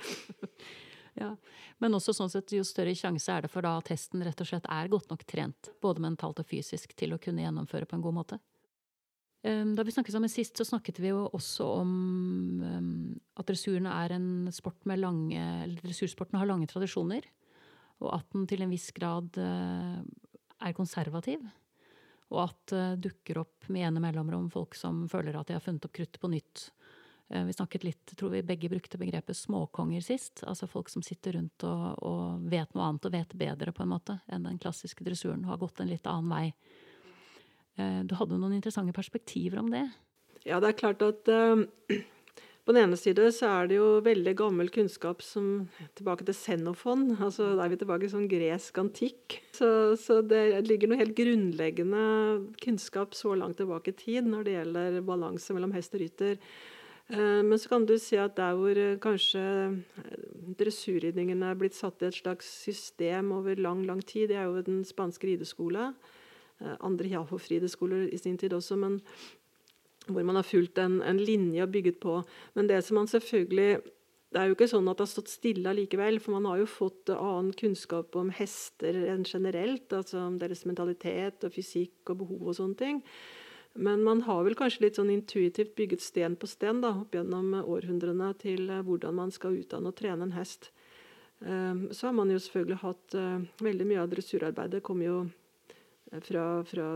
ja. 1.22 1.34
Men 1.80 1.96
også 1.96 2.14
sånn 2.16 2.32
sett, 2.32 2.54
jo 2.56 2.64
større 2.64 2.94
sjanse 2.96 3.32
er 3.32 3.44
det 3.44 3.52
for 3.52 3.64
da 3.64 3.74
at 3.80 3.92
hesten 3.92 4.24
rett 4.24 4.40
og 4.40 4.48
slett 4.48 4.68
er 4.72 4.88
godt 4.92 5.12
nok 5.12 5.26
trent, 5.28 5.70
både 5.84 6.04
mentalt 6.04 6.40
og 6.40 6.48
fysisk, 6.48 6.96
til 6.96 7.12
å 7.12 7.20
kunne 7.20 7.44
gjennomføre 7.44 7.88
på 7.88 7.98
en 7.98 8.04
god 8.04 8.16
måte. 8.16 8.40
Ehm, 9.42 9.74
da 9.76 9.84
vi 9.86 9.94
snakket 9.94 10.16
sammen 10.16 10.32
sist, 10.32 10.56
så 10.56 10.66
snakket 10.68 11.00
vi 11.00 11.12
jo 11.12 11.24
også 11.32 11.66
om 11.80 11.92
um, 12.60 12.90
at 13.40 13.48
dressuren 13.48 13.88
er 13.88 14.16
en 14.16 14.50
sport 14.52 14.84
med 14.88 15.00
lange 15.00 15.44
Dressursporten 15.80 16.38
har 16.40 16.50
lange 16.50 16.68
tradisjoner, 16.70 17.24
og 18.04 18.12
at 18.18 18.28
den 18.34 18.46
til 18.50 18.64
en 18.64 18.72
viss 18.72 18.90
grad 18.96 19.36
uh, 19.40 20.00
er 20.60 20.76
konservativ. 20.76 21.44
Og 22.30 22.44
at 22.44 22.74
det 22.74 22.84
uh, 22.94 22.98
dukker 23.08 23.40
opp 23.42 23.70
med 23.72 23.88
ene 23.88 24.02
mellomrom 24.04 24.50
folk 24.52 24.76
som 24.78 25.06
føler 25.10 25.38
at 25.38 25.48
de 25.48 25.56
har 25.56 25.64
funnet 25.64 25.88
opp 25.88 25.96
kruttet 25.96 26.20
på 26.22 26.30
nytt, 26.30 26.68
Eh, 27.30 27.44
vi 27.44 27.52
snakket 27.52 27.84
litt, 27.84 28.16
tror 28.16 28.30
vi 28.30 28.42
begge 28.42 28.68
brukte 28.68 28.98
begrepet 28.98 29.36
småkonger 29.36 30.00
sist. 30.00 30.42
Altså 30.46 30.66
folk 30.66 30.88
som 30.90 31.02
sitter 31.02 31.38
rundt 31.38 31.64
og, 31.64 32.02
og, 32.02 32.46
vet 32.50 32.74
noe 32.74 32.88
annet 32.88 33.06
og 33.06 33.14
vet 33.14 33.36
bedre 33.38 33.74
på 33.74 33.84
en 33.84 33.92
måte 33.92 34.18
enn 34.26 34.48
den 34.48 34.58
klassiske 34.58 35.06
dressuren. 35.06 35.46
Har 35.46 35.60
gått 35.60 35.80
en 35.80 35.90
litt 35.90 36.08
annen 36.10 36.32
vei. 36.32 36.48
Eh, 37.80 38.00
du 38.06 38.16
hadde 38.18 38.38
noen 38.38 38.56
interessante 38.58 38.94
perspektiver 38.96 39.60
om 39.62 39.70
det? 39.72 39.86
Ja, 40.46 40.60
det 40.60 40.70
er 40.70 40.80
klart 40.80 41.02
at 41.04 41.28
uh, 41.28 41.60
på 42.64 42.74
den 42.74 42.86
ene 42.86 42.96
side 42.96 43.24
så 43.36 43.48
er 43.50 43.68
det 43.70 43.76
jo 43.76 43.86
veldig 44.04 44.32
gammel 44.38 44.68
kunnskap 44.72 45.24
som 45.24 45.68
Tilbake 45.98 46.24
til 46.28 46.36
Xenofon. 46.36 47.16
altså 47.18 47.54
Da 47.58 47.64
er 47.64 47.72
vi 47.72 47.80
tilbake 47.80 48.06
i 48.06 48.12
sånn 48.12 48.28
gresk 48.30 48.80
antikk. 48.80 49.40
Så, 49.56 49.96
så, 50.00 50.20
det 50.24 50.62
ligger 50.68 50.90
noe 50.90 51.00
helt 51.00 51.16
grunnleggende 51.18 52.04
kunnskap 52.62 53.16
så 53.18 53.34
langt 53.36 53.60
tilbake 53.60 53.92
i 53.92 53.98
tid 53.98 54.28
når 54.28 54.46
det 54.46 54.54
gjelder 54.58 55.00
balanse 55.08 55.56
mellom 55.56 55.74
hest 55.76 55.96
og 55.98 56.04
rytter. 56.04 56.38
Eh, 57.10 57.40
men 57.42 57.58
så 57.58 57.72
kan 57.72 57.88
du 57.90 57.96
si 57.98 58.20
at 58.20 58.38
der 58.38 58.54
hvor 58.54 58.80
kanskje 59.02 59.42
dressurridningen 60.60 61.42
er 61.42 61.58
blitt 61.58 61.74
satt 61.74 62.00
i 62.04 62.08
et 62.08 62.20
slags 62.22 62.48
system 62.68 63.32
over 63.34 63.58
lang 63.58 63.82
lang 63.88 64.00
tid, 64.04 64.30
det 64.30 64.38
er 64.38 64.48
jo 64.48 64.62
den 64.62 64.84
spanske 64.86 65.26
rideskole. 65.26 65.90
Andre 66.80 67.08
Hjalhoff-rideskoler 67.08 68.08
i 68.12 68.18
sin 68.20 68.38
tid 68.40 68.52
også, 68.56 68.76
men 68.80 69.00
hvor 70.10 70.24
man 70.26 70.38
har 70.38 70.46
fulgt 70.46 70.78
en, 70.82 71.00
en, 71.06 71.20
linje 71.20 71.62
og 71.64 71.72
bygget 71.72 72.00
på. 72.02 72.20
Men 72.54 72.68
det 72.70 72.82
som 72.84 72.98
man 73.00 73.10
selvfølgelig 73.10 73.80
det 74.30 74.38
er 74.38 74.46
jo 74.46 74.54
ikke 74.54 74.68
sånn 74.70 74.86
at 74.86 75.00
det 75.00 75.02
har 75.02 75.10
stått 75.10 75.30
stille 75.32 75.70
allikevel, 75.72 76.20
for 76.22 76.36
man 76.36 76.44
har 76.46 76.60
jo 76.60 76.66
fått 76.70 77.10
annen 77.10 77.50
kunnskap 77.58 78.14
om 78.14 78.28
hester 78.30 78.94
enn 79.10 79.24
generelt. 79.26 79.90
altså 79.92 80.20
om 80.22 80.36
Deres 80.38 80.62
mentalitet 80.70 81.42
og 81.46 81.54
fysikk 81.56 82.12
og 82.12 82.20
behov 82.22 82.52
og 82.52 82.58
sånne 82.60 82.78
ting. 82.78 83.00
Men 83.74 84.04
man 84.06 84.22
har 84.26 84.44
vel 84.46 84.54
kanskje 84.58 84.84
litt 84.84 84.98
sånn 84.98 85.10
intuitivt 85.10 85.74
bygget 85.78 86.02
sten 86.02 86.36
på 86.38 86.46
sten 86.50 86.82
da, 86.82 86.92
opp 87.02 87.14
gjennom 87.14 87.56
århundrene 87.60 88.32
til 88.38 88.70
eh, 88.70 88.82
hvordan 88.86 89.18
man 89.18 89.34
skal 89.34 89.58
utdanne 89.58 89.90
og 89.90 89.98
trene 89.98 90.26
en 90.26 90.34
hest. 90.34 90.70
Ehm, 91.46 91.88
så 91.94 92.08
har 92.08 92.14
man 92.14 92.30
jo 92.30 92.38
selvfølgelig 92.38 92.80
hatt 92.82 93.14
eh, 93.16 93.44
Veldig 93.64 93.86
mye 93.88 94.02
av 94.02 94.10
dressurarbeidet 94.12 94.82
kommer 94.84 95.06
jo 95.06 95.20
eh, 95.22 95.30
fra, 96.10 96.44
fra 96.66 96.86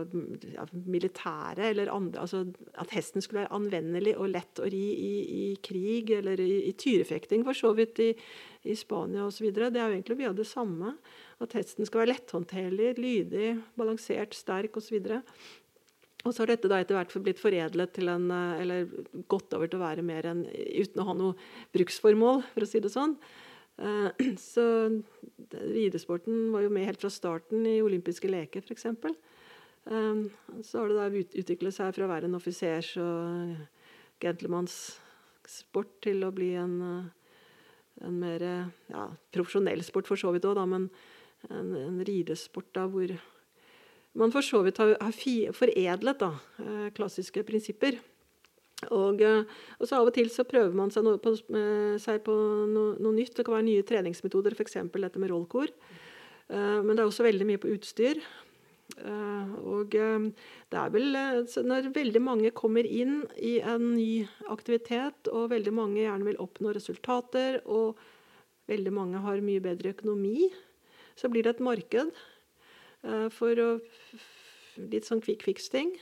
ja, 0.51 0.65
militæret 0.91 1.69
eller 1.69 1.91
andre 1.93 2.19
altså 2.25 2.41
At 2.75 2.91
hesten 2.91 3.23
skulle 3.23 3.45
være 3.45 3.55
anvendelig 3.55 4.17
og 4.19 4.33
lett 4.33 4.59
å 4.59 4.67
ri 4.67 4.83
i, 4.91 5.13
i 5.39 5.45
krig 5.63 6.11
eller 6.17 6.41
i, 6.43 6.65
i 6.67 6.73
tyrefekting, 6.75 7.45
for 7.47 7.55
så 7.55 7.71
vidt 7.77 8.01
i, 8.03 8.09
i 8.67 8.75
Spania 8.75 9.23
osv. 9.23 9.47
Det 9.55 9.69
er 9.69 9.85
jo 9.85 9.93
egentlig 9.93 10.19
mye 10.19 10.33
av 10.33 10.39
det 10.39 10.47
samme. 10.49 10.97
At 11.43 11.55
hesten 11.55 11.87
skal 11.87 12.03
være 12.03 12.13
letthåndterlig, 12.13 12.95
lydig, 12.99 13.53
balansert, 13.79 14.35
sterk 14.35 14.75
osv. 14.81 14.99
Og 16.25 16.33
så 16.33 16.41
har 16.41 16.51
dette 16.51 16.69
da 16.71 16.81
etter 16.81 16.97
hvert 16.97 17.15
blitt 17.23 17.39
foredlet 17.39 17.95
til 17.95 18.09
en, 18.11 18.29
eh, 18.33 18.61
eller 18.63 18.87
gått 19.31 19.53
over 19.55 19.69
til 19.69 19.79
å 19.79 19.85
være 19.85 20.05
mer 20.05 20.27
enn 20.31 20.43
uten 20.49 21.01
å 21.03 21.07
ha 21.07 21.13
noe 21.17 21.35
bruksformål, 21.75 22.43
for 22.51 22.65
å 22.65 22.69
si 22.69 22.81
det 22.81 22.91
sånn. 22.91 23.15
Eh, 23.77 24.09
så 24.53 24.65
ridesporten 25.51 26.51
var 26.53 26.65
jo 26.65 26.73
med 26.73 26.87
helt 26.89 27.01
fra 27.01 27.11
starten 27.13 27.65
i 27.67 27.81
olympiske 27.83 28.29
leker, 28.31 28.63
f.eks. 28.65 28.85
Eh, 28.85 30.23
så 30.63 30.79
har 30.81 30.91
det 30.91 30.99
da 30.99 31.25
utviklet 31.43 31.75
seg 31.75 31.93
fra 31.95 32.07
å 32.07 32.11
være 32.11 32.29
en 32.29 32.39
offisers- 32.39 32.95
og 33.01 33.55
gentlemannssport 34.23 35.99
til 36.05 36.23
å 36.23 36.33
bli 36.33 36.53
en, 36.57 36.79
en 38.01 38.19
mer 38.19 38.45
ja, 38.89 39.09
profesjonell 39.35 39.83
sport, 39.83 40.07
for 40.07 40.19
så 40.19 40.31
vidt 40.35 40.47
òg, 40.47 40.61
men 40.71 40.89
en, 41.51 41.73
en 41.75 42.03
ridesport 42.07 42.71
da 42.73 42.87
hvor 42.89 43.11
man 44.15 44.31
for 44.31 44.45
så 44.45 44.61
vidt 44.63 44.79
har, 44.79 44.95
har 45.01 45.51
foredlet 45.55 46.19
da, 46.21 46.31
eh, 46.63 46.87
klassiske 46.95 47.43
prinsipper. 47.47 47.99
Og, 48.93 49.21
eh, 49.21 49.43
og, 49.79 49.85
så 49.87 49.99
Av 49.99 50.09
og 50.09 50.15
til 50.15 50.29
så 50.33 50.45
prøver 50.47 50.75
man 50.77 50.91
seg, 50.93 51.05
noe 51.05 51.21
på, 51.21 51.35
seg 52.01 52.23
på 52.25 52.35
noe, 52.71 52.95
noe, 52.99 53.13
nytt. 53.15 53.35
Det 53.37 53.45
kan 53.45 53.57
være 53.57 53.67
nye 53.69 53.85
treningsmetoder, 53.87 54.55
f.eks. 54.55 54.79
dette 54.93 55.21
med 55.21 55.31
rollkor. 55.31 55.71
Eh, 56.49 56.79
men 56.81 56.93
det 56.93 57.03
er 57.03 57.09
også 57.09 57.27
veldig 57.27 57.47
mye 57.49 57.61
på 57.61 57.71
utstyr. 57.75 58.21
Og 58.95 59.95
det 59.97 60.77
er 60.77 60.91
vel 60.93 61.15
Når 61.65 61.87
veldig 61.95 62.19
mange 62.21 62.51
kommer 62.53 62.85
inn 62.85 63.23
i 63.41 63.55
en 63.65 63.95
ny 63.95 64.27
aktivitet, 64.53 65.25
og 65.33 65.49
veldig 65.55 65.73
mange 65.73 66.03
gjerne 66.03 66.27
vil 66.27 66.37
oppnå 66.39 66.69
resultater, 66.77 67.57
og 67.65 67.97
veldig 68.69 68.93
mange 68.93 69.23
har 69.25 69.41
mye 69.41 69.63
bedre 69.65 69.95
økonomi, 69.95 70.51
så 71.17 71.33
blir 71.33 71.43
det 71.43 71.55
et 71.55 71.65
marked 71.65 72.13
for 73.33 73.65
å 73.65 73.69
Litt 74.75 75.07
sånn 75.07 75.21
quick 75.23 75.45
fix-ting. 75.45 75.93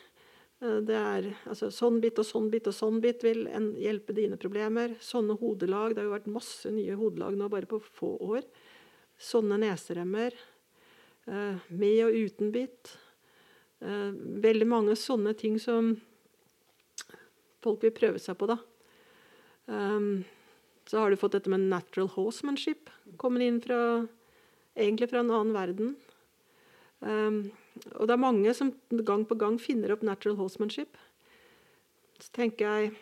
Det 0.64 0.96
er 0.96 1.26
altså, 1.50 1.68
sånn 1.76 1.98
bit 2.00 2.20
og 2.22 2.28
sånn 2.28 2.46
bit 2.52 2.70
og 2.72 2.76
sånn 2.78 3.02
bit 3.04 3.24
vil 3.26 3.50
hjelpe 3.82 4.16
dine 4.16 4.38
problemer. 4.40 4.94
Sånne 5.04 5.36
hodelag. 5.36 5.92
Det 5.92 6.00
har 6.00 6.08
jo 6.08 6.14
vært 6.14 6.30
masse 6.32 6.72
nye 6.72 6.96
hodelag 6.96 7.36
nå 7.36 7.50
bare 7.52 7.68
på 7.68 7.82
få 7.84 8.14
år. 8.24 8.48
Sånne 9.20 9.58
neseremmer. 9.60 10.38
Eh, 11.28 11.60
med 11.68 12.00
og 12.06 12.16
uten 12.16 12.54
bit. 12.56 12.94
Eh, 13.84 14.12
veldig 14.44 14.68
mange 14.72 14.96
sånne 15.00 15.36
ting 15.36 15.60
som 15.60 15.98
folk 17.64 17.84
vil 17.84 17.96
prøve 17.96 18.20
seg 18.20 18.38
på, 18.40 18.48
da. 18.48 18.58
Um, 19.68 20.24
så 20.88 21.00
har 21.00 21.12
du 21.12 21.20
fått 21.20 21.38
dette 21.38 21.52
med 21.52 21.68
natural 21.72 22.10
horsemanship. 22.16 22.92
Kommet 23.20 23.46
inn 23.46 23.60
fra 23.64 23.80
egentlig 24.76 25.10
fra 25.12 25.24
en 25.24 25.32
annen 25.32 25.56
verden. 25.56 25.94
Og 27.98 28.06
det 28.08 28.16
er 28.16 28.22
mange 28.22 28.54
som 28.58 28.72
gang 29.06 29.26
på 29.26 29.38
gang 29.40 29.58
finner 29.62 29.96
opp 29.96 30.04
natural 30.06 30.38
horsemanship. 30.38 30.98
Så 32.22 32.30
tenker 32.36 32.70
jeg 32.70 32.94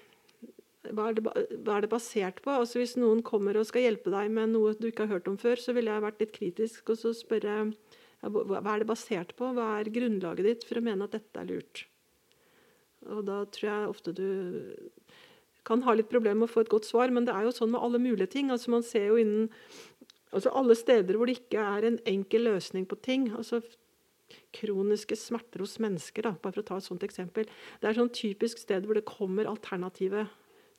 hva 0.89 1.11
er, 1.11 1.17
det, 1.17 1.23
hva 1.61 1.75
er 1.77 1.85
det 1.85 1.91
basert 1.91 2.39
på? 2.41 2.53
Altså 2.57 2.79
Hvis 2.81 2.95
noen 2.97 3.21
kommer 3.25 3.59
og 3.59 3.67
skal 3.69 3.85
hjelpe 3.85 4.13
deg 4.13 4.31
med 4.33 4.55
noe 4.55 4.73
du 4.79 4.87
ikke 4.89 5.05
har 5.05 5.19
hørt 5.19 5.29
om 5.29 5.37
før, 5.37 5.59
så 5.61 5.75
ville 5.77 5.93
jeg 5.93 6.05
vært 6.07 6.23
litt 6.23 6.33
kritisk 6.33 6.89
og 6.89 6.97
så 6.97 7.13
spørre 7.15 7.57
hva 8.21 8.61
er 8.61 8.83
det 8.83 8.89
basert 8.89 9.33
på? 9.37 9.49
Hva 9.57 9.79
er 9.79 9.93
grunnlaget 9.93 10.45
ditt 10.45 10.65
for 10.69 10.77
å 10.77 10.85
mene 10.85 11.05
at 11.07 11.15
dette 11.17 11.41
er 11.41 11.47
lurt? 11.49 11.85
Og 13.09 13.23
da 13.25 13.39
tror 13.49 13.67
jeg 13.67 13.93
ofte 13.93 14.13
du 14.13 14.27
kan 15.65 15.81
ha 15.85 15.93
litt 15.97 16.09
problemer 16.09 16.43
med 16.43 16.49
å 16.49 16.53
få 16.53 16.63
et 16.65 16.73
godt 16.73 16.87
svar, 16.89 17.13
men 17.13 17.25
det 17.25 17.33
er 17.33 17.47
jo 17.47 17.53
sånn 17.55 17.73
med 17.73 17.81
alle 17.81 18.01
mulige 18.01 18.29
ting. 18.33 18.49
Altså 18.53 18.73
Man 18.73 18.85
ser 18.85 19.09
jo 19.09 19.19
innen 19.21 19.49
altså 20.31 20.53
Alle 20.55 20.77
steder 20.79 21.17
hvor 21.19 21.27
det 21.27 21.41
ikke 21.41 21.59
er 21.59 21.83
en 21.83 21.97
enkel 22.07 22.45
løsning 22.47 22.85
på 22.87 22.95
ting. 23.03 23.31
altså 23.35 23.59
Kroniske 24.55 25.17
smerter 25.19 25.63
hos 25.63 25.77
mennesker, 25.83 26.27
da, 26.27 26.35
bare 26.35 26.55
for 26.57 26.63
å 26.63 26.67
ta 26.67 26.79
et 26.79 26.87
sånt 26.87 27.05
eksempel. 27.07 27.49
Det 27.81 27.89
er 27.89 27.97
sånn 27.97 28.13
typisk 28.15 28.61
sted 28.61 28.87
hvor 28.87 28.97
det 28.97 29.07
kommer 29.09 29.49
alternative 29.49 30.27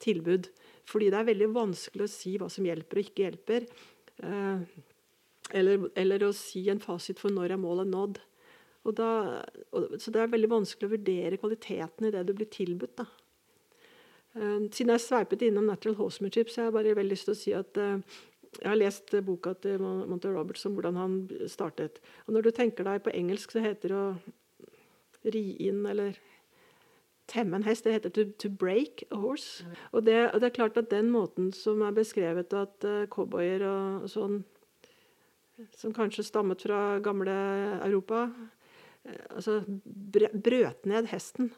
tilbud. 0.03 0.51
Fordi 0.89 1.11
det 1.13 1.21
er 1.21 1.29
veldig 1.31 1.51
vanskelig 1.55 2.07
å 2.07 2.11
si 2.11 2.35
hva 2.41 2.49
som 2.53 2.67
hjelper 2.67 2.99
og 2.99 3.07
ikke 3.07 3.27
hjelper. 3.27 3.69
Eh, 4.23 4.65
eller, 5.59 5.89
eller, 5.99 6.27
å 6.27 6.37
si 6.37 6.65
en 6.73 6.83
fasit 6.83 7.21
for 7.23 7.35
når 7.35 7.55
er 7.55 7.63
målet 7.63 7.91
nådd. 7.91 8.21
Og 8.89 8.97
da, 8.99 9.09
og, 9.71 9.97
så 10.03 10.11
det 10.15 10.23
er 10.23 10.33
veldig 10.33 10.51
vanskelig 10.51 10.89
å 10.89 10.95
vurdere 10.97 11.39
kvaliteten 11.39 12.09
i 12.09 12.15
det 12.15 12.25
du 12.27 12.35
blir 12.35 12.51
tilbudt. 12.51 12.97
da. 12.99 13.07
Uh, 14.33 14.65
siden 14.73 14.95
jeg 14.95 15.05
sveipet 15.05 15.43
innom 15.45 15.67
Natural 15.69 15.99
Horsemanship, 15.99 16.49
så 16.49 16.63
har 16.63 16.71
jeg 16.71 16.77
bare 16.79 16.95
veldig 16.97 17.13
lyst 17.13 17.29
til 17.29 17.35
å 17.35 17.39
si 17.39 17.53
at 17.53 17.79
uh, 17.79 18.23
jeg 18.61 18.69
har 18.69 18.77
lest 18.77 19.15
boka 19.25 19.55
til 19.65 19.81
Monty 19.81 20.29
Roberts 20.29 20.67
om 20.69 20.77
hvordan 20.77 20.99
han 21.01 21.17
startet. 21.49 22.03
Og 22.27 22.37
når 22.37 22.47
du 22.47 22.51
tenker 22.55 22.85
deg 22.85 23.03
på 23.05 23.15
engelsk, 23.17 23.55
så 23.55 23.65
heter 23.65 23.95
det 23.95 23.99
å 23.99 25.33
ri 25.33 25.45
inn 25.69 25.85
eller 25.89 26.19
temme 27.31 27.57
en 27.57 27.67
hest. 27.67 27.87
Det 27.87 27.97
heter 27.97 28.13
to, 28.13 28.27
to 28.39 28.51
break 28.51 29.05
a 29.11 29.21
horse. 29.23 29.65
Og 29.93 30.05
det, 30.05 30.19
og 30.33 30.41
det, 30.41 30.51
er 30.51 30.57
klart 30.59 30.77
at 30.81 30.91
den 30.93 31.11
måten 31.15 31.53
som 31.57 31.83
er 31.87 31.97
beskrevet 31.97 32.53
at 32.57 32.89
uh, 32.89 33.07
cowboyer 33.13 33.65
og, 33.69 34.09
sånn 34.13 34.43
som 35.79 35.95
kanskje 35.95 36.25
stammet 36.27 36.65
fra 36.65 36.99
gamle 37.05 37.35
Europa. 37.85 38.27
Eh, 39.05 39.21
altså 39.37 39.61
brøt 39.69 40.89
ned 40.89 41.11
hesten. 41.13 41.53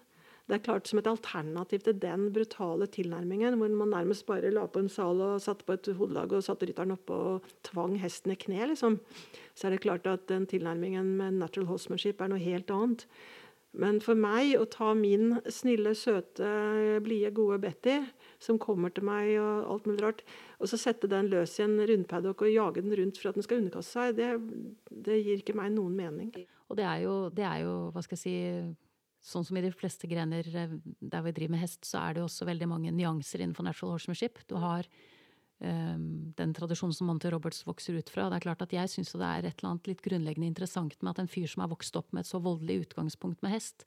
Det 0.44 0.58
er 0.58 0.64
klart 0.64 0.88
Som 0.88 1.00
et 1.00 1.08
alternativ 1.08 1.84
til 1.86 2.00
den 2.00 2.26
brutale 2.32 2.86
tilnærmingen, 2.86 3.56
hvor 3.56 3.68
man 3.68 3.88
nærmest 3.88 4.26
bare 4.26 4.50
la 4.52 4.66
på 4.66 4.82
en 4.82 4.90
sal 4.92 5.22
og 5.24 5.40
satte 5.40 5.64
på 5.64 5.72
et 5.72 5.88
hodelag 5.96 6.32
og 6.32 6.44
satte 6.44 6.68
rytteren 6.68 6.92
oppå 6.92 7.14
og 7.14 7.46
tvang 7.64 7.96
hesten 8.02 8.34
i 8.34 8.36
kne, 8.36 8.66
liksom, 8.68 8.98
så 9.54 9.66
er 9.66 9.70
det 9.74 9.80
klart 9.86 10.06
at 10.06 10.28
den 10.28 10.46
tilnærmingen 10.46 11.16
med 11.16 11.40
natural 11.40 11.70
horsemanship 11.72 12.20
er 12.20 12.28
noe 12.28 12.44
helt 12.44 12.70
annet. 12.70 13.06
Men 13.74 13.98
for 14.04 14.14
meg 14.14 14.52
å 14.54 14.68
ta 14.70 14.92
min 14.94 15.40
snille, 15.50 15.96
søte, 15.98 16.46
blide, 17.02 17.32
gode 17.34 17.58
Betty, 17.64 17.96
som 18.38 18.60
kommer 18.62 18.92
til 18.94 19.08
meg 19.08 19.32
og 19.40 19.72
alt 19.72 19.88
mulig 19.88 20.04
rart, 20.04 20.22
og 20.60 20.70
så 20.70 20.78
sette 20.78 21.10
den 21.10 21.32
løs 21.32 21.56
i 21.58 21.64
en 21.64 21.80
rundpaddock 21.80 22.44
og 22.44 22.52
jage 22.52 22.84
den 22.84 22.94
rundt 23.00 23.18
for 23.18 23.32
at 23.32 23.40
den 23.40 23.46
skal 23.46 23.64
underkaste 23.64 23.96
seg, 23.96 24.20
det, 24.20 24.30
det 25.08 25.18
gir 25.24 25.42
ikke 25.42 25.56
meg 25.58 25.72
noen 25.74 25.96
mening. 25.98 26.30
Og 26.68 26.78
det 26.78 26.86
er, 26.86 27.02
jo, 27.02 27.16
det 27.34 27.48
er 27.48 27.64
jo, 27.64 27.74
hva 27.96 28.04
skal 28.04 28.20
jeg 28.20 28.22
si 28.22 28.36
Sånn 29.24 29.44
som 29.46 29.56
i 29.56 29.64
de 29.64 29.72
fleste 29.72 30.08
grener 30.10 30.46
eh, 30.52 30.78
der 31.00 31.24
vi 31.24 31.32
driver 31.32 31.56
med 31.56 31.64
hest, 31.64 31.80
så 31.88 32.02
er 32.02 32.14
det 32.14 32.22
jo 32.22 32.28
også 32.28 32.48
veldig 32.48 32.68
mange 32.68 32.92
nyanser 32.92 33.40
innenfor 33.40 33.64
natural 33.64 33.94
horsemanship. 33.96 34.42
Du 34.50 34.58
har 34.60 34.88
um, 35.64 36.32
den 36.36 36.52
tradisjonen 36.56 36.96
som 36.96 37.08
Monty 37.08 37.32
Roberts 37.32 37.64
vokser 37.64 37.96
ut 37.96 38.12
fra. 38.12 38.28
Det 38.28 38.40
er 38.40 38.46
klart 38.48 38.64
at 38.66 38.74
Jeg 38.76 38.92
syns 38.92 39.14
det 39.16 39.24
er 39.24 39.48
et 39.48 39.54
eller 39.56 39.74
annet 39.74 39.94
litt 39.94 40.04
grunnleggende 40.04 40.50
interessant 40.50 40.98
med 41.00 41.14
at 41.14 41.24
en 41.24 41.30
fyr 41.30 41.48
som 41.48 41.64
har 41.64 41.72
vokst 41.72 41.96
opp 41.96 42.12
med 42.12 42.24
et 42.24 42.30
så 42.30 42.42
voldelig 42.44 42.84
utgangspunkt 42.84 43.40
med 43.44 43.56
hest, 43.56 43.86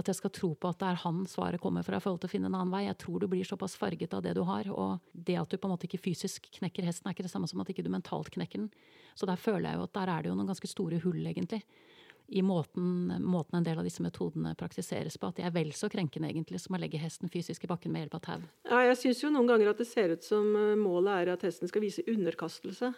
at 0.00 0.08
jeg 0.08 0.16
skal 0.16 0.32
tro 0.32 0.50
på 0.56 0.70
at 0.70 0.80
det 0.80 0.88
er 0.88 1.00
han 1.02 1.22
svaret 1.28 1.60
kommer 1.60 1.84
fra 1.84 1.98
i 1.98 2.02
forhold 2.02 2.22
til 2.22 2.30
å 2.30 2.32
finne 2.32 2.48
en 2.48 2.56
annen 2.56 2.72
vei. 2.72 2.86
Jeg 2.86 2.96
tror 3.02 3.20
du 3.20 3.26
blir 3.28 3.44
såpass 3.44 3.74
farget 3.76 4.14
av 4.16 4.22
det 4.24 4.32
du 4.38 4.42
har. 4.48 4.70
Og 4.72 5.12
det 5.12 5.36
at 5.36 5.50
du 5.50 5.58
på 5.60 5.68
en 5.68 5.74
måte 5.74 5.84
ikke 5.88 6.00
fysisk 6.00 6.48
knekker 6.56 6.86
hesten, 6.86 7.10
er 7.10 7.16
ikke 7.16 7.26
det 7.26 7.32
samme 7.32 7.50
som 7.50 7.60
at 7.60 7.68
ikke 7.72 7.84
du 7.84 7.90
mentalt 7.92 8.30
knekker 8.32 8.62
den. 8.62 8.70
Så 9.18 9.28
der 9.28 9.40
føler 9.40 9.68
jeg 9.68 9.80
jo 9.80 9.84
at 9.84 9.96
der 9.98 10.12
er 10.14 10.22
det 10.22 10.30
jo 10.30 10.38
noen 10.38 10.48
ganske 10.48 10.70
store 10.70 11.02
hull, 11.04 11.20
egentlig. 11.28 11.60
I 12.30 12.42
måten, 12.46 13.10
måten 13.26 13.58
en 13.58 13.64
del 13.66 13.78
av 13.80 13.86
disse 13.86 14.04
metodene 14.04 14.54
praktiseres 14.58 15.18
på. 15.18 15.30
At 15.30 15.40
de 15.40 15.46
er 15.48 15.54
vel 15.54 15.72
så 15.74 15.90
krenkende 15.90 16.30
egentlig 16.30 16.60
som 16.62 16.76
å 16.76 16.80
legge 16.80 17.00
hesten 17.02 17.32
fysisk 17.32 17.66
i 17.66 17.70
bakken 17.70 17.90
med 17.90 18.04
hjelp 18.04 18.18
av 18.20 18.22
tau. 18.26 18.44
Ja, 18.70 18.84
jeg 18.86 19.00
syns 19.00 19.24
jo 19.24 19.32
noen 19.34 19.50
ganger 19.50 19.72
at 19.72 19.82
det 19.82 19.88
ser 19.90 20.14
ut 20.14 20.26
som 20.26 20.52
eh, 20.54 20.76
målet 20.78 21.24
er 21.24 21.32
at 21.34 21.46
hesten 21.48 21.70
skal 21.70 21.82
vise 21.82 22.06
underkastelse. 22.06 22.92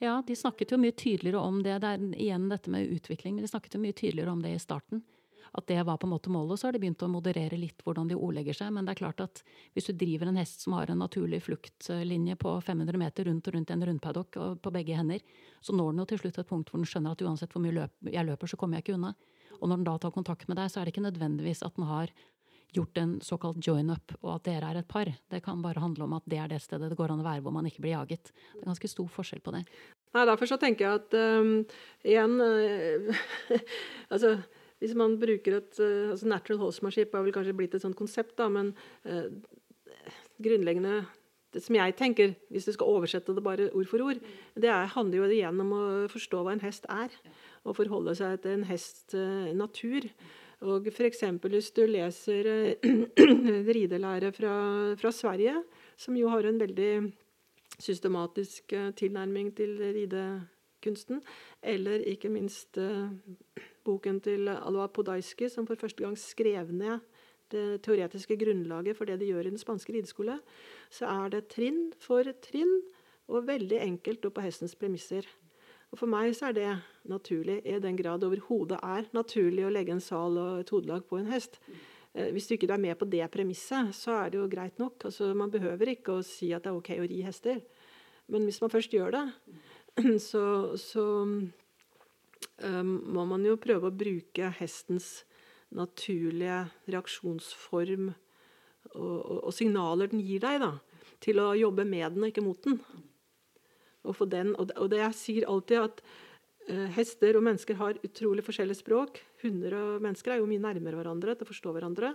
Ja, 0.00 0.22
de 0.24 0.36
snakket 0.38 0.72
jo 0.72 0.80
mye 0.80 0.96
tydeligere 0.96 1.42
om 1.42 1.60
det. 1.66 1.76
Det 1.82 1.92
er 1.92 2.08
igjen 2.16 2.48
dette 2.48 2.72
med 2.72 2.88
utvikling, 2.88 3.36
men 3.36 3.44
de 3.44 3.52
snakket 3.52 3.76
jo 3.76 3.82
mye 3.82 3.96
tydeligere 3.96 4.32
om 4.32 4.42
det 4.44 4.54
i 4.54 4.62
starten 4.62 5.04
at 5.52 5.66
det 5.70 5.78
var 5.86 5.98
på 6.00 6.06
en 6.06 6.12
måte 6.12 6.32
målet. 6.32 6.60
Så 6.60 6.68
har 6.68 6.76
de 6.76 6.80
begynt 6.82 7.02
å 7.04 7.10
moderere 7.10 7.58
litt 7.58 7.82
hvordan 7.84 8.10
de 8.10 8.18
ordlegger 8.18 8.56
seg. 8.56 8.72
Men 8.74 8.86
det 8.86 8.94
er 8.94 9.02
klart 9.02 9.22
at 9.24 9.42
hvis 9.76 9.88
du 9.90 9.94
driver 9.98 10.30
en 10.30 10.40
hest 10.40 10.64
som 10.64 10.76
har 10.78 10.90
en 10.90 11.00
naturlig 11.02 11.42
fluktlinje 11.46 12.38
på 12.40 12.54
500 12.66 13.00
meter 13.00 13.28
rundt 13.30 13.48
og 13.48 13.58
rundt 13.58 13.74
en 13.74 13.86
rundpaddock 13.90 14.40
på 14.62 14.74
begge 14.74 14.98
hender, 14.98 15.24
så 15.60 15.76
når 15.76 15.92
den 15.92 16.04
jo 16.04 16.08
til 16.12 16.22
slutt 16.24 16.40
et 16.42 16.50
punkt 16.50 16.72
hvor 16.72 16.82
den 16.82 16.88
skjønner 16.88 17.16
at 17.16 17.24
uansett 17.24 17.54
hvor 17.54 17.64
mye 17.64 17.76
løp 17.80 18.12
jeg 18.12 18.28
løper, 18.28 18.50
så 18.50 18.60
kommer 18.60 18.78
jeg 18.78 18.88
ikke 18.88 18.98
unna. 18.98 19.14
Og 19.58 19.68
når 19.68 19.80
den 19.80 19.88
da 19.88 19.98
tar 19.98 20.14
kontakt 20.14 20.48
med 20.48 20.60
deg, 20.60 20.70
så 20.70 20.80
er 20.80 20.86
det 20.86 20.94
ikke 20.94 21.08
nødvendigvis 21.08 21.64
at 21.66 21.78
den 21.78 21.88
har 21.88 22.12
gjort 22.76 22.98
en 23.00 23.14
såkalt 23.24 23.60
join-up, 23.64 24.12
og 24.20 24.34
at 24.34 24.48
dere 24.48 24.70
er 24.70 24.80
et 24.82 24.88
par. 24.88 25.08
Det 25.30 25.40
kan 25.44 25.62
bare 25.64 25.80
handle 25.80 26.04
om 26.04 26.16
at 26.18 26.26
det 26.28 26.40
er 26.42 26.50
det 26.52 26.60
stedet 26.62 26.90
det 26.90 26.98
går 26.98 27.14
an 27.14 27.22
å 27.22 27.26
være 27.26 27.40
hvor 27.44 27.54
man 27.54 27.66
ikke 27.68 27.80
blir 27.84 27.94
jaget. 27.94 28.28
Det 28.28 28.60
er 28.60 28.68
ganske 28.68 28.90
stor 28.92 29.08
forskjell 29.14 29.40
på 29.44 29.54
det. 29.56 29.64
Nei, 30.16 30.24
Derfor 30.28 30.50
så 30.50 30.58
tenker 30.60 30.84
jeg 30.84 31.00
at 31.00 31.16
um, 31.16 31.50
igjen 32.04 32.38
uh, 32.40 33.24
Altså 34.12 34.38
hvis 34.78 34.94
man 34.98 35.18
bruker 35.18 35.58
et 35.58 35.80
uh, 35.82 36.10
altså 36.12 36.28
Natural 36.30 36.60
horsemanship 36.62 37.14
har 37.14 37.24
vel 37.26 37.34
kanskje 37.34 37.56
blitt 37.58 37.74
et 37.74 37.84
sånt 37.84 37.98
konsept, 37.98 38.36
da, 38.38 38.48
men 38.52 38.74
uh, 39.08 39.26
grunnleggende 40.42 41.02
det 41.54 41.62
som 41.64 41.78
jeg 41.78 41.94
tenker, 41.96 42.34
Hvis 42.52 42.66
du 42.68 42.72
skal 42.72 42.90
oversette 42.92 43.34
det 43.34 43.42
bare 43.42 43.70
ord 43.72 43.86
for 43.88 44.04
ord, 44.04 44.18
det 44.54 44.68
er, 44.68 44.90
handler 44.92 45.18
jo 45.18 45.30
igjen 45.32 45.60
om 45.60 45.72
å 45.72 45.84
forstå 46.12 46.42
hva 46.44 46.52
en 46.52 46.60
hest 46.60 46.84
er. 46.92 47.08
Og 47.64 47.76
forholde 47.76 48.14
seg 48.14 48.42
til 48.42 48.58
en 48.58 48.66
hests 48.68 49.14
uh, 49.16 49.48
natur. 49.56 50.04
Og 50.60 50.90
f.eks. 50.92 51.22
hvis 51.48 51.70
du 51.72 51.86
leser 51.86 52.76
ridelære 53.78 54.32
fra, 54.36 54.54
fra, 54.98 55.12
Sverige, 55.14 55.62
som 55.96 56.16
jo 56.18 56.28
har 56.28 56.44
en 56.44 56.60
veldig 56.60 56.92
systematisk 57.78 58.74
tilnærming 58.98 59.54
til 59.56 59.78
ridekunsten, 59.78 61.22
eller 61.62 62.02
ikke 62.10 62.28
minst 62.28 62.76
boken 63.88 64.20
til 64.24 64.52
Alva 64.52 64.86
Podaiski, 64.92 65.48
som 65.50 65.66
for 65.66 65.80
første 65.80 66.04
gang 66.04 66.14
skrev 66.20 66.70
ned 66.70 67.00
det 67.52 67.80
teoretiske 67.84 68.36
grunnlaget 68.36 68.96
for 68.96 69.08
det 69.08 69.18
de 69.22 69.30
gjør 69.30 69.48
i 69.48 69.52
den 69.54 69.60
spanske 69.60 69.94
rideskole, 69.96 70.38
så 70.92 71.08
er 71.08 71.32
det 71.32 71.48
trinn 71.52 71.88
for 72.02 72.28
trinn 72.44 72.80
og 73.28 73.46
veldig 73.48 73.80
enkelt 73.84 74.24
og 74.28 74.34
på 74.36 74.44
hestens 74.44 74.76
premisser. 74.78 75.26
Og 75.88 76.00
For 76.00 76.10
meg 76.10 76.34
så 76.36 76.50
er 76.50 76.56
det 76.56 76.72
naturlig, 77.08 77.62
i 77.64 77.78
den 77.80 77.96
grad 77.96 78.20
det 78.20 78.28
overhodet 78.28 78.80
er 78.84 79.08
naturlig 79.16 79.64
å 79.64 79.72
legge 79.72 79.94
en 79.96 80.04
sal 80.04 80.36
og 80.36 80.62
et 80.62 80.72
hodelag 80.72 81.06
på 81.08 81.20
en 81.20 81.30
hest. 81.32 81.56
Eh, 82.12 82.28
hvis 82.34 82.48
du 82.48 82.56
ikke 82.56 82.68
er 82.74 82.82
med 82.82 82.98
på 83.00 83.08
det 83.08 83.24
premisset, 83.32 83.94
så 83.96 84.18
er 84.24 84.32
det 84.32 84.40
jo 84.40 84.50
greit 84.52 84.78
nok. 84.80 85.08
Altså, 85.08 85.32
man 85.34 85.52
behøver 85.52 85.94
ikke 85.94 86.18
å 86.18 86.26
si 86.26 86.52
at 86.52 86.66
det 86.66 86.72
er 86.72 86.80
ok 86.80 86.92
å 86.98 87.08
ri 87.08 87.22
hester. 87.24 87.62
Men 88.28 88.44
hvis 88.44 88.60
man 88.60 88.72
først 88.72 88.92
gjør 88.92 89.16
det, 89.16 89.24
så, 90.28 90.44
så 90.76 91.06
må 92.62 93.24
man 93.28 93.44
jo 93.46 93.58
prøve 93.60 93.90
å 93.90 93.94
bruke 93.94 94.50
hestens 94.58 95.22
naturlige 95.74 96.64
reaksjonsform 96.88 98.08
og, 98.08 99.02
og, 99.02 99.36
og 99.48 99.52
signaler 99.54 100.10
den 100.10 100.22
gir 100.24 100.42
deg, 100.42 100.62
da, 100.62 100.72
til 101.22 101.42
å 101.42 101.52
jobbe 101.58 101.84
med 101.88 102.14
den 102.14 102.24
og 102.24 102.32
ikke 102.32 102.44
mot 102.44 102.64
den. 102.64 102.78
Og, 104.08 104.22
den, 104.30 104.54
og 104.56 104.88
det, 104.88 105.02
jeg 105.02 105.18
sier 105.18 105.48
alltid 105.50 105.82
at 105.82 106.02
uh, 106.70 106.86
hester 106.96 107.36
og 107.36 107.44
mennesker 107.44 107.76
har 107.80 108.00
utrolig 108.06 108.44
forskjellig 108.46 108.78
språk. 108.78 109.20
Hunder 109.42 109.76
og 109.76 110.04
mennesker 110.04 110.34
er 110.34 110.40
jo 110.40 110.48
mye 110.48 110.62
nærmere 110.64 111.00
hverandre 111.00 111.36
til 111.36 111.44
å 111.44 111.50
forstå 111.50 111.74
hverandre. 111.76 112.14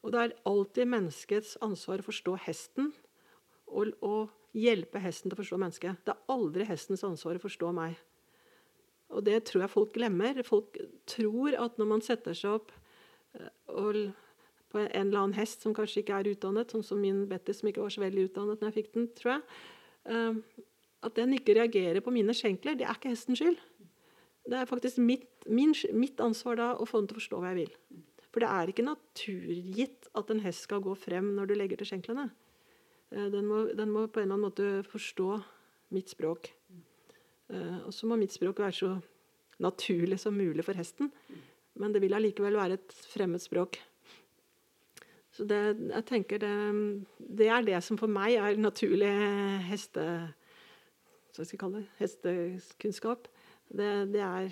Og 0.00 0.14
det 0.14 0.22
er 0.22 0.36
alltid 0.48 0.90
menneskets 0.90 1.56
ansvar 1.62 2.02
å 2.02 2.08
forstå 2.08 2.36
hesten 2.46 2.90
og, 3.68 3.92
og 4.00 4.56
hjelpe 4.56 5.02
hesten 5.02 5.28
til 5.28 5.36
å 5.36 5.42
forstå 5.42 5.60
mennesket. 5.60 6.02
Det 6.06 6.16
er 6.16 6.34
aldri 6.34 6.66
hestens 6.66 7.04
ansvar 7.06 7.38
å 7.38 7.44
forstå 7.44 7.70
meg. 7.76 7.98
Og 9.10 9.24
det 9.26 9.42
tror 9.48 9.64
jeg 9.64 9.72
folk 9.72 9.94
glemmer. 9.94 10.40
Folk 10.46 10.78
tror 11.10 11.56
at 11.58 11.78
når 11.80 11.88
man 11.94 12.04
setter 12.04 12.36
seg 12.36 12.60
opp 12.60 12.74
eh, 13.36 13.50
og 13.74 14.02
på 14.70 14.78
en 14.78 15.08
eller 15.08 15.24
annen 15.24 15.38
hest 15.38 15.64
som 15.64 15.74
kanskje 15.74 16.04
ikke 16.04 16.20
er 16.20 16.30
utdannet, 16.30 16.70
sånn 16.70 16.84
som 16.86 17.00
min 17.02 17.24
Betty, 17.30 17.54
som 17.56 17.70
ikke 17.70 17.82
var 17.82 17.90
så 17.90 18.04
veldig 18.04 18.28
utdannet 18.28 18.60
når 18.60 18.70
jeg 18.70 18.76
fikk 18.78 18.92
den, 18.94 19.08
tror 19.18 19.32
jeg. 19.34 19.42
Eh, 20.14 20.66
at 21.00 21.16
den 21.16 21.34
ikke 21.34 21.56
reagerer 21.56 22.04
på 22.04 22.12
mine 22.14 22.34
skjenkler, 22.36 22.76
det 22.78 22.86
er 22.86 22.98
ikke 22.98 23.12
hestens 23.14 23.40
skyld. 23.40 23.58
Det 24.50 24.56
er 24.56 24.68
faktisk 24.68 25.00
mitt, 25.02 25.28
min, 25.48 25.72
mitt 25.96 26.20
ansvar 26.22 26.58
da 26.60 26.68
å 26.76 26.86
få 26.88 27.00
den 27.00 27.10
til 27.10 27.18
å 27.18 27.20
forstå 27.20 27.40
hva 27.40 27.52
jeg 27.52 27.64
vil. 27.64 27.74
For 28.30 28.44
det 28.44 28.50
er 28.50 28.70
ikke 28.70 28.86
naturgitt 28.86 30.10
at 30.16 30.30
en 30.30 30.42
hest 30.44 30.68
skal 30.68 30.82
gå 30.84 30.94
frem 30.98 31.32
når 31.34 31.50
du 31.50 31.56
legger 31.58 31.80
til 31.80 31.90
skjenklene. 31.90 32.28
Eh, 33.10 33.26
den 33.32 33.48
må, 33.50 33.64
den 33.74 33.90
må 33.90 34.06
på 34.06 34.22
en 34.22 34.28
eller 34.28 34.38
annen 34.38 34.46
måte 34.46 34.90
forstå 34.90 35.32
mitt 35.96 36.12
språk. 36.12 36.52
Eh, 37.50 37.78
og 37.86 37.94
så 37.94 38.08
må 38.08 38.18
mitt 38.20 38.34
språk 38.34 38.62
være 38.62 38.76
så 38.76 38.90
naturlig 39.60 40.18
som 40.22 40.36
mulig 40.36 40.64
for 40.66 40.78
hesten. 40.78 41.10
Men 41.80 41.94
det 41.94 42.02
vil 42.04 42.14
allikevel 42.16 42.58
være 42.58 42.78
et 42.78 42.94
fremmed 43.12 43.42
språk. 43.42 43.78
Så 45.30 45.46
det, 45.46 45.60
jeg 45.92 46.06
tenker 46.08 46.40
det, 46.42 46.54
det, 47.18 47.48
er 47.48 47.64
det 47.66 47.78
som 47.86 47.98
for 48.00 48.10
meg 48.10 48.34
er 48.34 48.58
naturlig 48.58 49.10
heste, 49.68 50.02
hva 51.36 51.46
skal 51.46 51.60
kalle 51.60 51.82
det, 51.84 51.90
hestekunnskap. 52.00 53.30
Det, 53.70 53.90
det 54.10 54.24
er 54.26 54.50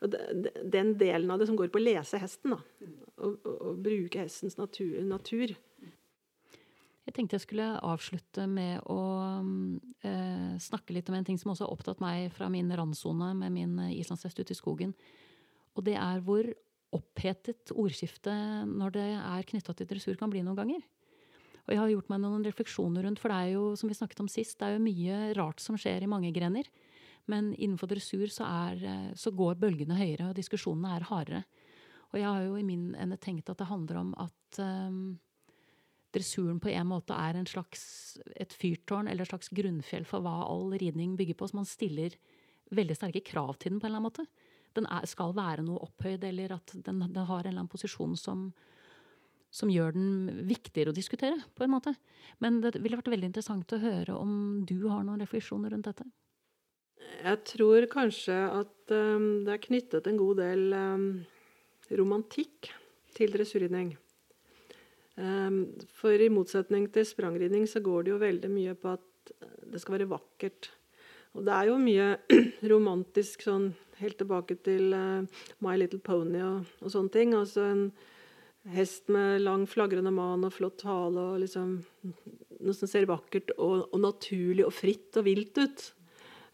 den 0.00 0.94
delen 0.96 1.30
av 1.30 1.40
det 1.40 1.50
som 1.50 1.58
går 1.60 1.68
på 1.72 1.80
å 1.80 1.84
lese 1.84 2.20
hesten. 2.22 2.56
Da, 2.56 2.88
og, 3.20 3.36
og, 3.44 3.56
og 3.68 3.82
bruke 3.84 4.24
hestens 4.24 4.56
natur, 4.58 4.96
natur. 5.04 5.52
Jeg 7.08 7.16
tenkte 7.16 7.38
jeg 7.38 7.46
skulle 7.46 7.68
avslutte 7.86 8.44
med 8.46 8.84
å 8.92 9.00
eh, 10.06 10.56
snakke 10.62 10.94
litt 10.94 11.08
om 11.10 11.16
en 11.16 11.26
ting 11.26 11.38
som 11.40 11.52
også 11.52 11.66
har 11.66 11.74
opptatt 11.74 12.02
meg 12.04 12.28
fra 12.34 12.50
min 12.52 12.70
randsone 12.76 13.32
med 13.38 13.54
min 13.54 13.78
islandshest 13.96 14.42
ute 14.42 14.54
i 14.54 14.58
skogen. 14.58 14.92
Og 15.74 15.86
det 15.86 15.96
er 15.98 16.20
hvor 16.26 16.46
opphetet 16.94 17.72
ordskiftet 17.72 18.68
når 18.68 18.94
det 18.96 19.08
er 19.16 19.46
knytta 19.48 19.74
til 19.78 19.88
dressur, 19.90 20.18
kan 20.18 20.30
bli 20.32 20.42
noen 20.44 20.58
ganger. 20.58 20.84
Og 21.66 21.74
jeg 21.74 21.80
har 21.80 21.90
gjort 21.92 22.08
meg 22.10 22.22
noen 22.24 22.44
refleksjoner 22.46 23.06
rundt, 23.06 23.20
for 23.22 23.30
det 23.30 23.38
er 23.38 23.52
jo, 23.54 23.64
som 23.78 23.90
vi 23.90 23.96
snakket 23.96 24.22
om 24.24 24.30
sist, 24.30 24.58
det 24.58 24.66
er 24.66 24.76
jo 24.76 24.84
mye 24.84 25.18
rart 25.38 25.62
som 25.62 25.78
skjer 25.78 26.02
i 26.02 26.10
mange 26.10 26.32
grener. 26.34 26.66
Men 27.30 27.52
innenfor 27.54 27.90
dressur 27.92 28.26
så, 28.32 28.48
er, 28.48 29.12
så 29.14 29.30
går 29.30 29.60
bølgene 29.60 29.98
høyere, 29.98 30.30
og 30.30 30.38
diskusjonene 30.38 30.96
er 30.96 31.06
hardere. 31.06 31.42
Og 32.10 32.18
jeg 32.18 32.26
har 32.26 32.42
jo 32.42 32.56
i 32.58 32.66
min 32.66 32.90
ende 32.98 33.20
tenkt 33.22 33.52
at 33.52 33.60
det 33.60 33.68
handler 33.70 34.00
om 34.00 34.14
at 34.18 34.58
um, 34.58 35.20
dressuren 36.14 36.60
på 36.62 36.72
en 36.72 36.88
måte 36.90 37.16
er 37.16 37.38
en 37.38 37.48
slags, 37.48 38.18
et 38.34 38.52
fyrtårn 38.52 39.08
eller 39.08 39.26
et 39.26 39.32
slags 39.32 39.52
grunnfjell 39.54 40.06
for 40.08 40.24
hva 40.24 40.40
all 40.46 40.72
ridning 40.80 41.16
bygger 41.18 41.38
på. 41.38 41.50
Så 41.50 41.58
man 41.60 41.68
stiller 41.68 42.16
veldig 42.74 42.96
sterke 42.98 43.24
krav 43.26 43.56
til 43.58 43.74
den 43.74 43.82
på 43.82 43.86
en 43.86 43.92
eller 43.92 44.02
annen 44.02 44.10
måte 44.10 44.48
den 44.78 44.86
er, 44.90 45.06
skal 45.08 45.34
være 45.36 45.64
noe 45.66 45.82
opphøyd, 45.86 46.24
eller 46.26 46.56
at 46.58 46.74
den, 46.74 47.02
den, 47.02 47.24
har 47.26 47.42
en 47.42 47.48
eller 47.48 47.62
annen 47.62 47.72
posisjon 47.72 48.16
som, 48.18 48.50
som 49.50 49.72
gjør 49.72 49.96
den 49.96 50.44
viktigere 50.48 50.94
å 50.94 50.96
diskutere, 50.96 51.38
på 51.56 51.66
en 51.66 51.74
måte. 51.74 51.94
Men 52.42 52.60
det 52.62 52.76
ville 52.78 52.98
vært 53.00 53.12
veldig 53.12 53.32
interessant 53.32 53.74
å 53.74 53.82
høre 53.82 54.16
om 54.16 54.62
du 54.68 54.78
har 54.88 55.04
noen 55.06 55.22
refleksjoner 55.24 55.74
rundt 55.74 55.90
dette? 55.90 56.06
Jeg 57.20 57.40
tror 57.48 57.84
kanskje 57.90 58.36
at 58.60 58.94
um, 58.94 59.42
det 59.44 59.56
er 59.56 59.64
knyttet 59.64 60.06
en 60.08 60.20
god 60.20 60.38
del 60.40 60.76
um, 60.76 61.08
romantikk 61.98 62.70
til 63.16 63.34
dressurridning. 63.34 63.96
Um, 65.20 65.62
for 65.92 66.16
i 66.16 66.30
motsetning 66.32 66.86
til 66.94 67.04
sprangridning 67.04 67.66
så 67.68 67.82
går 67.84 68.06
det 68.06 68.14
jo 68.14 68.20
veldig 68.22 68.50
mye 68.52 68.76
på 68.78 68.94
at 68.94 69.32
det 69.70 69.80
skal 69.82 69.98
være 69.98 70.10
vakkert. 70.10 70.70
Og 71.36 71.44
det 71.46 71.54
er 71.54 71.68
jo 71.68 71.78
mye 71.80 72.06
romantisk 72.72 73.44
sånn 73.46 73.70
helt 74.00 74.18
tilbake 74.20 74.56
til 74.64 74.94
uh, 74.96 75.44
My 75.64 75.76
Little 75.78 76.00
Pony 76.02 76.40
og, 76.42 76.70
og, 76.80 76.88
sånne 76.92 77.14
ting. 77.14 77.34
Altså 77.36 77.66
en 77.68 77.84
hest 78.74 79.10
med 79.12 79.44
lang, 79.44 79.66
flagrende 79.68 80.12
man 80.14 80.46
og 80.46 80.54
flott 80.56 80.84
hale 80.88 81.26
og 81.34 81.42
liksom 81.44 81.78
noe 82.60 82.76
som 82.76 82.90
ser 82.90 83.08
vakkert 83.08 83.54
og, 83.56 83.86
og, 83.88 83.98
naturlig 84.02 84.66
og 84.66 84.74
fritt 84.76 85.16
og 85.20 85.26
vilt 85.28 85.60
ut. 85.60 85.86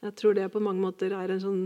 Jeg 0.04 0.18
tror 0.18 0.36
det 0.36 0.50
på 0.52 0.62
mange 0.62 0.82
måter 0.82 1.14
er 1.16 1.32
en 1.32 1.42
sånn 1.42 1.62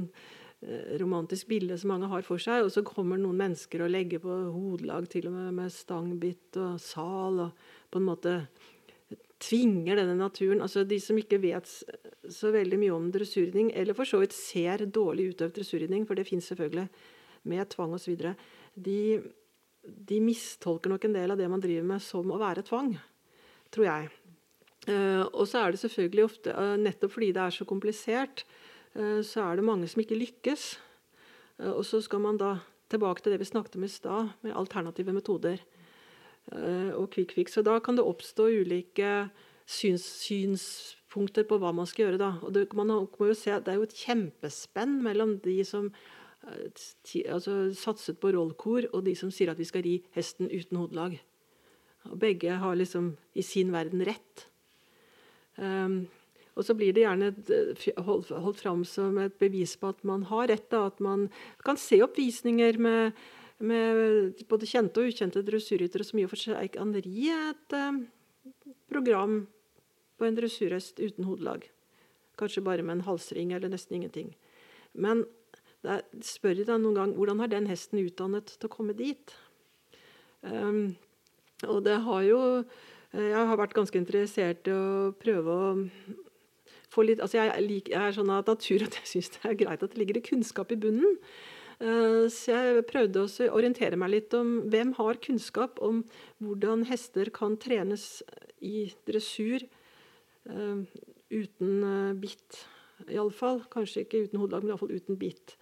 romantisk 1.00 1.48
bilde 1.48 1.78
som 1.80 1.94
mange 1.94 2.10
har 2.10 2.24
for 2.26 2.42
seg. 2.42 2.66
Og 2.66 2.72
så 2.74 2.84
kommer 2.86 3.20
noen 3.20 3.38
mennesker 3.40 3.84
og 3.84 3.92
legger 3.94 4.22
på 4.22 4.34
hodelag 4.52 5.08
til 5.12 5.30
og 5.30 5.36
med 5.36 5.54
med 5.56 5.72
stangbitt 5.72 6.58
og 6.60 6.80
sal 6.82 7.46
og 7.46 7.64
på 7.90 8.00
en 8.00 8.08
måte 8.10 8.34
tvinger 9.40 9.96
denne 9.96 10.18
naturen 10.18 10.60
altså 10.60 10.84
De 10.84 10.98
som 11.00 11.18
ikke 11.18 11.40
vet 11.40 11.68
så 12.30 12.52
veldig 12.52 12.78
mye 12.78 12.94
om 12.94 13.08
dressurridning, 13.12 13.72
eller 13.74 13.96
for 13.96 14.08
så 14.08 14.20
vidt 14.20 14.36
ser 14.36 14.84
dårlig 14.86 15.30
utøvd 15.32 15.56
dressurridning, 15.56 16.04
for 16.06 16.18
det 16.18 16.28
fins 16.28 16.50
selvfølgelig 16.52 16.86
med 17.50 17.70
tvang 17.72 17.96
osv., 17.96 18.20
de, 18.76 19.00
de 19.82 20.20
mistolker 20.22 20.92
nok 20.92 21.08
en 21.08 21.16
del 21.16 21.32
av 21.32 21.40
det 21.40 21.48
man 21.50 21.62
driver 21.62 21.88
med, 21.88 22.04
som 22.04 22.30
å 22.30 22.38
være 22.38 22.66
tvang, 22.68 22.92
tror 23.72 23.88
jeg. 23.88 24.10
Uh, 24.86 25.24
og 25.32 25.48
så 25.48 25.64
er 25.64 25.72
det 25.72 25.80
selvfølgelig 25.82 26.26
ofte, 26.28 26.52
uh, 26.54 26.76
nettopp 26.80 27.16
fordi 27.16 27.32
det 27.36 27.42
er 27.42 27.56
så 27.56 27.66
komplisert, 27.68 28.44
så 28.94 29.44
er 29.44 29.56
det 29.56 29.64
mange 29.64 29.86
som 29.86 30.00
ikke 30.02 30.18
lykkes. 30.18 30.64
og 31.62 31.84
så 31.86 32.00
skal 32.02 32.20
man 32.20 32.36
da 32.40 32.56
tilbake 32.90 33.22
til 33.22 33.32
det 33.32 33.40
vi 33.40 33.46
snakket 33.46 33.76
om 33.78 33.84
i 33.86 33.88
stad, 33.88 34.32
med 34.42 34.56
alternative 34.56 35.12
metoder. 35.14 35.62
Eh, 36.52 36.90
og 36.98 37.10
quick 37.14 37.34
fix. 37.36 37.54
Så 37.54 37.62
da 37.62 37.78
kan 37.78 37.98
det 37.98 38.06
oppstå 38.06 38.48
ulike 38.60 39.30
syns, 39.70 40.06
synspunkter 40.24 41.46
på 41.46 41.60
hva 41.62 41.72
man 41.76 41.86
skal 41.86 42.08
gjøre. 42.08 42.20
Da. 42.20 42.32
Og 42.42 42.54
det, 42.54 42.66
man 42.74 42.90
må 42.90 43.28
jo 43.30 43.36
se, 43.38 43.54
det 43.54 43.70
er 43.70 43.78
jo 43.78 43.86
et 43.86 43.98
kjempespenn 44.02 44.98
mellom 45.04 45.36
de 45.44 45.60
som 45.68 45.90
eh, 46.48 46.70
altså, 47.30 47.62
satset 47.76 48.18
på 48.20 48.32
rollkor, 48.34 48.88
og 48.92 49.04
de 49.06 49.14
som 49.18 49.30
sier 49.34 49.52
at 49.52 49.60
vi 49.60 49.68
skal 49.68 49.86
ri 49.86 49.98
hesten 50.16 50.50
uten 50.50 50.80
hodelag. 50.80 51.20
Og 52.10 52.16
begge 52.18 52.56
har 52.58 52.78
liksom 52.78 53.12
i 53.36 53.44
sin 53.44 53.70
verden 53.74 54.02
rett. 54.08 54.46
Um, 55.60 56.06
og 56.58 56.66
så 56.66 56.74
blir 56.76 56.94
det 56.94 57.04
gjerne 57.04 57.32
holdt, 58.04 58.30
holdt 58.30 58.62
fram 58.62 58.86
som 58.88 59.18
et 59.22 59.36
bevis 59.40 59.76
på 59.78 59.92
at 59.94 60.00
man 60.06 60.24
har 60.30 60.48
rett. 60.50 60.66
Da, 60.72 60.86
at 60.90 60.98
man 61.00 61.28
kan 61.64 61.78
se 61.80 62.02
oppvisninger 62.04 62.80
med 62.82 63.20
med 63.60 64.40
både 64.48 64.68
kjente 64.68 65.02
og 65.02 65.10
ukjente 65.10 65.42
dressurryttere 65.44 66.04
som 66.06 66.20
i 66.20 66.24
og 66.24 66.32
for 66.32 66.40
seg 66.40 66.72
kan 66.76 66.94
ri 66.96 67.28
et 67.32 67.74
eh, 67.76 67.98
program 68.88 69.42
på 70.16 70.26
en 70.26 70.36
dressurhest 70.36 71.00
uten 71.00 71.28
hodelag. 71.28 71.66
Kanskje 72.40 72.64
bare 72.64 72.84
med 72.84 72.98
en 72.98 73.06
halsring 73.08 73.52
eller 73.52 73.72
nesten 73.72 73.98
ingenting. 73.98 74.32
Men 74.92 75.26
der, 75.84 76.04
spør 76.24 76.56
de 76.56 76.66
deg 76.68 76.80
noen 76.80 76.96
gang 76.96 77.14
hvordan 77.16 77.40
har 77.44 77.52
den 77.52 77.68
hesten 77.68 78.00
utdannet 78.00 78.56
til 78.56 78.68
å 78.68 78.72
komme 78.72 78.96
dit. 78.96 79.36
Um, 80.40 80.96
og 81.68 81.82
det 81.84 81.98
har 82.00 82.22
jo 82.24 82.40
eh, 83.12 83.26
Jeg 83.28 83.48
har 83.50 83.58
vært 83.60 83.76
ganske 83.76 83.98
interessert 84.00 84.68
i 84.70 84.72
å 84.72 85.12
prøve 85.20 85.52
å 85.52 85.72
litt 87.06 87.22
altså 87.22 87.38
jeg, 87.38 87.64
jeg, 87.70 87.94
er 87.94 88.12
sånn 88.16 88.32
av 88.34 88.48
natur 88.48 88.84
at 88.86 88.98
jeg 88.98 89.08
syns 89.14 89.32
det 89.36 89.46
er 89.46 89.58
greit 89.62 89.82
at 89.84 89.94
det 89.94 90.00
ligger 90.00 90.22
kunnskap 90.26 90.72
i 90.74 90.78
bunnen. 90.80 91.18
Eh, 91.80 92.26
så 92.28 92.52
jeg 92.52 92.86
prøvde 92.90 93.24
å 93.24 93.50
orientere 93.56 93.98
meg 94.00 94.12
litt 94.12 94.34
om 94.36 94.58
hvem 94.72 94.92
har 94.98 95.20
kunnskap 95.24 95.80
om 95.84 96.02
hvordan 96.44 96.84
hester 96.90 97.30
kan 97.32 97.56
trenes 97.60 98.20
i 98.60 98.90
dressur 99.08 99.64
uh, 100.50 100.82
uten 101.32 101.70
uh, 101.80 102.12
bitt. 102.20 102.66
Iallfall. 103.08 103.62
Kanskje 103.72 104.04
ikke 104.04 104.26
uten 104.26 104.42
hodelag, 104.42 104.66
men 104.66 104.74
iallfall 104.74 104.92
uten 104.92 105.16
bitt. 105.16 105.54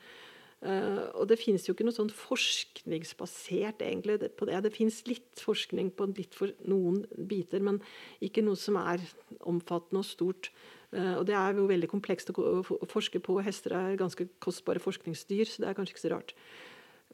Og 0.59 1.29
det 1.31 1.37
finnes 1.39 1.63
jo 1.69 1.71
ikke 1.71 1.85
noe 1.87 1.95
sånn 1.95 2.09
forskningsbasert 2.11 3.85
egentlig 3.87 4.33
på 4.35 4.49
det. 4.49 4.57
Det 4.65 4.73
finnes 4.75 4.97
litt 5.07 5.39
forskning 5.39 5.93
på 5.95 6.09
litt 6.17 6.35
for 6.35 6.51
noen 6.67 7.05
biter, 7.31 7.63
men 7.63 7.79
ikke 8.19 8.43
noe 8.43 8.59
som 8.59 8.75
er 8.81 9.05
omfattende 9.47 10.03
og 10.03 10.09
stort. 10.09 10.51
Eh, 10.97 11.15
og 11.19 11.27
det 11.29 11.37
er 11.37 11.59
jo 11.59 11.69
veldig 11.69 11.91
komplekst 11.91 12.33
å 12.33 12.63
forske 12.89 13.21
på. 13.25 13.39
Hester 13.45 13.77
er 13.77 14.01
ganske 14.01 14.29
kostbare 14.43 14.83
forskningsdyr, 14.83 15.49
så 15.49 15.63
det 15.63 15.71
er 15.71 15.79
kanskje 15.79 15.97
ikke 15.97 16.07
så 16.07 16.15
rart. 16.15 16.35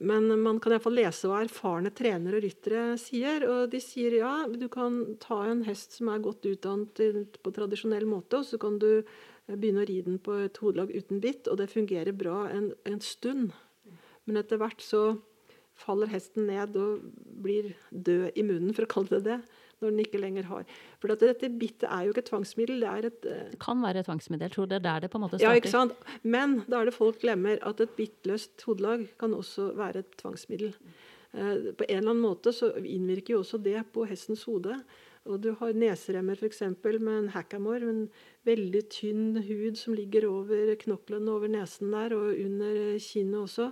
Men 0.02 0.26
man 0.42 0.58
kan 0.58 0.74
iallfall 0.74 0.96
lese 0.98 1.28
hva 1.30 1.44
erfarne 1.44 1.92
trenere 1.94 2.40
og 2.40 2.42
ryttere 2.42 2.96
sier. 2.98 3.44
Og 3.46 3.68
de 3.70 3.80
sier 3.82 4.18
ja, 4.18 4.32
du 4.50 4.66
kan 4.72 5.16
ta 5.22 5.44
en 5.46 5.62
hest 5.68 5.94
som 5.98 6.10
er 6.10 6.24
godt 6.24 6.46
utdannet 6.50 7.38
på 7.42 7.54
tradisjonell 7.54 8.06
måte, 8.10 8.42
og 8.42 8.48
så 8.48 8.58
kan 8.62 8.80
du 8.82 8.90
eh, 8.98 9.04
begynne 9.54 9.84
å 9.84 9.90
ri 9.90 10.00
den 10.06 10.18
på 10.22 10.40
et 10.46 10.58
hodelag 10.62 10.94
uten 10.94 11.22
bitt, 11.22 11.50
og 11.50 11.60
det 11.62 11.70
fungerer 11.74 12.16
bra 12.16 12.44
en, 12.50 12.72
en 12.88 13.00
stund. 13.02 13.54
Men 14.24 14.40
etter 14.40 14.58
hvert 14.58 14.82
så 14.82 15.06
faller 15.78 16.10
hesten 16.10 16.46
ned 16.46 16.76
og 16.78 17.02
blir 17.42 17.72
død 17.90 18.38
i 18.38 18.44
munnen, 18.46 18.74
for 18.74 18.86
å 18.86 18.90
kalle 18.90 19.18
det 19.18 19.24
det, 19.26 19.38
når 19.84 19.94
den 19.94 20.02
ikke 20.06 20.20
lenger 20.22 20.48
har. 20.50 20.66
For 21.02 21.12
dette 21.12 21.52
bittet 21.60 21.86
er 21.90 22.06
jo 22.08 22.14
ikke 22.14 22.24
et 22.24 22.30
tvangsmiddel. 22.32 22.82
Det 22.82 22.90
er 22.90 23.08
et 23.10 23.20
Det 23.28 23.60
kan 23.62 23.82
være 23.84 24.02
et 24.02 24.08
tvangsmiddel. 24.10 24.52
Tror 24.56 24.70
det 24.72 24.80
er 24.80 24.86
der 24.88 25.04
det 25.04 25.12
på 25.12 25.20
en 25.20 25.26
måte 25.28 25.38
starter. 25.38 25.52
Ja, 25.52 25.62
ikke 25.62 25.74
sant? 25.76 25.96
Men 26.22 26.62
da 26.66 26.80
er 26.80 26.90
det 26.90 26.96
folk 26.96 27.20
glemmer 27.22 27.60
at 27.62 27.80
et 27.84 27.94
bittløst 27.98 28.64
hodelag 28.66 29.06
kan 29.20 29.36
også 29.36 29.70
være 29.78 30.04
et 30.04 30.16
tvangsmiddel. 30.20 30.74
Eh, 31.34 31.72
På 31.74 31.84
en 31.88 31.98
eller 31.98 32.10
annen 32.14 32.22
måte 32.22 32.52
så 32.54 32.72
innvirker 32.78 33.34
jo 33.36 33.42
også 33.42 33.58
det 33.62 33.80
på 33.92 34.06
hestens 34.10 34.44
hode. 34.48 34.78
Og 35.24 35.40
du 35.40 35.54
har 35.56 35.72
neseremmer 35.72 36.36
f.eks. 36.36 36.60
med 36.84 37.08
en 37.08 37.28
hackamore, 37.32 37.80
en 37.88 38.08
veldig 38.44 38.82
tynn 38.92 39.38
hud 39.46 39.78
som 39.80 39.96
ligger 39.96 40.26
over 40.28 40.74
knoklene 40.82 41.32
over 41.32 41.48
nesen 41.48 41.94
der, 41.96 42.12
og 42.12 42.34
under 42.36 42.98
kinnet 43.00 43.40
også. 43.40 43.70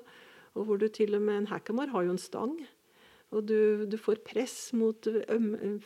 Og 0.57 0.65
hvor 0.65 0.81
du 0.81 0.89
til 0.89 1.15
og 1.15 1.23
med 1.23 1.43
En 1.43 1.47
hackamore 1.53 1.93
har 1.93 2.03
jo 2.05 2.11
en 2.11 2.19
stang. 2.19 2.57
Og 3.33 3.47
du, 3.49 3.85
du 3.89 3.97
får 4.01 4.21
press 4.27 4.57
mot 4.77 5.09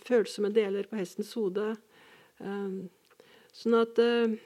følsomme 0.06 0.50
deler 0.54 0.88
på 0.90 0.98
hestens 0.98 1.32
hode. 1.38 1.74
Um, 2.42 2.88
sånn 3.56 3.78
at 3.78 3.98
eh, 4.02 4.36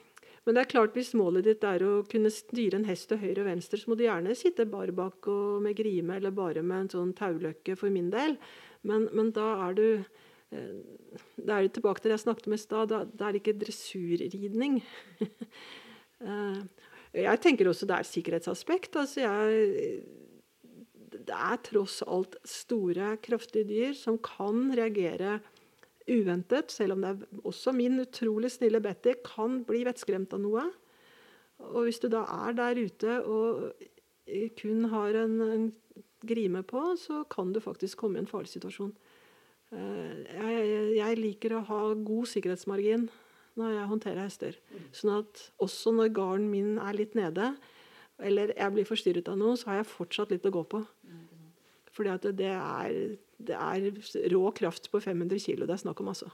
Men 0.45 0.55
det 0.55 0.61
er 0.63 0.71
klart 0.71 0.95
hvis 0.97 1.11
målet 1.17 1.45
ditt 1.45 1.65
er 1.67 1.83
å 1.85 2.01
kunne 2.09 2.31
styre 2.33 2.79
en 2.79 2.87
hest 2.87 3.09
til 3.11 3.19
høyre 3.21 3.43
og 3.43 3.49
venstre, 3.49 3.77
så 3.77 3.91
må 3.91 3.97
du 3.97 4.07
gjerne 4.07 4.37
sitte 4.37 4.65
bar 4.69 4.89
bak 4.97 5.27
og 5.29 5.59
med 5.65 5.77
grime, 5.77 6.17
eller 6.17 6.33
bare 6.33 6.63
med 6.65 6.85
en 6.85 6.91
sånn 6.95 7.13
tauløkke 7.17 7.75
for 7.77 7.93
min 7.93 8.09
del. 8.13 8.37
Men, 8.87 9.05
men 9.13 9.29
da 9.35 9.51
er 9.67 9.77
du 9.77 9.85
eh, 9.91 10.73
Da 11.37 11.57
er 11.57 11.67
du 11.67 11.75
tilbake 11.75 12.01
til 12.01 12.09
det 12.09 12.17
jeg 12.17 12.25
snakket 12.25 12.49
om 12.49 12.57
i 12.57 12.61
stad. 12.61 12.93
Da, 12.93 13.03
da 13.05 13.27
er 13.27 13.35
det 13.35 13.43
ikke 13.43 13.59
dressurridning. 13.65 14.81
Eh, 16.21 16.57
jeg 17.17 17.39
tenker 17.41 17.65
også 17.65 17.87
det 17.89 17.95
er 17.95 18.03
et 18.05 18.07
sikkerhetsaspekt. 18.11 18.93
Altså 19.01 19.23
jeg, 19.23 19.95
det 21.27 21.37
er 21.37 21.61
tross 21.67 22.01
alt 22.03 22.37
store, 22.47 23.15
kraftige 23.23 23.67
dyr 23.69 23.97
som 23.97 24.19
kan 24.23 24.69
reagere 24.77 25.39
uventet, 26.09 26.71
selv 26.73 26.95
om 26.95 27.03
det 27.03 27.11
er 27.13 27.41
også 27.47 27.73
min 27.75 27.99
utrolig 28.01 28.51
snille 28.51 28.81
Betty 28.83 29.13
kan 29.25 29.61
bli 29.67 29.83
vettskremt 29.87 30.33
av 30.35 30.41
noe. 30.43 30.65
Og 31.71 31.85
hvis 31.85 32.01
du 32.01 32.09
da 32.11 32.23
er 32.47 32.57
der 32.57 32.81
ute 32.81 33.19
og 33.21 33.69
kun 34.57 34.87
har 34.91 35.17
en, 35.21 35.35
en 35.45 35.67
grime 36.25 36.63
på, 36.67 36.81
så 36.97 37.23
kan 37.29 37.53
du 37.53 37.61
faktisk 37.63 38.01
komme 38.01 38.19
i 38.19 38.23
en 38.23 38.29
farlig 38.29 38.51
situasjon. 38.53 38.93
Eh, 39.71 40.15
Jeg, 40.31 40.95
jeg 40.97 41.19
liker 41.19 41.57
å 41.57 41.65
ha 41.69 41.81
god 41.93 42.31
sikkerhetsmargin 42.33 43.09
når 43.59 43.75
jeg 43.75 43.91
håndterer 43.91 44.25
hester. 44.25 44.57
Sånn 44.95 45.13
at 45.19 45.45
også 45.61 45.93
når 45.95 46.13
garden 46.15 46.49
min 46.51 46.77
er 46.81 46.97
litt 46.97 47.17
nede, 47.19 47.51
eller 48.21 48.53
jeg 48.55 48.75
blir 48.75 48.87
forstyrret 48.87 49.29
av 49.31 49.39
noe, 49.39 49.57
så 49.59 49.71
har 49.71 49.81
jeg 49.81 49.91
fortsatt 49.91 50.31
litt 50.33 50.47
å 50.47 50.53
gå 50.53 50.63
på. 50.75 50.83
Fordi 51.91 52.13
at 52.13 52.25
det 52.39 52.53
er, 52.55 52.97
det 53.41 53.57
er 53.57 54.31
rå 54.31 54.45
kraft 54.55 54.87
på 54.93 55.01
500 55.03 55.43
kilo 55.43 55.67
det 55.67 55.75
er 55.75 55.83
snakk 55.83 55.99
om, 56.03 56.13
altså. 56.13 56.31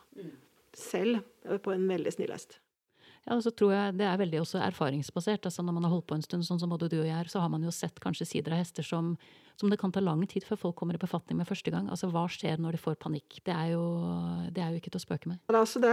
Selv 0.78 1.24
på 1.64 1.74
en 1.74 1.88
veldig 1.90 2.14
snill 2.14 2.34
hest. 2.36 2.60
Ja, 3.28 3.36
og 3.36 3.42
så 3.44 3.52
tror 3.52 3.74
jeg 3.74 3.98
Det 4.00 4.06
er 4.08 4.20
veldig 4.22 4.40
også 4.40 4.60
erfaringsbasert. 4.64 5.46
altså 5.46 5.62
Når 5.62 5.74
man 5.74 5.84
har 5.84 5.92
holdt 5.92 6.08
på 6.08 6.16
en 6.16 6.24
stund, 6.24 6.46
sånn 6.48 6.62
som 6.62 6.70
både 6.72 6.88
du 6.88 7.02
og 7.02 7.08
jeg 7.10 7.18
er, 7.18 7.28
så 7.28 7.42
har 7.44 7.50
man 7.52 7.64
jo 7.64 7.74
sett 7.76 8.00
kanskje 8.00 8.28
sider 8.30 8.56
av 8.56 8.62
hester 8.62 8.88
som, 8.88 9.18
som 9.60 9.70
det 9.70 9.80
kan 9.82 9.92
ta 9.92 10.00
lang 10.00 10.24
tid 10.28 10.46
før 10.48 10.62
folk 10.62 10.78
kommer 10.80 10.96
i 10.96 11.02
befatning 11.02 11.42
med 11.42 11.50
første 11.50 11.74
gang. 11.74 11.90
Altså 11.92 12.08
Hva 12.14 12.24
skjer 12.32 12.62
når 12.62 12.78
de 12.78 12.84
får 12.86 12.96
panikk? 12.96 13.42
Det 13.44 13.52
er 13.52 13.74
jo, 13.74 13.84
det 14.56 14.64
er 14.64 14.72
jo 14.72 14.80
ikke 14.80 14.94
til 14.94 15.02
å 15.02 15.06
spøke 15.08 15.34
med. 15.34 15.42
Altså 15.52 15.84
det, 15.84 15.92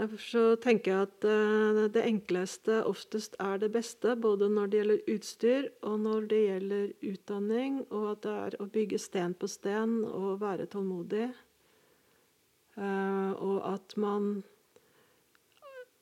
derfor 0.00 0.22
så 0.24 0.42
tenker 0.60 0.92
jeg 0.92 1.08
at 1.08 1.24
eh, 1.28 1.80
det 1.92 2.02
enkleste 2.08 2.80
oftest 2.88 3.36
er 3.42 3.60
det 3.60 3.70
beste, 3.74 4.14
både 4.16 4.48
når 4.52 4.70
det 4.70 4.80
gjelder 4.80 5.12
utstyr 5.14 5.68
og 5.86 5.98
når 6.04 6.28
det 6.30 6.40
gjelder 6.44 6.92
utdanning, 7.12 7.80
og 7.90 8.06
at 8.14 8.22
det 8.24 8.36
er 8.46 8.56
å 8.60 8.68
bygge 8.72 9.00
sten 9.02 9.36
på 9.36 9.50
sten 9.50 10.00
og 10.08 10.40
være 10.40 10.68
tålmodig. 10.72 11.28
Eh, 12.80 13.32
og 13.36 13.58
at 13.68 13.96
man 14.00 14.30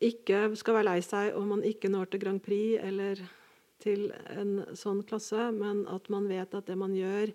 ikke 0.04 0.44
skal 0.58 0.78
være 0.78 0.88
lei 0.92 1.00
seg 1.02 1.34
om 1.34 1.48
man 1.56 1.64
ikke 1.66 1.90
når 1.90 2.12
til 2.12 2.22
Grand 2.22 2.42
Prix 2.44 2.78
eller 2.84 3.24
til 3.82 4.12
en 4.30 4.60
sånn 4.78 5.02
klasse, 5.06 5.50
men 5.54 5.82
at 5.90 6.06
man 6.12 6.28
vet 6.30 6.54
at 6.54 6.70
det 6.70 6.78
man 6.78 6.94
gjør, 6.94 7.32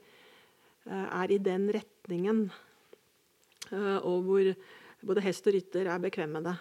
eh, 0.88 1.07
er 1.24 1.32
i 1.32 1.41
den 1.43 1.68
retningen. 1.76 2.47
Og 3.74 4.26
hvor 4.28 4.47
både 5.04 5.24
hest 5.26 5.47
og 5.49 5.56
rytter 5.56 5.89
er 5.91 6.04
bekvem 6.04 6.38
med 6.38 6.47
det. 6.49 6.56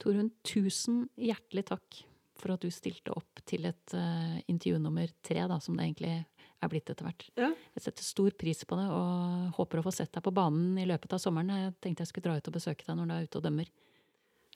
Torunn, 0.00 0.30
tusen 0.46 1.04
hjertelig 1.20 1.66
takk 1.68 2.00
for 2.40 2.54
at 2.54 2.62
du 2.64 2.72
stilte 2.72 3.12
opp 3.12 3.42
til 3.48 3.68
et 3.68 3.94
uh, 3.96 4.38
intervju 4.48 4.78
nummer 4.80 5.10
tre, 5.24 5.42
da, 5.50 5.58
som 5.60 5.76
det 5.76 5.90
egentlig 5.90 6.14
er 6.60 6.72
blitt 6.72 6.88
etter 6.92 7.06
hvert. 7.06 7.26
Ja. 7.40 7.50
Jeg 7.76 7.84
setter 7.84 8.06
stor 8.06 8.34
pris 8.40 8.64
på 8.68 8.78
det, 8.80 8.86
og 8.92 9.58
håper 9.58 9.80
å 9.80 9.84
få 9.84 9.92
sett 9.94 10.12
deg 10.16 10.24
på 10.24 10.32
banen 10.34 10.78
i 10.80 10.88
løpet 10.88 11.16
av 11.16 11.22
sommeren. 11.22 11.52
Jeg 11.66 11.76
tenkte 11.84 12.04
jeg 12.04 12.12
skulle 12.12 12.28
dra 12.28 12.40
ut 12.40 12.50
og 12.50 12.56
besøke 12.56 12.86
deg 12.86 12.98
når 12.98 13.08
du 13.08 13.14
er 13.16 13.28
ute 13.28 13.40
og 13.40 13.46
dømmer. 13.46 13.70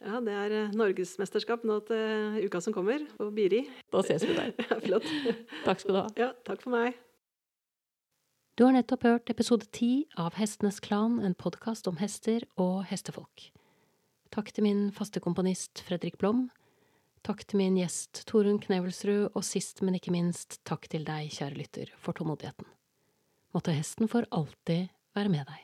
Ja, 0.03 0.19
det 0.25 0.35
er 0.35 0.53
eh, 0.59 0.73
norgesmesterskap 0.77 1.63
nå 1.65 1.79
til 1.89 2.41
uka 2.45 2.61
som 2.65 2.75
kommer, 2.77 3.05
på 3.17 3.29
Biri. 3.37 3.63
Da 3.95 4.03
ses 4.05 4.27
vi 4.27 4.37
der. 4.37 4.53
Ja, 4.73 4.81
flott. 4.83 5.09
Takk 5.65 5.85
skal 5.85 5.97
du 5.97 6.01
ha. 6.03 6.07
Ja, 6.19 6.33
takk 6.49 6.65
for 6.65 6.75
meg. 6.75 6.99
Du 8.55 8.63
har 8.65 8.71
nettopp 8.71 9.03
hørt 9.03 9.31
episode 9.33 9.67
ti 9.75 10.05
av 10.15 10.37
Hestenes 10.39 10.77
Klan, 10.79 11.17
en 11.27 11.33
podkast 11.35 11.89
om 11.91 11.97
hester 11.99 12.45
og 12.55 12.85
hestefolk. 12.87 13.49
Takk 14.31 14.53
til 14.55 14.63
min 14.63 14.85
faste 14.95 15.19
komponist 15.19 15.83
Fredrik 15.83 16.21
Blom. 16.21 16.45
Takk 17.27 17.43
til 17.51 17.59
min 17.59 17.75
gjest 17.81 18.23
Torunn 18.31 18.61
Knevelsrud, 18.63 19.33
og 19.35 19.43
sist, 19.43 19.83
men 19.83 19.99
ikke 19.99 20.15
minst, 20.15 20.61
takk 20.63 20.87
til 20.87 21.03
deg, 21.03 21.35
kjære 21.35 21.59
lytter, 21.59 21.91
for 21.99 22.15
tålmodigheten. 22.15 22.71
Måtte 23.59 23.75
hesten 23.75 24.07
for 24.13 24.31
alltid 24.31 24.87
være 25.19 25.35
med 25.35 25.51
deg. 25.51 25.64